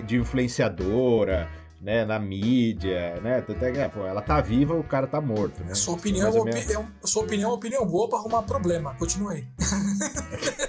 de 0.06 0.18
influenciadora, 0.18 1.50
né, 1.88 2.04
na 2.04 2.20
mídia, 2.20 3.16
né? 3.22 3.40
Tanto 3.40 3.64
é 3.64 3.72
que, 3.72 3.80
é, 3.80 3.88
pô, 3.88 4.06
ela 4.06 4.22
tá 4.22 4.42
viva, 4.42 4.74
o 4.76 4.84
cara 4.84 5.08
tá 5.08 5.22
morto, 5.22 5.64
né? 5.64 5.74
Sua 5.74 5.94
opinião, 5.94 6.28
é 6.36 6.40
opi- 6.42 6.74
é 6.74 6.78
um- 6.78 6.88
sua 7.06 7.24
opinião 7.24 7.48
é 7.48 7.52
uma 7.54 7.56
opinião 7.58 7.86
boa 7.86 8.10
pra 8.10 8.20
arrumar 8.20 8.42
problema. 8.44 8.94
Continua 8.96 9.32
aí. 9.32 9.48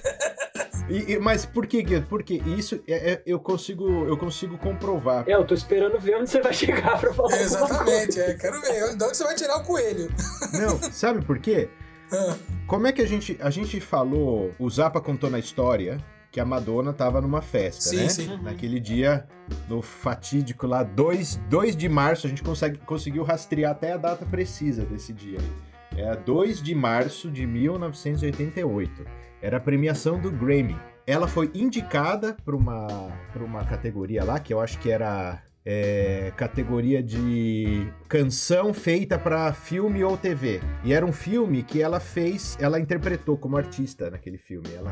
E- 0.90 1.12
e- 1.12 1.18
mas 1.18 1.44
por 1.44 1.66
que, 1.66 1.82
Guido? 1.82 2.06
Porque 2.08 2.40
isso 2.46 2.80
é- 2.88 3.12
é- 3.12 3.22
eu 3.26 3.38
consigo 3.38 4.06
eu 4.06 4.16
consigo 4.16 4.56
comprovar. 4.56 5.24
É, 5.28 5.34
eu 5.34 5.46
tô 5.46 5.52
esperando 5.52 6.00
ver 6.00 6.16
onde 6.16 6.30
você 6.30 6.40
vai 6.40 6.54
chegar 6.54 6.98
pra 6.98 7.12
falar. 7.12 7.38
Exatamente, 7.42 8.14
coisa. 8.14 8.22
é. 8.22 8.34
Quero 8.34 8.58
ver. 8.62 8.96
De 8.96 9.04
onde 9.04 9.14
você 9.14 9.22
vai 9.22 9.34
tirar 9.34 9.58
o 9.58 9.64
coelho? 9.64 10.10
Não, 10.54 10.78
sabe 10.90 11.22
por 11.24 11.38
quê? 11.38 11.68
Ah, 12.10 12.34
Como 12.66 12.86
é 12.86 12.92
que 12.92 13.02
a 13.02 13.06
gente 13.06 13.36
a 13.38 13.50
gente 13.50 13.80
falou, 13.82 14.50
o 14.58 14.70
Zappa 14.70 14.98
contou 14.98 15.28
na 15.28 15.38
história 15.38 15.98
que 16.30 16.40
a 16.40 16.44
Madonna 16.44 16.92
tava 16.92 17.20
numa 17.20 17.40
festa, 17.40 17.82
Sim, 17.82 17.96
né? 17.96 18.08
sim. 18.08 18.40
Naquele 18.42 18.78
dia, 18.78 19.26
no 19.68 19.80
fatídico 19.80 20.66
lá, 20.66 20.82
2, 20.82 21.36
2 21.48 21.76
de 21.76 21.88
março, 21.88 22.26
a 22.26 22.30
gente 22.30 22.42
consegue, 22.42 22.78
conseguiu 22.78 23.22
rastrear 23.24 23.72
até 23.72 23.92
a 23.92 23.96
data 23.96 24.26
precisa 24.26 24.84
desse 24.84 25.12
dia 25.12 25.38
aí. 25.38 26.00
É 26.00 26.14
2 26.14 26.62
de 26.62 26.74
março 26.74 27.30
de 27.30 27.46
1988. 27.46 29.04
Era 29.40 29.56
a 29.56 29.60
premiação 29.60 30.20
do 30.20 30.30
Grammy. 30.30 30.76
Ela 31.06 31.26
foi 31.26 31.50
indicada 31.54 32.36
para 32.44 32.54
uma, 32.54 32.86
pra 33.32 33.42
uma 33.42 33.64
categoria 33.64 34.22
lá, 34.22 34.38
que 34.38 34.52
eu 34.52 34.60
acho 34.60 34.78
que 34.78 34.90
era 34.90 35.42
é, 35.70 36.32
categoria 36.34 37.02
de 37.02 37.92
canção 38.08 38.72
feita 38.72 39.18
para 39.18 39.52
filme 39.52 40.02
ou 40.02 40.16
TV. 40.16 40.62
E 40.82 40.94
era 40.94 41.04
um 41.04 41.12
filme 41.12 41.62
que 41.62 41.82
ela 41.82 42.00
fez, 42.00 42.56
ela 42.58 42.80
interpretou 42.80 43.36
como 43.36 43.54
artista 43.54 44.08
naquele 44.08 44.38
filme. 44.38 44.66
Ela, 44.74 44.90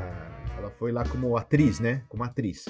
ela 0.58 0.70
foi 0.70 0.92
lá 0.92 1.02
como 1.08 1.34
atriz, 1.34 1.80
né? 1.80 2.02
Como 2.10 2.22
atriz. 2.22 2.66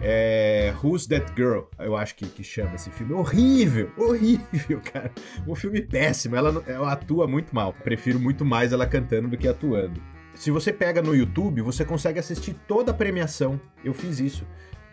É, 0.00 0.74
Who's 0.82 1.06
That 1.06 1.32
Girl? 1.36 1.66
Eu 1.78 1.96
acho 1.96 2.16
que, 2.16 2.26
que 2.26 2.42
chama 2.42 2.74
esse 2.74 2.90
filme. 2.90 3.12
Horrível, 3.12 3.92
horrível, 3.96 4.80
cara. 4.92 5.12
Um 5.46 5.54
filme 5.54 5.80
péssimo. 5.80 6.34
Ela, 6.34 6.60
ela 6.66 6.92
atua 6.92 7.28
muito 7.28 7.54
mal. 7.54 7.72
Prefiro 7.72 8.18
muito 8.18 8.44
mais 8.44 8.72
ela 8.72 8.84
cantando 8.84 9.28
do 9.28 9.38
que 9.38 9.46
atuando. 9.46 10.02
Se 10.34 10.50
você 10.50 10.72
pega 10.72 11.00
no 11.00 11.14
YouTube, 11.14 11.62
você 11.62 11.84
consegue 11.84 12.18
assistir 12.18 12.54
toda 12.66 12.90
a 12.90 12.94
premiação. 12.94 13.60
Eu 13.84 13.94
fiz 13.94 14.18
isso. 14.18 14.44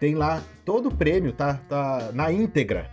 Tem 0.05 0.13
lá 0.13 0.43
todo 0.63 0.89
o 0.89 0.95
prêmio, 0.95 1.33
tá, 1.33 1.59
tá 1.67 2.11
na 2.13 2.31
íntegra. 2.31 2.91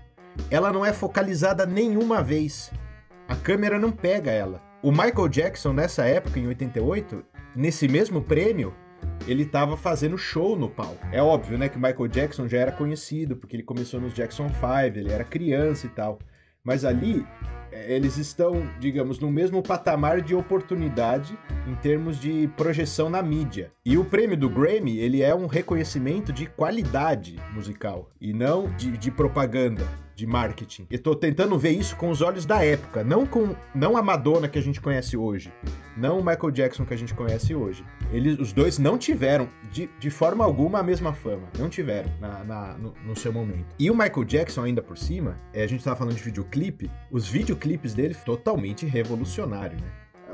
Ela 0.50 0.72
não 0.72 0.82
é 0.82 0.94
focalizada 0.94 1.66
nenhuma 1.66 2.22
vez. 2.22 2.72
A 3.28 3.36
câmera 3.36 3.78
não 3.78 3.92
pega 3.92 4.30
ela. 4.30 4.62
O 4.82 4.90
Michael 4.90 5.28
Jackson, 5.28 5.74
nessa 5.74 6.06
época, 6.06 6.40
em 6.40 6.46
88, 6.46 7.22
nesse 7.54 7.86
mesmo 7.86 8.22
prêmio, 8.22 8.74
ele 9.28 9.44
tava 9.44 9.76
fazendo 9.76 10.16
show 10.16 10.56
no 10.56 10.70
palco. 10.70 11.06
É 11.12 11.22
óbvio, 11.22 11.58
né, 11.58 11.68
que 11.68 11.76
o 11.76 11.82
Michael 11.82 12.08
Jackson 12.08 12.48
já 12.48 12.56
era 12.56 12.72
conhecido, 12.72 13.36
porque 13.36 13.56
ele 13.56 13.62
começou 13.62 14.00
nos 14.00 14.14
Jackson 14.14 14.48
5, 14.48 14.64
ele 14.98 15.12
era 15.12 15.22
criança 15.22 15.84
e 15.84 15.90
tal. 15.90 16.18
Mas 16.64 16.82
ali, 16.82 17.26
eles 17.72 18.16
estão, 18.16 18.68
digamos, 18.78 19.18
no 19.18 19.30
mesmo 19.30 19.62
patamar 19.62 20.20
de 20.20 20.34
oportunidade 20.34 21.36
em 21.66 21.74
termos 21.76 22.18
de 22.18 22.48
projeção 22.56 23.08
na 23.08 23.22
mídia. 23.22 23.72
E 23.84 23.96
o 23.96 24.04
prêmio 24.04 24.36
do 24.36 24.48
Grammy, 24.48 24.98
ele 24.98 25.22
é 25.22 25.34
um 25.34 25.46
reconhecimento 25.46 26.32
de 26.32 26.46
qualidade 26.46 27.36
musical 27.52 28.10
e 28.20 28.32
não 28.32 28.68
de, 28.76 28.96
de 28.96 29.10
propaganda, 29.10 29.86
de 30.14 30.26
marketing. 30.26 30.86
Eu 30.90 30.98
tô 30.98 31.14
tentando 31.14 31.58
ver 31.58 31.70
isso 31.70 31.96
com 31.96 32.10
os 32.10 32.20
olhos 32.20 32.44
da 32.46 32.64
época, 32.64 33.02
não 33.02 33.26
com 33.26 33.54
não 33.74 33.96
a 33.96 34.02
Madonna 34.02 34.48
que 34.48 34.58
a 34.58 34.62
gente 34.62 34.80
conhece 34.80 35.16
hoje, 35.16 35.52
não 35.96 36.18
o 36.18 36.24
Michael 36.24 36.50
Jackson 36.50 36.84
que 36.84 36.94
a 36.94 36.96
gente 36.98 37.14
conhece 37.14 37.54
hoje. 37.54 37.84
Eles, 38.12 38.38
os 38.38 38.52
dois 38.52 38.78
não 38.78 38.98
tiveram, 38.98 39.48
de, 39.70 39.88
de 39.98 40.10
forma 40.10 40.44
alguma, 40.44 40.80
a 40.80 40.82
mesma 40.82 41.12
fama. 41.12 41.48
Não 41.58 41.68
tiveram 41.68 42.10
na, 42.20 42.44
na- 42.44 42.74
no, 42.78 42.94
no 43.06 43.16
seu 43.16 43.32
momento. 43.32 43.74
E 43.78 43.90
o 43.90 43.94
Michael 43.94 44.24
Jackson, 44.24 44.62
ainda 44.64 44.82
por 44.82 44.98
cima, 44.98 45.36
é, 45.52 45.62
a 45.62 45.66
gente 45.66 45.82
tava 45.82 45.96
falando 45.96 46.14
de 46.14 46.22
videoclipe, 46.22 46.90
os 47.10 47.26
videoclipes 47.28 47.94
dele 47.94 48.14
totalmente 48.14 48.84
revolucionário, 48.86 49.76
né? 49.80 49.86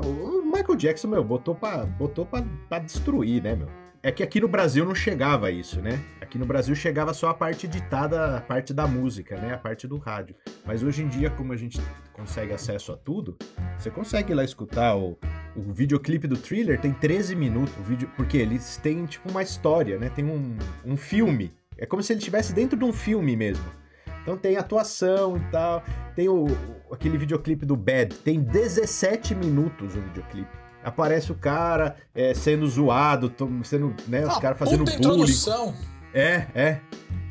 O 0.05 0.43
Michael 0.45 0.76
Jackson, 0.76 1.09
meu, 1.09 1.24
botou 1.24 1.55
pra, 1.55 1.85
botou 1.85 2.24
pra, 2.24 2.45
pra 2.68 2.79
destruir, 2.79 3.43
né, 3.43 3.57
meu? 3.57 3.68
É 4.01 4.13
que 4.13 4.23
aqui 4.23 4.41
no 4.41 4.47
Brasil 4.47 4.85
não 4.85 4.95
chegava 4.95 5.51
isso, 5.51 5.83
né? 5.83 6.01
Aqui 6.21 6.39
no 6.39 6.47
Brasil 6.47 6.73
chegava 6.75 7.13
só 7.13 7.31
a 7.31 7.35
parte 7.35 7.67
ditada, 7.67 8.37
a 8.37 8.41
parte 8.41 8.73
da 8.73 8.87
música, 8.87 9.37
né? 9.37 9.55
A 9.55 9.59
parte 9.59 9.89
do 9.89 9.97
rádio. 9.97 10.37
Mas 10.65 10.85
hoje 10.85 11.03
em 11.03 11.09
dia, 11.09 11.31
como 11.31 11.53
a 11.53 11.57
gente 11.57 11.81
consegue 12.13 12.53
acesso 12.53 12.93
a 12.93 12.97
tudo, 12.97 13.37
você 13.77 13.91
consegue 13.91 14.33
ir 14.33 14.37
lá 14.37 14.45
escutar 14.45 14.97
o, 14.97 15.19
o 15.57 15.73
videoclipe 15.73 16.29
do 16.29 16.37
thriller, 16.37 16.81
tem 16.81 16.93
13 16.93 17.35
minutos. 17.35 17.75
O 17.77 17.83
vídeo, 17.83 18.09
porque 18.17 18.37
eles 18.37 18.77
têm, 18.77 19.05
tipo, 19.05 19.29
uma 19.31 19.43
história, 19.43 19.99
né? 19.99 20.09
Tem 20.11 20.25
um, 20.25 20.57
um 20.85 20.97
filme. 20.97 21.51
É 21.77 21.85
como 21.85 22.01
se 22.01 22.13
ele 22.13 22.19
estivesse 22.21 22.53
dentro 22.53 22.79
de 22.79 22.85
um 22.85 22.93
filme 22.93 23.35
mesmo. 23.35 23.67
Então 24.23 24.37
tem 24.37 24.57
atuação 24.57 25.37
e 25.37 25.51
tal. 25.51 25.83
Tem 26.15 26.29
o, 26.29 26.47
aquele 26.93 27.19
videoclipe 27.19 27.67
do 27.67 27.77
Bad. 27.77 28.15
Tem 28.17 28.41
17 28.41 29.35
minutos 29.35 29.97
o 29.97 30.01
videoclipe 30.01 30.58
aparece 30.83 31.33
o 31.33 31.35
cara 31.35 31.97
é, 32.14 32.35
sendo 32.35 32.66
zoado, 32.66 33.33
sendo, 33.64 33.95
né, 34.07 34.26
os 34.26 34.37
ah, 34.37 34.41
caras 34.41 34.59
fazendo 34.59 34.85
bullying. 34.85 34.97
Introdução. 34.97 35.74
É, 36.12 36.47
é. 36.55 36.81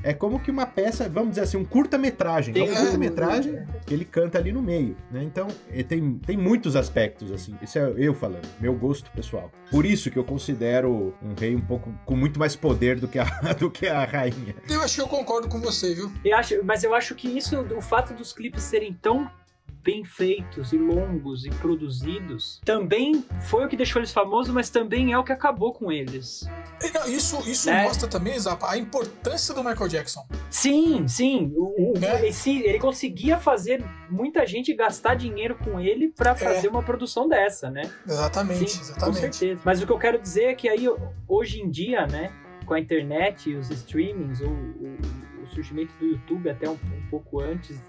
É 0.03 0.13
como 0.13 0.39
que 0.39 0.49
uma 0.49 0.65
peça, 0.65 1.09
vamos 1.09 1.31
dizer 1.31 1.41
assim, 1.41 1.57
um 1.57 1.65
curta-metragem. 1.65 2.57
É 2.57 2.63
um 2.63 2.73
curta-metragem 2.73 3.65
que 3.85 3.93
ele 3.93 4.05
canta 4.05 4.37
ali 4.37 4.53
no 4.53 4.61
meio, 4.61 4.95
né? 5.11 5.21
Então, 5.23 5.47
tem, 5.87 6.17
tem 6.19 6.37
muitos 6.37 6.77
aspectos, 6.77 7.29
assim. 7.31 7.55
Isso 7.61 7.77
é 7.77 7.93
eu 7.97 8.13
falando, 8.13 8.47
meu 8.59 8.73
gosto 8.73 9.11
pessoal. 9.11 9.51
Por 9.69 9.85
isso 9.85 10.09
que 10.09 10.17
eu 10.17 10.23
considero 10.23 11.13
um 11.21 11.33
rei 11.37 11.55
um 11.55 11.61
pouco 11.61 11.91
com 12.05 12.15
muito 12.15 12.39
mais 12.39 12.55
poder 12.55 12.99
do 12.99 13.07
que 13.07 13.19
a, 13.19 13.25
do 13.59 13.69
que 13.69 13.87
a 13.87 14.05
rainha. 14.05 14.55
Eu 14.69 14.81
acho 14.81 14.95
que 14.95 15.01
eu 15.01 15.07
concordo 15.07 15.49
com 15.49 15.59
você, 15.59 15.93
viu? 15.93 16.09
Eu 16.23 16.37
acho, 16.37 16.63
mas 16.63 16.83
eu 16.85 16.93
acho 16.93 17.13
que 17.13 17.27
isso, 17.27 17.59
o 17.75 17.81
fato 17.81 18.13
dos 18.13 18.31
clipes 18.31 18.63
serem 18.63 18.93
tão 18.93 19.29
bem 19.83 20.03
feitos 20.03 20.73
e 20.73 20.77
longos 20.77 21.45
e 21.45 21.49
produzidos, 21.49 22.59
também 22.63 23.23
foi 23.41 23.65
o 23.65 23.67
que 23.67 23.75
deixou 23.75 23.99
eles 23.99 24.11
famosos, 24.11 24.53
mas 24.53 24.69
também 24.69 25.13
é 25.13 25.17
o 25.17 25.23
que 25.23 25.31
acabou 25.31 25.73
com 25.73 25.91
eles. 25.91 26.47
Isso, 27.07 27.37
isso 27.49 27.69
né? 27.69 27.83
mostra 27.83 28.07
também, 28.07 28.37
Zapa, 28.37 28.69
a 28.69 28.77
importância 28.77 29.53
do 29.53 29.63
Michael 29.63 29.87
Jackson. 29.87 30.25
Sim, 30.49 31.07
sim. 31.07 31.53
O, 31.55 31.93
né? 31.97 32.21
ele, 32.25 32.63
ele, 32.65 32.79
conseguia 32.79 33.37
fazer 33.37 33.83
muita 34.09 34.45
gente 34.45 34.73
gastar 34.73 35.15
dinheiro 35.15 35.55
com 35.55 35.79
ele 35.79 36.09
para 36.09 36.31
é. 36.31 36.35
fazer 36.35 36.67
é. 36.67 36.69
uma 36.69 36.83
produção 36.83 37.27
dessa, 37.27 37.69
né? 37.69 37.89
Exatamente, 38.05 38.69
sim, 38.69 38.81
exatamente. 38.81 39.15
Com 39.15 39.33
certeza. 39.33 39.61
Mas 39.63 39.81
o 39.81 39.85
que 39.85 39.91
eu 39.91 39.99
quero 39.99 40.19
dizer 40.19 40.45
é 40.45 40.55
que 40.55 40.69
aí, 40.69 40.87
hoje 41.27 41.61
em 41.61 41.69
dia, 41.69 42.05
né, 42.05 42.31
com 42.65 42.73
a 42.73 42.79
internet 42.79 43.49
e 43.49 43.55
os 43.55 43.69
streamings, 43.69 44.41
o, 44.41 44.49
o, 44.49 44.97
o 45.43 45.47
surgimento 45.47 45.93
do 45.99 46.05
YouTube 46.05 46.49
até 46.49 46.69
um, 46.69 46.73
um 46.73 47.09
pouco 47.09 47.39
antes 47.39 47.79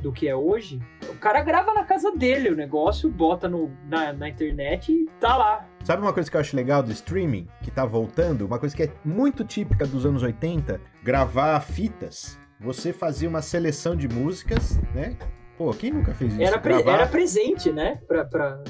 do 0.00 0.12
que 0.12 0.28
é 0.28 0.34
hoje, 0.34 0.80
o 1.08 1.14
cara 1.16 1.42
grava 1.42 1.72
na 1.72 1.84
casa 1.84 2.12
dele 2.12 2.50
o 2.50 2.56
negócio, 2.56 3.08
bota 3.10 3.48
no, 3.48 3.70
na, 3.88 4.12
na 4.12 4.28
internet 4.28 4.92
e 4.92 5.06
tá 5.20 5.36
lá. 5.36 5.66
Sabe 5.84 6.02
uma 6.02 6.12
coisa 6.12 6.30
que 6.30 6.36
eu 6.36 6.40
acho 6.40 6.56
legal 6.56 6.82
do 6.82 6.92
streaming, 6.92 7.46
que 7.62 7.70
tá 7.70 7.84
voltando? 7.84 8.46
Uma 8.46 8.58
coisa 8.58 8.76
que 8.76 8.82
é 8.82 8.92
muito 9.04 9.44
típica 9.44 9.86
dos 9.86 10.04
anos 10.04 10.22
80, 10.22 10.80
gravar 11.02 11.60
fitas. 11.60 12.38
Você 12.58 12.92
fazia 12.92 13.28
uma 13.28 13.40
seleção 13.40 13.96
de 13.96 14.08
músicas, 14.08 14.78
né? 14.94 15.16
Pô, 15.56 15.70
quem 15.72 15.90
nunca 15.90 16.14
fez 16.14 16.32
isso? 16.32 16.42
Era, 16.42 16.58
pre 16.58 16.74
gravar... 16.74 16.92
era 16.92 17.06
presente, 17.06 17.70
né? 17.70 18.00
Pra, 18.06 18.24
pra, 18.24 18.62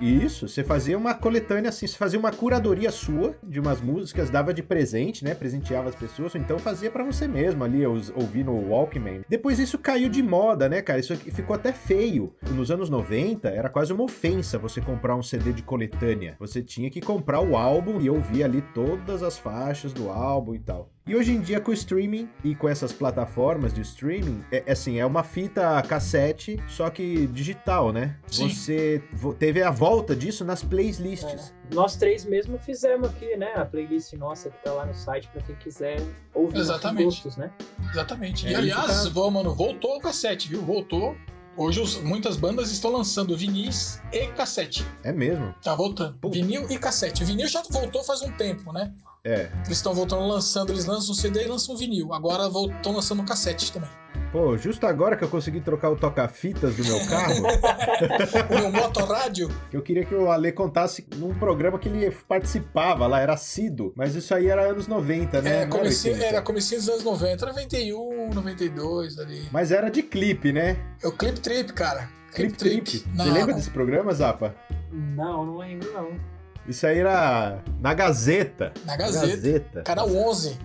isso, 0.00 0.48
você 0.48 0.64
fazia 0.64 0.96
uma 0.96 1.14
coletânea 1.14 1.68
assim, 1.68 1.86
você 1.86 1.96
fazia 1.96 2.18
uma 2.18 2.32
curadoria 2.32 2.90
sua 2.90 3.36
de 3.42 3.60
umas 3.60 3.80
músicas, 3.80 4.30
dava 4.30 4.52
de 4.52 4.62
presente, 4.62 5.24
né? 5.24 5.34
Presenteava 5.34 5.88
as 5.88 5.94
pessoas, 5.94 6.34
ou 6.34 6.40
então 6.40 6.58
fazia 6.58 6.90
para 6.90 7.04
você 7.04 7.28
mesmo 7.28 7.62
ali, 7.64 7.86
ouvir 7.86 8.44
no 8.44 8.68
Walkman. 8.68 9.22
Depois 9.28 9.58
isso 9.58 9.78
caiu 9.78 10.08
de 10.08 10.22
moda, 10.22 10.68
né, 10.68 10.82
cara? 10.82 11.00
Isso 11.00 11.16
ficou 11.16 11.54
até 11.54 11.72
feio. 11.72 12.34
Nos 12.50 12.70
anos 12.70 12.90
90, 12.90 13.48
era 13.48 13.68
quase 13.68 13.92
uma 13.92 14.04
ofensa 14.04 14.58
você 14.58 14.80
comprar 14.80 15.16
um 15.16 15.22
CD 15.22 15.52
de 15.52 15.62
coletânea. 15.62 16.36
Você 16.38 16.62
tinha 16.62 16.90
que 16.90 17.00
comprar 17.00 17.40
o 17.40 17.56
álbum 17.56 18.00
e 18.00 18.10
ouvir 18.10 18.44
ali 18.44 18.62
todas 18.74 19.22
as 19.22 19.38
faixas 19.38 19.92
do 19.92 20.10
álbum 20.10 20.54
e 20.54 20.58
tal. 20.58 20.90
E 21.04 21.16
hoje 21.16 21.32
em 21.32 21.40
dia, 21.40 21.60
com 21.60 21.72
o 21.72 21.74
streaming 21.74 22.28
e 22.44 22.54
com 22.54 22.68
essas 22.68 22.92
plataformas 22.92 23.74
de 23.74 23.80
streaming, 23.80 24.44
é, 24.52 24.62
é 24.66 24.72
assim, 24.72 25.00
é 25.00 25.04
uma 25.04 25.24
fita 25.24 25.82
cassete, 25.82 26.62
só 26.68 26.88
que 26.90 27.26
digital, 27.26 27.92
né? 27.92 28.16
Sim. 28.28 28.48
Você 28.48 29.02
teve 29.36 29.62
a 29.64 29.70
volta 29.70 30.14
disso 30.14 30.44
nas 30.44 30.62
playlists. 30.62 31.52
É. 31.70 31.74
Nós 31.74 31.96
três 31.96 32.24
mesmo 32.24 32.56
fizemos 32.56 33.10
aqui, 33.10 33.36
né? 33.36 33.52
A 33.56 33.64
playlist 33.64 34.12
nossa 34.12 34.48
que 34.48 34.62
tá 34.62 34.72
lá 34.72 34.86
no 34.86 34.94
site 34.94 35.28
para 35.32 35.42
quem 35.42 35.56
quiser 35.56 36.00
ouvir 36.32 36.58
Exatamente. 36.58 37.04
gostos, 37.06 37.36
né? 37.36 37.50
Exatamente. 37.90 38.46
É, 38.46 38.52
e 38.52 38.54
aliás, 38.54 39.08
tá... 39.08 39.30
mano, 39.30 39.52
voltou 39.56 39.96
o 39.96 40.00
cassete, 40.00 40.48
viu? 40.48 40.62
Voltou. 40.62 41.16
Hoje 41.56 41.80
os, 41.80 41.96
muitas 41.98 42.36
bandas 42.36 42.70
estão 42.70 42.92
lançando 42.92 43.36
vinis 43.36 44.00
e 44.12 44.28
cassete. 44.28 44.86
É 45.02 45.12
mesmo? 45.12 45.52
Tá 45.60 45.74
voltando. 45.74 46.16
Pô. 46.18 46.30
Vinil 46.30 46.70
e 46.70 46.78
cassete. 46.78 47.24
O 47.24 47.26
vinil 47.26 47.46
já 47.48 47.62
voltou 47.70 48.02
faz 48.04 48.22
um 48.22 48.30
tempo, 48.32 48.72
né? 48.72 48.94
É. 49.24 49.48
Eles 49.64 49.78
estão 49.78 49.94
voltando 49.94 50.26
lançando, 50.26 50.72
eles 50.72 50.84
lançam 50.84 51.12
um 51.12 51.14
CD 51.14 51.44
e 51.44 51.46
lançam 51.46 51.76
um 51.76 51.78
vinil. 51.78 52.12
Agora 52.12 52.46
estão 52.46 52.92
lançando 52.92 53.22
um 53.22 53.24
cassete 53.24 53.72
também. 53.72 53.88
Pô, 54.32 54.56
justo 54.56 54.84
agora 54.84 55.16
que 55.16 55.22
eu 55.22 55.28
consegui 55.28 55.60
trocar 55.60 55.90
o 55.90 55.96
toca-fitas 55.96 56.74
do 56.74 56.84
meu 56.84 57.06
carro. 57.06 57.34
o 58.50 58.58
meu 58.58 58.72
motorrádio. 58.72 59.48
Eu 59.72 59.80
queria 59.80 60.04
que 60.04 60.14
o 60.14 60.28
Ale 60.28 60.50
contasse 60.50 61.06
num 61.16 61.32
programa 61.34 61.78
que 61.78 61.88
ele 61.88 62.10
participava 62.26 63.06
lá, 63.06 63.20
era 63.20 63.34
assíduo. 63.34 63.92
Mas 63.94 64.16
isso 64.16 64.34
aí 64.34 64.48
era 64.48 64.62
anos 64.62 64.88
90, 64.88 65.40
né? 65.40 65.62
É, 65.62 65.66
comecinho, 65.66 66.16
era, 66.16 66.24
era 66.24 66.42
comecinho 66.42 66.80
dos 66.80 66.88
anos 66.88 67.04
90, 67.04 67.46
91, 67.46 68.30
92 68.34 69.18
ali. 69.20 69.48
Mas 69.52 69.70
era 69.70 69.88
de 69.88 70.02
clipe, 70.02 70.52
né? 70.52 70.78
É 71.00 71.06
o 71.06 71.12
Clip 71.12 71.38
Trip, 71.38 71.72
cara. 71.74 72.08
Clip, 72.34 72.54
Clip 72.54 72.56
Trip. 72.56 72.90
Trip. 72.90 73.16
Você 73.16 73.30
lembra 73.30 73.54
desse 73.54 73.70
programa, 73.70 74.12
Zapa? 74.12 74.56
Não, 74.90 75.46
não 75.46 75.58
lembro 75.58 75.92
não. 75.92 76.32
Isso 76.66 76.86
aí 76.86 76.98
era 76.98 77.60
na 77.80 77.92
Gazeta. 77.92 78.72
Na 78.84 78.96
Gazeta. 78.96 79.26
Gazeta. 79.26 79.82
Canal 79.82 80.14
11. 80.14 80.58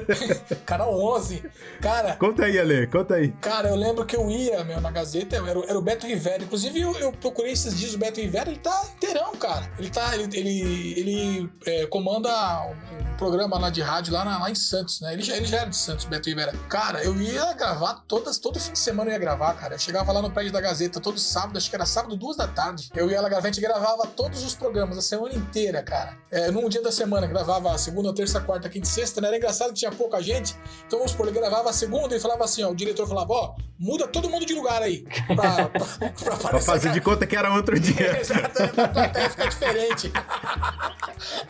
Canal 0.64 0.98
11. 1.16 1.44
Cara. 1.82 2.16
Conta 2.16 2.46
aí, 2.46 2.58
Ale, 2.58 2.86
conta 2.86 3.16
aí. 3.16 3.28
Cara, 3.40 3.68
eu 3.68 3.76
lembro 3.76 4.06
que 4.06 4.16
eu 4.16 4.30
ia, 4.30 4.64
meu, 4.64 4.80
na 4.80 4.90
Gazeta, 4.90 5.36
era, 5.36 5.60
era 5.68 5.78
o 5.78 5.82
Beto 5.82 6.06
Rivera. 6.06 6.42
Inclusive, 6.42 6.80
eu, 6.80 6.96
eu, 6.96 7.12
procurei 7.12 7.52
esses 7.52 7.78
dias 7.78 7.94
o 7.94 7.98
Beto 7.98 8.20
Rivera, 8.20 8.48
ele 8.48 8.58
tá 8.58 8.84
inteirão, 8.96 9.32
cara. 9.36 9.70
Ele 9.78 9.90
tá. 9.90 10.14
Ele, 10.14 10.24
ele, 10.34 10.94
ele 10.98 11.50
é, 11.66 11.86
comanda 11.86 12.30
um 12.62 13.16
programa 13.18 13.58
lá 13.58 13.68
de 13.68 13.82
rádio 13.82 14.14
lá, 14.14 14.24
na, 14.24 14.38
lá 14.38 14.50
em 14.50 14.54
Santos, 14.54 15.00
né? 15.00 15.12
Ele 15.12 15.22
já, 15.22 15.36
ele 15.36 15.46
já 15.46 15.58
era 15.58 15.70
de 15.70 15.76
Santos, 15.76 16.06
Beto 16.06 16.28
Rivera. 16.28 16.52
Cara, 16.68 17.04
eu 17.04 17.20
ia 17.20 17.52
gravar 17.52 18.02
todas, 18.08 18.38
todo 18.38 18.58
fim 18.58 18.72
de 18.72 18.78
semana 18.78 19.10
eu 19.10 19.14
ia 19.14 19.18
gravar, 19.18 19.52
cara. 19.54 19.74
Eu 19.74 19.78
chegava 19.78 20.10
lá 20.10 20.22
no 20.22 20.30
prédio 20.30 20.52
da 20.52 20.60
Gazeta 20.60 21.00
todo 21.00 21.18
sábado, 21.18 21.58
acho 21.58 21.68
que 21.68 21.76
era 21.76 21.84
sábado, 21.84 22.16
duas 22.16 22.36
da 22.36 22.48
tarde. 22.48 22.88
Eu 22.94 23.10
ia 23.10 23.20
lá 23.20 23.28
gravar, 23.28 23.48
a 23.48 23.52
gente 23.52 23.60
gravava 23.60 24.06
todos 24.06 24.42
os 24.42 24.54
programas, 24.54 24.96
a 24.96 25.02
semana 25.02 25.33
inteira, 25.34 25.82
cara. 25.82 26.16
É, 26.30 26.50
num 26.50 26.68
dia 26.68 26.82
da 26.82 26.90
semana, 26.90 27.26
gravava 27.26 27.76
segunda, 27.78 28.12
terça, 28.14 28.40
quarta, 28.40 28.68
quinta 28.68 28.86
e 28.86 28.90
sexta, 28.90 29.20
né? 29.20 29.28
Era 29.28 29.36
engraçado 29.36 29.68
que 29.68 29.74
tinha 29.74 29.92
pouca 29.92 30.20
gente. 30.20 30.56
Então, 30.86 30.98
vamos 30.98 31.12
supor, 31.12 31.28
ele 31.28 31.38
gravava 31.38 31.70
a 31.70 31.72
segunda 31.72 32.16
e 32.16 32.20
falava 32.20 32.44
assim, 32.44 32.62
ó, 32.62 32.70
o 32.70 32.74
diretor 32.74 33.06
falava, 33.06 33.32
ó, 33.32 33.54
muda 33.78 34.06
todo 34.08 34.28
mundo 34.28 34.44
de 34.44 34.54
lugar 34.54 34.82
aí. 34.82 35.04
Pra, 35.26 35.68
pra, 35.68 36.10
pra, 36.10 36.36
pra 36.50 36.60
fazer 36.60 36.90
de 36.92 37.00
conta 37.00 37.26
que 37.26 37.36
era 37.36 37.52
outro 37.52 37.78
dia. 37.78 38.20
Plateia 38.92 39.30
ficar 39.30 39.48
diferente. 39.48 40.12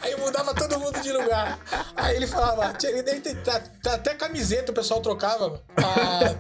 aí 0.03 0.16
mudava 0.16 0.55
todo 0.55 0.78
mundo 0.78 1.01
de 1.01 1.12
lugar. 1.12 1.59
Aí 1.97 2.16
ele 2.16 2.26
falava, 2.26 2.72
tinha, 2.74 2.93
tá, 3.82 3.95
até 3.95 4.14
camiseta 4.14 4.72
o 4.72 4.74
pessoal 4.74 5.01
trocava. 5.01 5.62
Ah, 5.78 6.35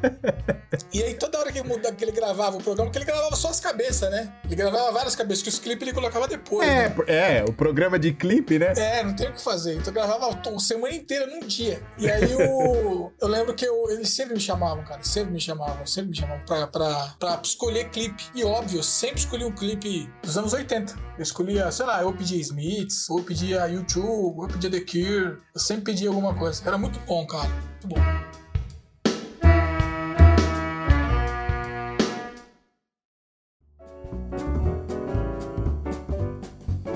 e 0.92 1.02
aí 1.02 1.14
toda 1.14 1.38
hora 1.38 1.50
que 1.50 1.58
ele, 1.58 1.92
que 1.92 2.04
ele 2.04 2.12
gravava 2.12 2.56
o 2.56 2.62
programa, 2.62 2.90
que 2.90 2.98
ele 2.98 3.04
gravava 3.04 3.34
só 3.36 3.48
as 3.48 3.60
cabeças, 3.60 4.10
né? 4.10 4.32
Ele 4.44 4.56
gravava 4.56 4.92
várias 4.92 5.16
cabeças, 5.16 5.42
que 5.42 5.48
os 5.48 5.58
clipes 5.58 5.82
ele 5.82 5.94
colocava 5.94 6.28
depois. 6.28 6.68
É, 6.68 6.88
né? 6.88 6.94
é 7.06 7.33
o 7.42 7.52
programa 7.52 7.98
de 7.98 8.12
clipe, 8.12 8.58
né? 8.58 8.72
É, 8.76 9.02
não 9.02 9.16
tem 9.16 9.28
o 9.28 9.32
que 9.32 9.42
fazer. 9.42 9.74
Então 9.74 9.88
eu 9.88 9.92
gravava 9.92 10.28
a 10.28 10.58
semana 10.60 10.94
inteira 10.94 11.26
num 11.26 11.40
dia. 11.40 11.82
E 11.98 12.10
aí 12.10 12.34
o, 12.34 13.10
eu 13.20 13.28
lembro 13.28 13.54
que 13.54 13.64
eu, 13.64 13.90
eles 13.90 14.10
sempre 14.10 14.34
me 14.34 14.40
chamavam, 14.40 14.84
cara. 14.84 15.02
Sempre 15.02 15.32
me 15.32 15.40
chamavam, 15.40 15.86
sempre 15.86 16.10
me 16.10 16.16
chamavam 16.16 16.44
pra, 16.44 16.66
pra, 16.66 17.14
pra 17.18 17.40
escolher 17.42 17.90
clipe. 17.90 18.24
E 18.34 18.44
óbvio, 18.44 18.78
eu 18.78 18.82
sempre 18.82 19.18
escolhi 19.18 19.44
um 19.44 19.52
clipe 19.52 20.08
dos 20.22 20.36
anos 20.36 20.52
80. 20.52 20.94
Eu 21.16 21.22
escolhia, 21.22 21.70
sei 21.70 21.86
lá, 21.86 22.02
eu 22.02 22.12
pedia 22.12 22.38
Smiths, 22.40 23.08
ou 23.08 23.18
eu 23.18 23.24
pedia 23.24 23.66
YouTube, 23.66 24.36
ou 24.36 24.42
eu 24.44 24.48
pedia 24.48 24.70
The 24.70 24.80
Cure. 24.80 25.38
Eu 25.54 25.60
sempre 25.60 25.84
pedia 25.84 26.08
alguma 26.08 26.34
coisa. 26.34 26.62
Era 26.66 26.76
muito 26.76 26.98
bom, 27.00 27.26
cara. 27.26 27.48
Muito 27.48 27.88
bom. 27.88 28.43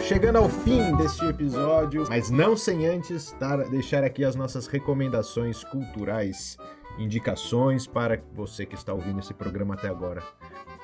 Chegando 0.09 0.37
ao 0.37 0.49
fim 0.49 0.97
deste 0.97 1.23
episódio, 1.27 2.07
mas 2.09 2.31
não 2.31 2.57
sem 2.57 2.87
antes 2.87 3.37
dar, 3.39 3.59
deixar 3.69 4.03
aqui 4.03 4.25
as 4.25 4.35
nossas 4.35 4.67
recomendações 4.67 5.63
culturais, 5.65 6.57
indicações 6.99 7.87
para 7.87 8.19
você 8.33 8.65
que 8.65 8.75
está 8.75 8.95
ouvindo 8.95 9.19
esse 9.21 9.35
programa 9.35 9.75
até 9.75 9.87
agora. 9.87 10.23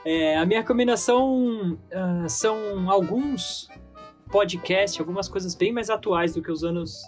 É, 0.04 0.36
a 0.36 0.44
minha 0.44 0.60
recomendação 0.60 1.72
uh, 1.72 2.28
são 2.28 2.90
alguns 2.90 3.70
podcasts, 4.30 5.00
algumas 5.00 5.26
coisas 5.26 5.54
bem 5.54 5.72
mais 5.72 5.88
atuais 5.88 6.34
do 6.34 6.42
que 6.42 6.52
os 6.52 6.62
anos 6.62 7.00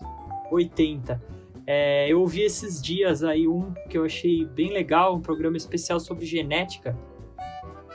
80. 0.51 1.23
É, 1.67 2.11
eu 2.11 2.21
ouvi 2.21 2.41
esses 2.41 2.81
dias 2.81 3.23
aí 3.23 3.47
um 3.47 3.75
que 3.91 3.99
eu 3.99 4.07
achei 4.07 4.47
bem 4.47 4.73
legal, 4.73 5.17
um 5.17 5.21
programa 5.21 5.59
especial 5.59 6.01
sobre 6.01 6.25
genética, 6.25 6.97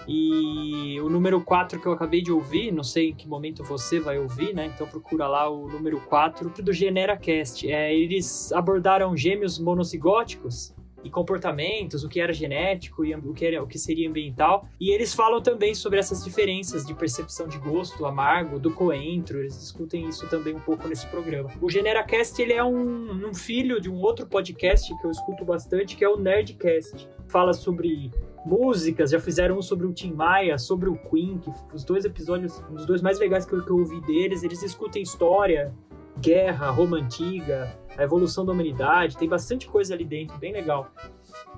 E 0.07 0.99
o 1.01 1.09
número 1.09 1.41
4 1.41 1.79
que 1.79 1.87
eu 1.87 1.91
acabei 1.91 2.21
de 2.21 2.31
ouvir, 2.31 2.71
não 2.71 2.83
sei 2.83 3.09
em 3.09 3.15
que 3.15 3.27
momento 3.27 3.63
você 3.63 3.99
vai 3.99 4.17
ouvir, 4.17 4.53
né? 4.53 4.71
Então 4.73 4.87
procura 4.87 5.27
lá 5.27 5.49
o 5.49 5.67
número 5.67 5.99
4 6.01 6.49
do 6.61 6.73
GeneraCast. 6.73 7.71
É, 7.71 7.93
eles 7.93 8.51
abordaram 8.51 9.15
gêmeos 9.15 9.59
monocigóticos 9.59 10.73
e 11.03 11.09
comportamentos, 11.09 12.03
o 12.03 12.09
que 12.09 12.19
era 12.19 12.33
genético 12.33 13.03
e 13.03 13.13
o 13.15 13.33
que, 13.33 13.45
era, 13.45 13.63
o 13.63 13.67
que 13.67 13.77
seria 13.77 14.07
ambiental. 14.09 14.67
E 14.79 14.91
eles 14.91 15.13
falam 15.13 15.41
também 15.41 15.73
sobre 15.73 15.99
essas 15.99 16.23
diferenças 16.23 16.85
de 16.85 16.93
percepção 16.93 17.47
de 17.47 17.57
gosto 17.57 18.05
amargo, 18.05 18.59
do 18.59 18.71
coentro, 18.71 19.39
eles 19.39 19.57
discutem 19.57 20.07
isso 20.07 20.27
também 20.29 20.53
um 20.53 20.59
pouco 20.59 20.87
nesse 20.87 21.07
programa. 21.07 21.49
O 21.61 21.69
GeneraCast 21.69 22.41
ele 22.41 22.53
é 22.53 22.63
um, 22.63 23.29
um 23.29 23.33
filho 23.33 23.79
de 23.81 23.89
um 23.89 23.99
outro 23.99 24.25
podcast 24.25 24.95
que 24.95 25.05
eu 25.05 25.11
escuto 25.11 25.43
bastante, 25.43 25.95
que 25.95 26.03
é 26.03 26.09
o 26.09 26.17
Nerdcast. 26.17 27.07
Fala 27.27 27.53
sobre 27.53 28.11
músicas, 28.45 29.11
já 29.11 29.19
fizeram 29.19 29.57
um 29.57 29.61
sobre 29.61 29.85
o 29.85 29.93
Tim 29.93 30.13
Maia, 30.13 30.57
sobre 30.57 30.89
o 30.89 30.97
Queen, 30.97 31.37
que 31.37 31.51
os 31.73 31.83
dois 31.83 32.05
episódios, 32.05 32.63
um 32.69 32.75
dos 32.75 32.85
dois 32.85 33.01
mais 33.01 33.19
legais 33.19 33.45
que 33.45 33.53
eu, 33.53 33.63
que 33.63 33.71
eu 33.71 33.77
ouvi 33.77 34.01
deles, 34.01 34.43
eles 34.43 34.59
discutem 34.59 35.01
história, 35.01 35.73
guerra, 36.19 36.69
Roma 36.69 36.97
antiga, 36.97 37.77
a 37.97 38.03
evolução 38.03 38.45
da 38.45 38.51
humanidade, 38.51 39.17
tem 39.17 39.27
bastante 39.27 39.67
coisa 39.67 39.93
ali 39.93 40.05
dentro, 40.05 40.37
bem 40.37 40.53
legal. 40.53 40.91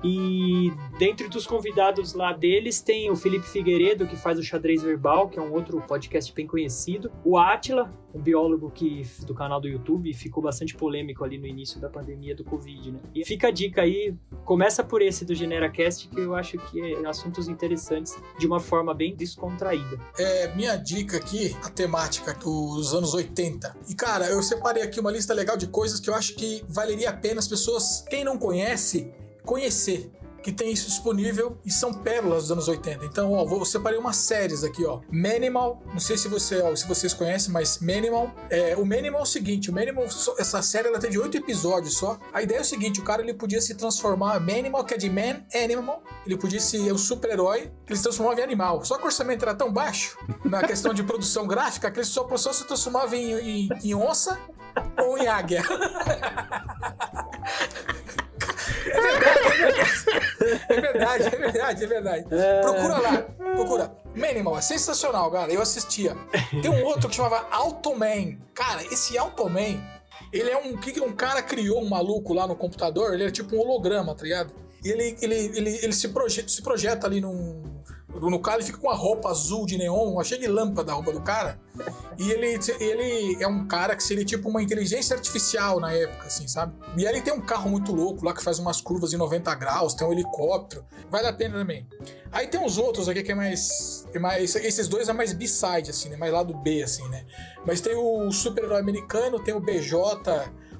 E 0.04 0.72
dentro 0.98 1.30
dos 1.30 1.48
convidados 1.48 2.14
lá 2.14 2.34
deles 2.34 2.82
tem 2.82 3.10
o 3.10 3.16
Felipe 3.16 3.48
Figueiredo, 3.48 4.08
que 4.08 4.16
faz 4.16 4.38
o 4.38 4.44
Xadrez 4.44 4.82
Verbal, 4.82 5.30
que 5.30 5.39
é 5.39 5.41
um 5.41 5.52
outro 5.52 5.82
podcast 5.82 6.34
bem 6.34 6.46
conhecido. 6.46 7.12
O 7.24 7.38
Atila, 7.38 7.91
um 8.14 8.22
biólogo 8.22 8.70
que, 8.70 9.06
do 9.26 9.34
canal 9.34 9.62
do 9.62 9.68
YouTube, 9.68 10.14
ficou 10.14 10.44
bastante 10.44 10.76
polêmico 10.76 11.24
ali 11.24 11.38
no 11.38 11.48
início 11.48 11.80
da 11.80 11.89
pandemia 11.89 12.36
do 12.36 12.44
Covid, 12.44 12.91
né? 12.91 13.00
E 13.16 13.26
fica 13.26 13.48
a 13.48 13.52
dica 13.52 13.82
aí, 13.82 14.16
começa 14.46 14.84
por 14.84 15.02
esse 15.02 15.26
do 15.26 15.34
GeneraCast, 15.34 16.10
que 16.10 16.20
eu 16.20 16.36
acho 16.36 16.58
que 16.58 16.82
é 16.82 17.08
assuntos 17.08 17.48
interessantes 17.48 18.16
de 18.38 18.46
uma 18.46 18.60
forma 18.60 18.94
bem 18.94 19.16
descontraída. 19.16 20.00
É, 20.18 20.54
minha 20.56 20.76
dica 20.76 21.18
aqui, 21.18 21.56
a 21.64 21.70
temática 21.70 22.34
dos 22.34 22.94
anos 22.94 23.14
80. 23.14 23.76
E 23.89 23.96
cara, 23.96 24.28
eu 24.28 24.44
separei 24.44 24.84
aqui 24.84 25.00
uma 25.00 25.12
lista 25.12 25.34
legal 25.34 25.58
de 25.58 25.68
coisas 25.68 26.00
que 26.00 26.10
eu 26.10 26.16
acho 26.16 26.36
que 26.36 26.64
valeria 26.68 27.10
a 27.10 27.14
pena 27.14 27.39
as 27.39 27.48
pessoas, 27.48 28.06
quem 28.10 28.24
não 28.24 28.38
conhece, 28.38 29.12
conhecer 29.44 30.12
que 30.44 30.52
tem 30.52 30.72
isso 30.72 30.88
disponível 30.88 31.58
e 31.66 31.72
são 31.72 31.94
pérolas 31.94 32.44
dos 32.44 32.52
anos 32.52 32.68
80. 32.68 33.06
Então, 33.06 33.32
ó, 33.32 33.46
vou 33.46 33.64
separei 33.64 33.98
umas 33.98 34.18
séries 34.18 34.64
aqui, 34.64 34.86
ó. 34.86 35.00
Manimal, 35.10 35.82
não 35.88 36.00
sei 36.00 36.18
se, 36.18 36.28
você, 36.28 36.62
ó, 36.62 36.76
se 36.76 36.86
vocês 36.86 37.14
conhecem, 37.14 37.52
mas 37.52 37.80
Manimal, 37.80 38.30
é, 38.50 38.76
o 38.76 38.86
Manimal 38.86 39.22
é 39.22 39.24
o 39.24 39.26
seguinte, 39.26 39.72
o 39.72 39.74
essa 40.38 40.62
série 40.62 40.89
ela 40.89 41.00
tem 41.00 41.10
de 41.10 41.18
oito 41.18 41.38
episódios 41.38 41.98
só. 41.98 42.20
A 42.34 42.41
ideia 42.41 42.58
é 42.58 42.62
o 42.62 42.66
seguinte, 42.66 43.00
o 43.00 43.04
cara 43.04 43.22
ele 43.22 43.34
podia 43.34 43.62
se 43.62 43.74
transformar, 43.76 44.39
Manimal, 44.41 44.84
que 44.84 44.94
é 44.94 44.98
de 44.98 45.10
Man 45.10 45.46
Animal, 45.56 46.04
ele 46.26 46.38
podia 46.38 46.60
ser 46.60 46.91
um 46.91 46.98
super-herói, 46.98 47.72
ele 47.88 47.96
se 47.96 48.04
transformava 48.04 48.41
em 48.41 48.44
animal. 48.44 48.84
Só 48.84 48.98
que 48.98 49.04
o 49.04 49.06
orçamento 49.06 49.44
era 49.44 49.56
tão 49.56 49.72
baixo 49.72 50.18
na 50.44 50.62
questão 50.62 50.94
de 50.94 51.04
produção 51.04 51.48
gráfica 51.48 51.89
que 51.89 52.00
ele 52.00 52.06
só, 52.06 52.28
só 52.36 52.52
se 52.52 52.68
transformava 52.68 53.16
em, 53.16 53.34
em, 53.34 53.70
em 53.82 53.96
onça 53.96 54.38
ou 54.98 55.18
em 55.18 55.28
águia. 55.28 55.64
É 60.70 60.82
verdade, 60.82 61.24
é 61.24 61.30
verdade, 61.30 61.84
é 61.84 61.88
verdade. 61.88 62.26
É... 62.32 62.62
Procura 62.62 63.00
lá, 63.00 63.22
procura. 63.56 63.96
Manimal, 64.16 64.58
é 64.58 64.62
sensacional, 64.62 65.32
cara. 65.32 65.52
Eu 65.52 65.62
assistia. 65.62 66.16
Tem 66.62 66.70
um 66.70 66.84
outro 66.84 67.10
que 67.10 67.16
chamava 67.16 67.48
Automan. 67.50 68.38
Cara, 68.54 68.84
esse 68.84 69.18
Automan, 69.18 69.82
ele 70.32 70.50
é 70.50 70.58
um. 70.58 70.78
que 70.78 71.00
um 71.02 71.14
cara 71.14 71.41
criou 71.41 71.82
um 71.82 71.89
maluco 71.89 72.34
lá 72.34 72.46
no 72.46 72.56
computador? 72.56 73.14
Ele 73.14 73.26
é 73.26 73.32
tipo 73.32 73.56
um 73.56 73.60
holograma, 73.60 74.14
tá 74.16 74.24
ligado? 74.24 74.54
E 74.84 74.89
ele, 74.89 75.18
ele, 75.22 75.36
ele, 75.36 75.80
ele 75.82 75.94
se, 75.94 76.10
projeta, 76.10 76.50
se 76.50 76.62
projeta 76.62 77.08
ali 77.08 77.22
num 77.22 77.64
no 78.20 78.39
cara 78.39 78.57
ele 78.57 78.66
fica 78.66 78.78
com 78.78 78.88
uma 78.88 78.95
roupa 78.95 79.30
azul 79.30 79.66
de 79.66 79.78
neon, 79.78 80.20
achei 80.20 80.38
de 80.38 80.47
lâmpada 80.47 80.91
a 80.91 80.95
roupa 80.95 81.11
do 81.11 81.22
cara. 81.22 81.59
E 82.18 82.32
ele, 82.32 82.59
ele 82.80 83.43
é 83.43 83.47
um 83.47 83.68
cara 83.68 83.95
que 83.95 84.03
seria 84.03 84.24
tipo 84.24 84.47
uma 84.49 84.61
inteligência 84.61 85.16
artificial 85.16 85.80
na 85.80 85.91
época, 85.91 86.28
assim, 86.28 86.47
sabe? 86.47 86.74
E 86.95 87.05
ele 87.05 87.22
tem 87.22 87.34
um 87.34 87.41
carro 87.41 87.70
muito 87.70 87.91
louco 87.91 88.24
lá 88.24 88.34
que 88.34 88.43
faz 88.43 88.59
umas 88.59 88.80
curvas 88.80 89.14
em 89.14 89.18
90 89.18 89.53
graus, 89.55 89.93
tem 89.93 90.07
um 90.07 90.11
helicóptero. 90.11 90.86
Vale 91.09 91.28
a 91.28 91.34
pena 91.34 91.57
também. 91.57 91.88
Aí 92.32 92.47
tem 92.47 92.59
uns 92.59 92.78
outros 92.78 93.09
aqui 93.09 93.24
que 93.24 93.32
é 93.32 93.36
mais. 93.36 94.07
É 94.14 94.20
mais 94.20 94.55
esses 94.55 94.88
dois 94.88 95.09
é 95.09 95.14
mais 95.14 95.34
B-side, 95.34 95.89
assim, 95.89 96.09
né? 96.09 96.18
Mais 96.18 96.32
lado 96.32 96.53
B, 96.53 96.84
assim, 96.84 97.07
né? 97.09 97.26
Mas 97.66 97.82
tem 97.82 97.95
o 97.95 98.32
super-herói 98.32 98.80
americano, 98.80 99.39
tem 99.39 99.53
o 99.53 99.59
BJ. 99.59 99.97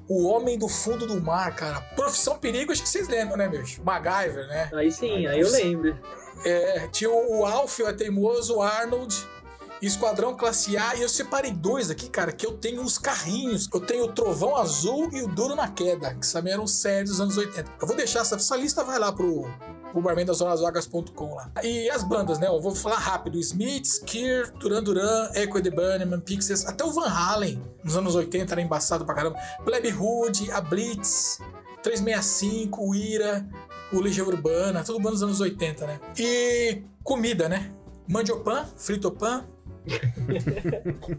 O 0.06 0.26
Homem 0.26 0.58
do 0.58 0.68
Fundo 0.68 1.06
do 1.06 1.18
Mar, 1.20 1.56
cara. 1.56 1.80
Profissão 1.96 2.38
Perigo, 2.38 2.72
acho 2.72 2.82
que 2.82 2.88
vocês 2.88 3.08
lembram, 3.08 3.38
né, 3.38 3.48
meus? 3.48 3.78
MacGyver, 3.78 4.46
né? 4.48 4.70
Aí 4.74 4.92
sim, 4.92 5.26
aí 5.26 5.40
eu 5.40 5.50
lembro. 5.50 5.98
É, 6.44 6.88
tinha 6.88 7.10
o 7.10 7.44
Alf, 7.44 7.80
o 7.80 7.92
teimoso, 7.92 8.56
o 8.56 8.62
Arnold, 8.62 9.14
Esquadrão 9.86 10.36
Classe 10.36 10.76
A, 10.76 10.94
e 10.96 11.02
eu 11.02 11.08
separei 11.08 11.52
dois 11.52 11.90
aqui, 11.90 12.08
cara, 12.08 12.32
que 12.32 12.46
eu 12.46 12.52
tenho 12.52 12.82
os 12.82 12.96
carrinhos. 12.96 13.68
Eu 13.72 13.80
tenho 13.80 14.04
o 14.04 14.12
Trovão 14.12 14.56
Azul 14.56 15.10
e 15.12 15.22
o 15.22 15.28
Duro 15.28 15.54
na 15.54 15.68
Queda, 15.68 16.14
que 16.14 16.30
também 16.32 16.52
eram 16.52 16.66
séries 16.66 17.10
dos 17.10 17.20
anos 17.20 17.36
80. 17.36 17.70
Eu 17.80 17.86
vou 17.86 17.96
deixar 17.96 18.20
essa, 18.20 18.36
essa 18.36 18.56
lista, 18.56 18.82
vai 18.82 18.98
lá 18.98 19.12
pro, 19.12 19.46
pro 19.92 20.00
lá. 21.34 21.50
E 21.62 21.90
as 21.90 22.02
bandas, 22.02 22.38
né? 22.38 22.46
Eu 22.46 22.60
vou 22.60 22.74
falar 22.74 22.98
rápido: 22.98 23.38
Smiths, 23.38 23.98
Kier, 23.98 24.50
Duran 24.52 24.82
Duran, 24.82 25.30
Echo 25.34 25.60
the 25.60 25.70
Bunnyman, 25.70 26.20
Pixies, 26.20 26.66
até 26.66 26.84
o 26.84 26.92
Van 26.92 27.08
Halen, 27.08 27.62
nos 27.82 27.96
anos 27.96 28.14
80 28.14 28.54
era 28.54 28.60
embaçado 28.62 29.04
pra 29.04 29.14
caramba. 29.14 29.38
Plebe 29.64 29.92
Hood, 29.92 30.50
a 30.50 30.60
Blitz, 30.60 31.38
365, 31.82 32.82
o 32.82 32.94
Ira, 32.94 33.46
Legião 34.00 34.26
Urbana, 34.26 34.82
tudo 34.82 35.00
bom 35.00 35.10
nos 35.10 35.22
anos 35.22 35.40
80, 35.40 35.86
né? 35.86 36.00
E 36.18 36.82
comida, 37.02 37.48
né? 37.48 37.72
Mandiopan, 38.08 38.66
fritopan, 38.76 39.46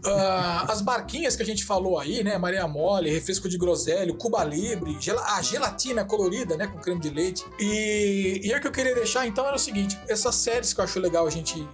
uh, 0.04 0.70
as 0.70 0.80
barquinhas 0.80 1.36
que 1.36 1.42
a 1.42 1.46
gente 1.46 1.64
falou 1.64 1.98
aí, 1.98 2.22
né? 2.24 2.36
Maria 2.38 2.66
Mole, 2.66 3.10
refresco 3.10 3.48
de 3.48 3.56
groselha, 3.56 4.12
Cuba 4.14 4.42
Libre, 4.44 4.96
gel 5.00 5.18
a 5.18 5.40
gelatina 5.42 6.04
colorida, 6.04 6.56
né? 6.56 6.66
Com 6.66 6.78
creme 6.78 7.00
de 7.00 7.10
leite. 7.10 7.44
E, 7.58 8.40
e 8.44 8.52
é 8.52 8.58
o 8.58 8.60
que 8.60 8.66
eu 8.66 8.72
queria 8.72 8.94
deixar 8.94 9.26
então 9.26 9.46
era 9.46 9.56
o 9.56 9.58
seguinte: 9.58 9.98
essas 10.08 10.34
séries 10.34 10.72
que 10.72 10.80
eu 10.80 10.84
acho 10.84 10.98
legal 10.98 11.26
a 11.26 11.30
gente, 11.30 11.66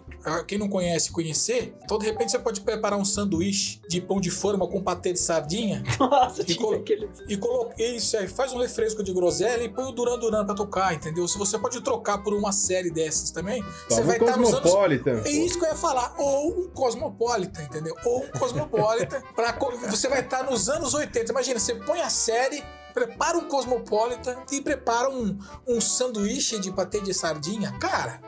quem 0.47 0.59
não 0.59 0.69
conhece, 0.69 1.11
conhecer. 1.11 1.75
Então, 1.85 1.99
de 1.99 2.07
repente, 2.07 2.31
você 2.31 2.39
pode 2.39 2.61
preparar 2.61 2.99
um 2.99 3.05
sanduíche 3.05 3.81
de 3.89 4.01
pão 4.01 4.21
de 4.21 4.31
forma 4.31 4.67
com 4.67 4.83
patê 4.83 5.13
de 5.13 5.19
sardinha. 5.19 5.83
Nossa, 5.99 6.43
e, 6.47 6.55
colo 6.55 6.77
aquele... 6.77 7.09
e 7.29 7.37
coloca 7.37 7.83
isso 7.83 8.17
aí, 8.17 8.29
faz 8.29 8.53
um 8.53 8.59
refresco 8.59 9.03
de 9.03 9.13
groselha 9.13 9.63
e 9.63 9.69
põe 9.69 9.85
o 9.85 9.93
Duran 9.93 10.19
Duran 10.19 10.45
pra 10.45 10.55
tocar, 10.55 10.95
entendeu? 10.95 11.27
Se 11.27 11.39
você 11.39 11.59
pode 11.59 11.81
trocar 11.81 12.19
por 12.19 12.35
uma 12.35 12.53
série 12.53 12.91
dessas 12.91 13.31
também, 13.31 13.65
você 13.89 14.03
vai 14.03 14.19
estar 14.19 14.37
nos 14.37 14.53
anos. 14.53 15.27
É 15.27 15.31
isso 15.31 15.59
que 15.59 15.65
eu 15.65 15.71
ia 15.71 15.77
falar. 15.77 16.15
Ou 16.19 16.61
um 16.61 16.69
Cosmopolitan, 16.69 17.63
entendeu? 17.63 17.95
Ou 18.05 18.25
um 18.25 18.29
Cosmopolitan. 18.39 19.21
pra... 19.35 19.59
Você 19.91 20.09
vai 20.09 20.21
estar 20.21 20.45
nos 20.45 20.69
anos 20.69 20.95
80. 20.95 21.33
Imagina, 21.33 21.59
você 21.59 21.75
põe 21.75 22.01
a 22.01 22.11
série 22.11 22.63
prepara 22.93 23.39
um 23.39 23.49
Cosmopolitan 23.49 24.37
e 24.51 24.61
prepara 24.61 25.09
um, 25.09 25.39
um 25.67 25.81
sanduíche 25.81 26.59
de 26.59 26.71
patê 26.71 27.01
de 27.01 27.15
sardinha. 27.15 27.73
Cara, 27.79 28.21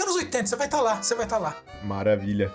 anos 0.00 0.16
80, 0.16 0.46
você 0.46 0.56
vai 0.56 0.66
estar 0.66 0.78
tá 0.78 0.82
lá, 0.82 1.02
você 1.02 1.14
vai 1.14 1.24
estar 1.24 1.36
tá 1.36 1.42
lá. 1.42 1.56
Maravilha. 1.84 2.52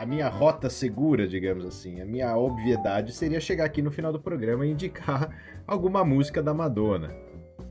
A 0.00 0.06
minha 0.06 0.28
rota 0.28 0.70
segura, 0.70 1.28
digamos 1.28 1.64
assim, 1.64 2.00
a 2.00 2.04
minha 2.04 2.36
obviedade 2.36 3.12
seria 3.12 3.40
chegar 3.40 3.64
aqui 3.64 3.82
no 3.82 3.90
final 3.90 4.12
do 4.12 4.18
programa 4.18 4.66
e 4.66 4.70
indicar 4.70 5.30
alguma 5.66 6.04
música 6.04 6.42
da 6.42 6.54
Madonna. 6.54 7.14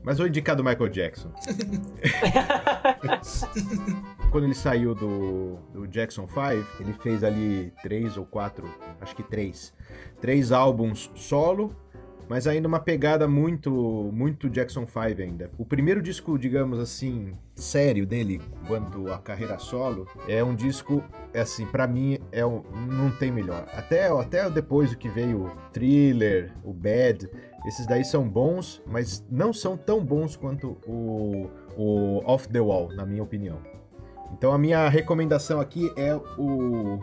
Mas 0.02 0.16
vou 0.16 0.26
indicar 0.26 0.56
do 0.56 0.64
Michael 0.64 0.88
Jackson. 0.88 1.30
Quando 4.30 4.44
ele 4.44 4.54
saiu 4.54 4.94
do, 4.94 5.56
do 5.72 5.86
Jackson 5.86 6.26
5, 6.26 6.40
ele 6.80 6.94
fez 7.02 7.22
ali 7.22 7.70
três 7.82 8.16
ou 8.16 8.24
quatro, 8.24 8.72
acho 9.00 9.14
que 9.14 9.22
três, 9.22 9.74
três 10.20 10.52
álbuns 10.52 11.10
solo 11.14 11.76
mas 12.30 12.46
ainda 12.46 12.68
uma 12.68 12.78
pegada 12.78 13.26
muito 13.26 13.72
muito 14.12 14.48
Jackson 14.48 14.86
5 14.86 15.20
ainda. 15.20 15.50
O 15.58 15.64
primeiro 15.64 16.00
disco, 16.00 16.38
digamos 16.38 16.78
assim, 16.78 17.36
sério 17.56 18.06
dele, 18.06 18.40
quanto 18.68 19.12
a 19.12 19.18
carreira 19.18 19.58
solo, 19.58 20.06
é 20.28 20.42
um 20.44 20.54
disco, 20.54 21.02
é 21.34 21.40
assim, 21.40 21.66
para 21.66 21.88
mim 21.88 22.20
é 22.30 22.46
um, 22.46 22.62
não 22.88 23.10
tem 23.10 23.32
melhor. 23.32 23.66
Até 23.72 24.06
até 24.06 24.48
depois 24.48 24.90
do 24.90 24.96
que 24.96 25.08
veio 25.08 25.46
o 25.46 25.50
Thriller, 25.72 26.52
o 26.62 26.72
Bad, 26.72 27.28
esses 27.66 27.84
daí 27.84 28.04
são 28.04 28.28
bons, 28.28 28.80
mas 28.86 29.26
não 29.28 29.52
são 29.52 29.76
tão 29.76 30.04
bons 30.04 30.36
quanto 30.36 30.78
o, 30.86 31.50
o 31.76 32.22
Off 32.24 32.48
the 32.48 32.60
Wall, 32.60 32.94
na 32.94 33.04
minha 33.04 33.24
opinião. 33.24 33.58
Então 34.32 34.52
a 34.52 34.58
minha 34.58 34.88
recomendação 34.88 35.60
aqui 35.60 35.92
é 35.96 36.14
o 36.14 37.00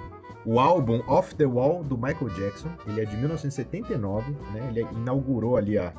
o 0.48 0.62
álbum 0.62 1.04
Off 1.08 1.36
the 1.36 1.46
Wall 1.46 1.84
do 1.84 1.98
Michael 1.98 2.30
Jackson. 2.30 2.70
Ele 2.88 3.02
é 3.02 3.06
de 3.06 3.18
1979, 3.18 4.32
né? 4.54 4.70
Ele 4.70 4.88
inaugurou 4.94 5.58
ali 5.58 5.78
a, 5.78 5.94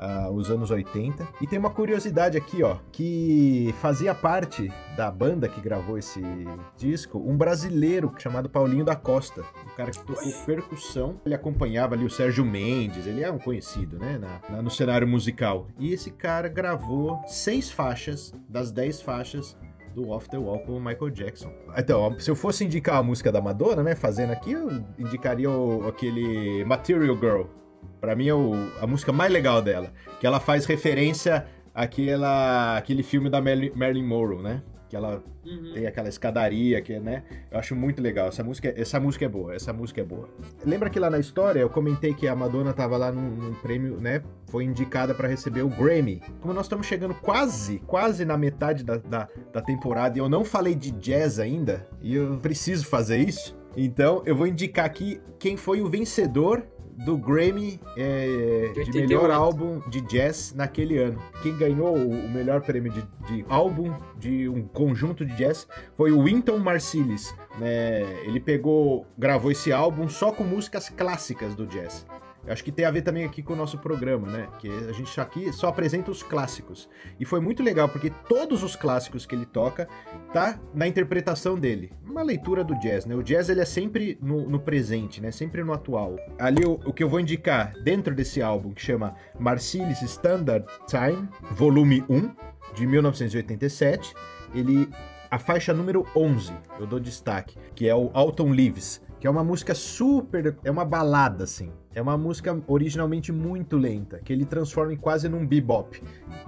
Uh, 0.00 0.32
os 0.32 0.50
anos 0.50 0.70
80. 0.70 1.28
E 1.42 1.46
tem 1.46 1.58
uma 1.58 1.68
curiosidade 1.68 2.38
aqui, 2.38 2.62
ó, 2.62 2.78
que 2.90 3.74
fazia 3.82 4.14
parte 4.14 4.72
da 4.96 5.10
banda 5.10 5.46
que 5.46 5.60
gravou 5.60 5.98
esse 5.98 6.22
disco, 6.74 7.18
um 7.18 7.36
brasileiro 7.36 8.10
chamado 8.16 8.48
Paulinho 8.48 8.82
da 8.82 8.96
Costa, 8.96 9.42
um 9.42 9.76
cara 9.76 9.90
que 9.90 9.98
tocou 9.98 10.32
percussão. 10.46 11.20
Ele 11.22 11.34
acompanhava 11.34 11.94
ali 11.94 12.06
o 12.06 12.08
Sérgio 12.08 12.46
Mendes, 12.46 13.06
ele 13.06 13.22
é 13.22 13.30
um 13.30 13.38
conhecido, 13.38 13.98
né, 13.98 14.16
na, 14.16 14.56
na, 14.56 14.62
no 14.62 14.70
cenário 14.70 15.06
musical. 15.06 15.66
E 15.78 15.92
esse 15.92 16.10
cara 16.10 16.48
gravou 16.48 17.22
seis 17.26 17.70
faixas 17.70 18.32
das 18.48 18.72
dez 18.72 19.02
faixas 19.02 19.54
do 19.94 20.08
Off 20.10 20.28
the 20.28 20.38
Wall 20.38 20.60
com 20.60 20.76
o 20.76 20.80
Michael 20.80 21.10
Jackson. 21.10 21.52
Então, 21.76 22.18
se 22.18 22.30
eu 22.30 22.36
fosse 22.36 22.64
indicar 22.64 22.96
a 22.96 23.02
música 23.02 23.30
da 23.30 23.40
Madonna, 23.40 23.82
né, 23.82 23.94
fazendo 23.94 24.32
aqui, 24.32 24.52
eu 24.52 24.70
indicaria 24.98 25.50
o, 25.50 25.86
aquele 25.86 26.64
Material 26.64 27.16
Girl. 27.16 27.42
Pra 28.00 28.14
mim 28.14 28.28
é 28.28 28.34
o, 28.34 28.52
a 28.80 28.86
música 28.86 29.12
mais 29.12 29.32
legal 29.32 29.60
dela, 29.60 29.92
que 30.18 30.26
ela 30.26 30.40
faz 30.40 30.64
referência 30.64 31.46
àquela, 31.74 32.78
àquele 32.78 33.02
filme 33.02 33.28
da 33.28 33.40
Marilyn 33.40 34.06
Monroe, 34.06 34.42
né? 34.42 34.62
Que 34.90 34.96
ela 34.96 35.22
uhum. 35.46 35.70
tem 35.72 35.86
aquela 35.86 36.08
escadaria 36.08 36.82
que, 36.82 36.98
né? 36.98 37.22
Eu 37.48 37.60
acho 37.60 37.76
muito 37.76 38.02
legal. 38.02 38.26
Essa 38.26 38.42
música, 38.42 38.74
essa 38.76 38.98
música 38.98 39.24
é 39.24 39.28
boa. 39.28 39.54
Essa 39.54 39.72
música 39.72 40.00
é 40.00 40.04
boa. 40.04 40.28
Lembra 40.66 40.90
que 40.90 40.98
lá 40.98 41.08
na 41.08 41.20
história 41.20 41.60
eu 41.60 41.70
comentei 41.70 42.12
que 42.12 42.26
a 42.26 42.34
Madonna 42.34 42.72
tava 42.72 42.96
lá 42.96 43.12
num, 43.12 43.30
num 43.30 43.54
prêmio, 43.54 44.00
né? 44.00 44.20
Foi 44.48 44.64
indicada 44.64 45.14
para 45.14 45.28
receber 45.28 45.62
o 45.62 45.68
Grammy. 45.68 46.20
Como 46.40 46.52
nós 46.52 46.66
estamos 46.66 46.88
chegando 46.88 47.14
quase, 47.14 47.78
quase 47.86 48.24
na 48.24 48.36
metade 48.36 48.82
da, 48.82 48.96
da, 48.96 49.28
da 49.52 49.62
temporada 49.62 50.18
e 50.18 50.20
eu 50.20 50.28
não 50.28 50.44
falei 50.44 50.74
de 50.74 50.90
jazz 50.90 51.38
ainda, 51.38 51.86
e 52.02 52.16
eu 52.16 52.36
preciso 52.38 52.86
fazer 52.86 53.18
isso. 53.18 53.56
Então 53.76 54.22
eu 54.26 54.34
vou 54.34 54.46
indicar 54.46 54.84
aqui 54.84 55.20
quem 55.38 55.56
foi 55.56 55.80
o 55.80 55.88
vencedor 55.88 56.66
do 57.04 57.16
Grammy 57.16 57.80
é, 57.96 58.72
de, 58.74 58.92
melhor 58.92 59.30
álbum 59.30 59.80
de 59.88 60.00
jazz 60.02 60.52
naquele 60.54 60.98
ano. 60.98 61.18
Quem 61.42 61.56
ganhou 61.56 61.96
o 61.96 62.28
melhor 62.28 62.60
prêmio 62.60 62.92
de, 62.92 63.02
de, 63.26 63.44
álbum 63.48 63.94
de 64.18 64.48
um 64.48 64.62
conjunto 64.62 65.24
de 65.24 65.34
jazz 65.34 65.66
foi 65.96 66.12
o 66.12 66.24
Winton 66.24 66.58
Marsalis. 66.58 67.34
Né? 67.58 68.02
Ele 68.24 68.38
pegou, 68.38 69.06
gravou 69.16 69.50
esse 69.50 69.72
álbum 69.72 70.08
só 70.08 70.30
com 70.30 70.44
músicas 70.44 70.88
clássicas 70.88 71.54
do 71.54 71.66
jazz. 71.66 72.06
Acho 72.50 72.64
que 72.64 72.72
tem 72.72 72.84
a 72.84 72.90
ver 72.90 73.02
também 73.02 73.24
aqui 73.24 73.42
com 73.42 73.52
o 73.52 73.56
nosso 73.56 73.78
programa, 73.78 74.28
né? 74.28 74.48
Que 74.58 74.68
a 74.68 74.92
gente 74.92 75.20
aqui 75.20 75.52
só 75.52 75.68
apresenta 75.68 76.10
os 76.10 76.22
clássicos. 76.22 76.88
E 77.18 77.24
foi 77.24 77.40
muito 77.40 77.62
legal, 77.62 77.88
porque 77.88 78.10
todos 78.28 78.62
os 78.62 78.74
clássicos 78.74 79.24
que 79.24 79.34
ele 79.34 79.46
toca 79.46 79.88
tá 80.32 80.58
na 80.74 80.86
interpretação 80.86 81.58
dele. 81.58 81.92
Uma 82.04 82.22
leitura 82.22 82.64
do 82.64 82.74
jazz, 82.80 83.06
né? 83.06 83.14
O 83.14 83.22
jazz 83.22 83.48
ele 83.48 83.60
é 83.60 83.64
sempre 83.64 84.18
no, 84.20 84.48
no 84.48 84.58
presente, 84.58 85.20
né? 85.20 85.30
Sempre 85.30 85.62
no 85.62 85.72
atual. 85.72 86.16
Ali 86.38 86.64
o, 86.64 86.72
o, 86.84 86.92
que 86.92 87.02
eu 87.02 87.08
vou 87.08 87.20
indicar 87.20 87.72
dentro 87.84 88.14
desse 88.14 88.42
álbum, 88.42 88.72
que 88.72 88.82
chama 88.82 89.14
Marcellus 89.38 90.02
Standard 90.02 90.66
Time, 90.86 91.28
volume 91.52 92.04
1, 92.08 92.30
de 92.74 92.86
1987, 92.86 94.14
ele 94.54 94.88
a 95.30 95.38
faixa 95.38 95.72
número 95.72 96.04
11, 96.14 96.52
eu 96.80 96.86
dou 96.88 96.98
destaque, 96.98 97.56
que 97.76 97.88
é 97.88 97.94
o 97.94 98.10
Autumn 98.12 98.52
Leaves, 98.52 99.00
que 99.20 99.26
é 99.26 99.30
uma 99.30 99.44
música 99.44 99.74
super, 99.74 100.56
é 100.64 100.70
uma 100.70 100.84
balada 100.84 101.44
assim. 101.44 101.70
É 101.94 102.00
uma 102.00 102.16
música 102.16 102.58
originalmente 102.66 103.30
muito 103.30 103.76
lenta, 103.76 104.18
que 104.18 104.32
ele 104.32 104.44
transforma 104.44 104.94
em 104.94 104.96
quase 104.96 105.28
num 105.28 105.46
bebop. 105.46 106.02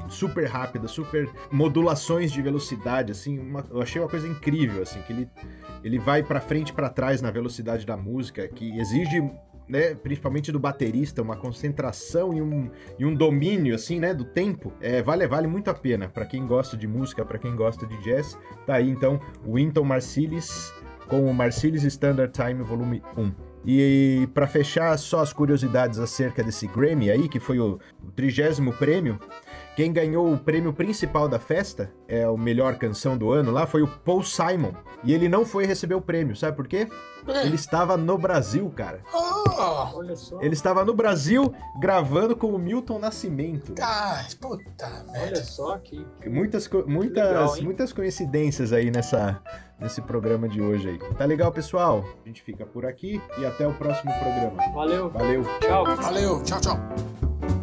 Super 0.08 0.46
rápida, 0.46 0.88
super 0.88 1.28
modulações 1.50 2.32
de 2.32 2.40
velocidade, 2.40 3.12
assim, 3.12 3.38
uma, 3.38 3.64
eu 3.70 3.82
achei 3.82 4.00
uma 4.00 4.08
coisa 4.08 4.26
incrível, 4.26 4.82
assim, 4.82 5.02
que 5.02 5.12
ele, 5.12 5.28
ele 5.84 5.98
vai 5.98 6.22
para 6.22 6.40
frente 6.40 6.70
e 6.70 6.72
para 6.72 6.88
trás 6.88 7.20
na 7.20 7.30
velocidade 7.30 7.84
da 7.84 7.96
música, 7.96 8.48
que 8.48 8.78
exige 8.78 9.20
né, 9.68 9.94
principalmente 9.94 10.52
do 10.52 10.58
baterista, 10.58 11.22
uma 11.22 11.36
concentração 11.36 12.32
e 12.32 12.42
um, 12.42 12.70
e 12.98 13.04
um 13.04 13.14
domínio, 13.14 13.74
assim, 13.74 13.98
né, 13.98 14.14
do 14.14 14.24
tempo, 14.24 14.72
é, 14.80 15.02
vale, 15.02 15.26
vale 15.26 15.46
muito 15.46 15.70
a 15.70 15.74
pena. 15.74 16.08
para 16.08 16.26
quem 16.26 16.46
gosta 16.46 16.76
de 16.76 16.86
música, 16.86 17.24
para 17.24 17.38
quem 17.38 17.54
gosta 17.56 17.86
de 17.86 17.96
jazz, 18.02 18.38
tá 18.66 18.74
aí 18.74 18.88
então 18.88 19.20
Winton 19.44 19.84
Marsalis 19.84 20.72
com 21.12 21.26
o 21.26 21.34
Marsalis 21.34 21.84
Standard 21.84 22.32
Time 22.32 22.62
Volume 22.62 23.02
1. 23.18 23.32
E 23.66 24.26
para 24.32 24.46
fechar 24.46 24.96
só 24.96 25.20
as 25.20 25.30
curiosidades 25.30 25.98
acerca 25.98 26.42
desse 26.42 26.66
Grammy 26.66 27.10
aí, 27.10 27.28
que 27.28 27.38
foi 27.38 27.60
o 27.60 27.78
trigésimo 28.16 28.72
prêmio, 28.72 29.20
quem 29.76 29.92
ganhou 29.92 30.32
o 30.32 30.38
prêmio 30.38 30.72
principal 30.72 31.28
da 31.28 31.38
festa, 31.38 31.90
é 32.06 32.28
o 32.28 32.36
melhor 32.36 32.76
canção 32.76 33.16
do 33.16 33.30
ano 33.32 33.50
lá, 33.50 33.66
foi 33.66 33.82
o 33.82 33.88
Paul 33.88 34.22
Simon. 34.22 34.72
E 35.02 35.12
ele 35.12 35.28
não 35.28 35.44
foi 35.44 35.64
receber 35.64 35.94
o 35.94 36.00
prêmio, 36.00 36.36
sabe 36.36 36.56
por 36.56 36.68
quê? 36.68 36.86
É. 37.26 37.46
Ele 37.46 37.54
estava 37.54 37.96
no 37.96 38.18
Brasil, 38.18 38.68
cara. 38.70 39.00
Oh, 39.14 39.98
olha 39.98 40.16
só. 40.16 40.40
Ele 40.40 40.54
estava 40.54 40.84
no 40.84 40.92
Brasil 40.92 41.54
gravando 41.80 42.36
com 42.36 42.48
o 42.48 42.58
Milton 42.58 42.98
Nascimento. 42.98 43.74
Ah, 43.80 44.24
puta 44.40 44.88
merda. 45.10 45.26
Olha 45.26 45.44
só 45.44 45.78
que. 45.78 46.04
Muitas, 46.26 46.68
muitas, 46.86 47.28
legal, 47.28 47.62
muitas 47.62 47.92
coincidências 47.92 48.72
aí 48.72 48.90
nessa, 48.90 49.40
nesse 49.80 50.02
programa 50.02 50.48
de 50.48 50.60
hoje 50.60 50.88
aí. 50.88 50.98
Tá 51.14 51.24
legal, 51.24 51.52
pessoal? 51.52 52.04
A 52.24 52.28
gente 52.28 52.42
fica 52.42 52.66
por 52.66 52.84
aqui 52.84 53.22
e 53.38 53.46
até 53.46 53.66
o 53.66 53.72
próximo 53.72 54.12
programa. 54.18 54.56
Valeu. 54.74 55.10
Valeu. 55.10 55.44
Tchau. 55.60 55.96
Valeu. 55.96 56.42
Tchau, 56.42 56.60
tchau. 56.60 57.61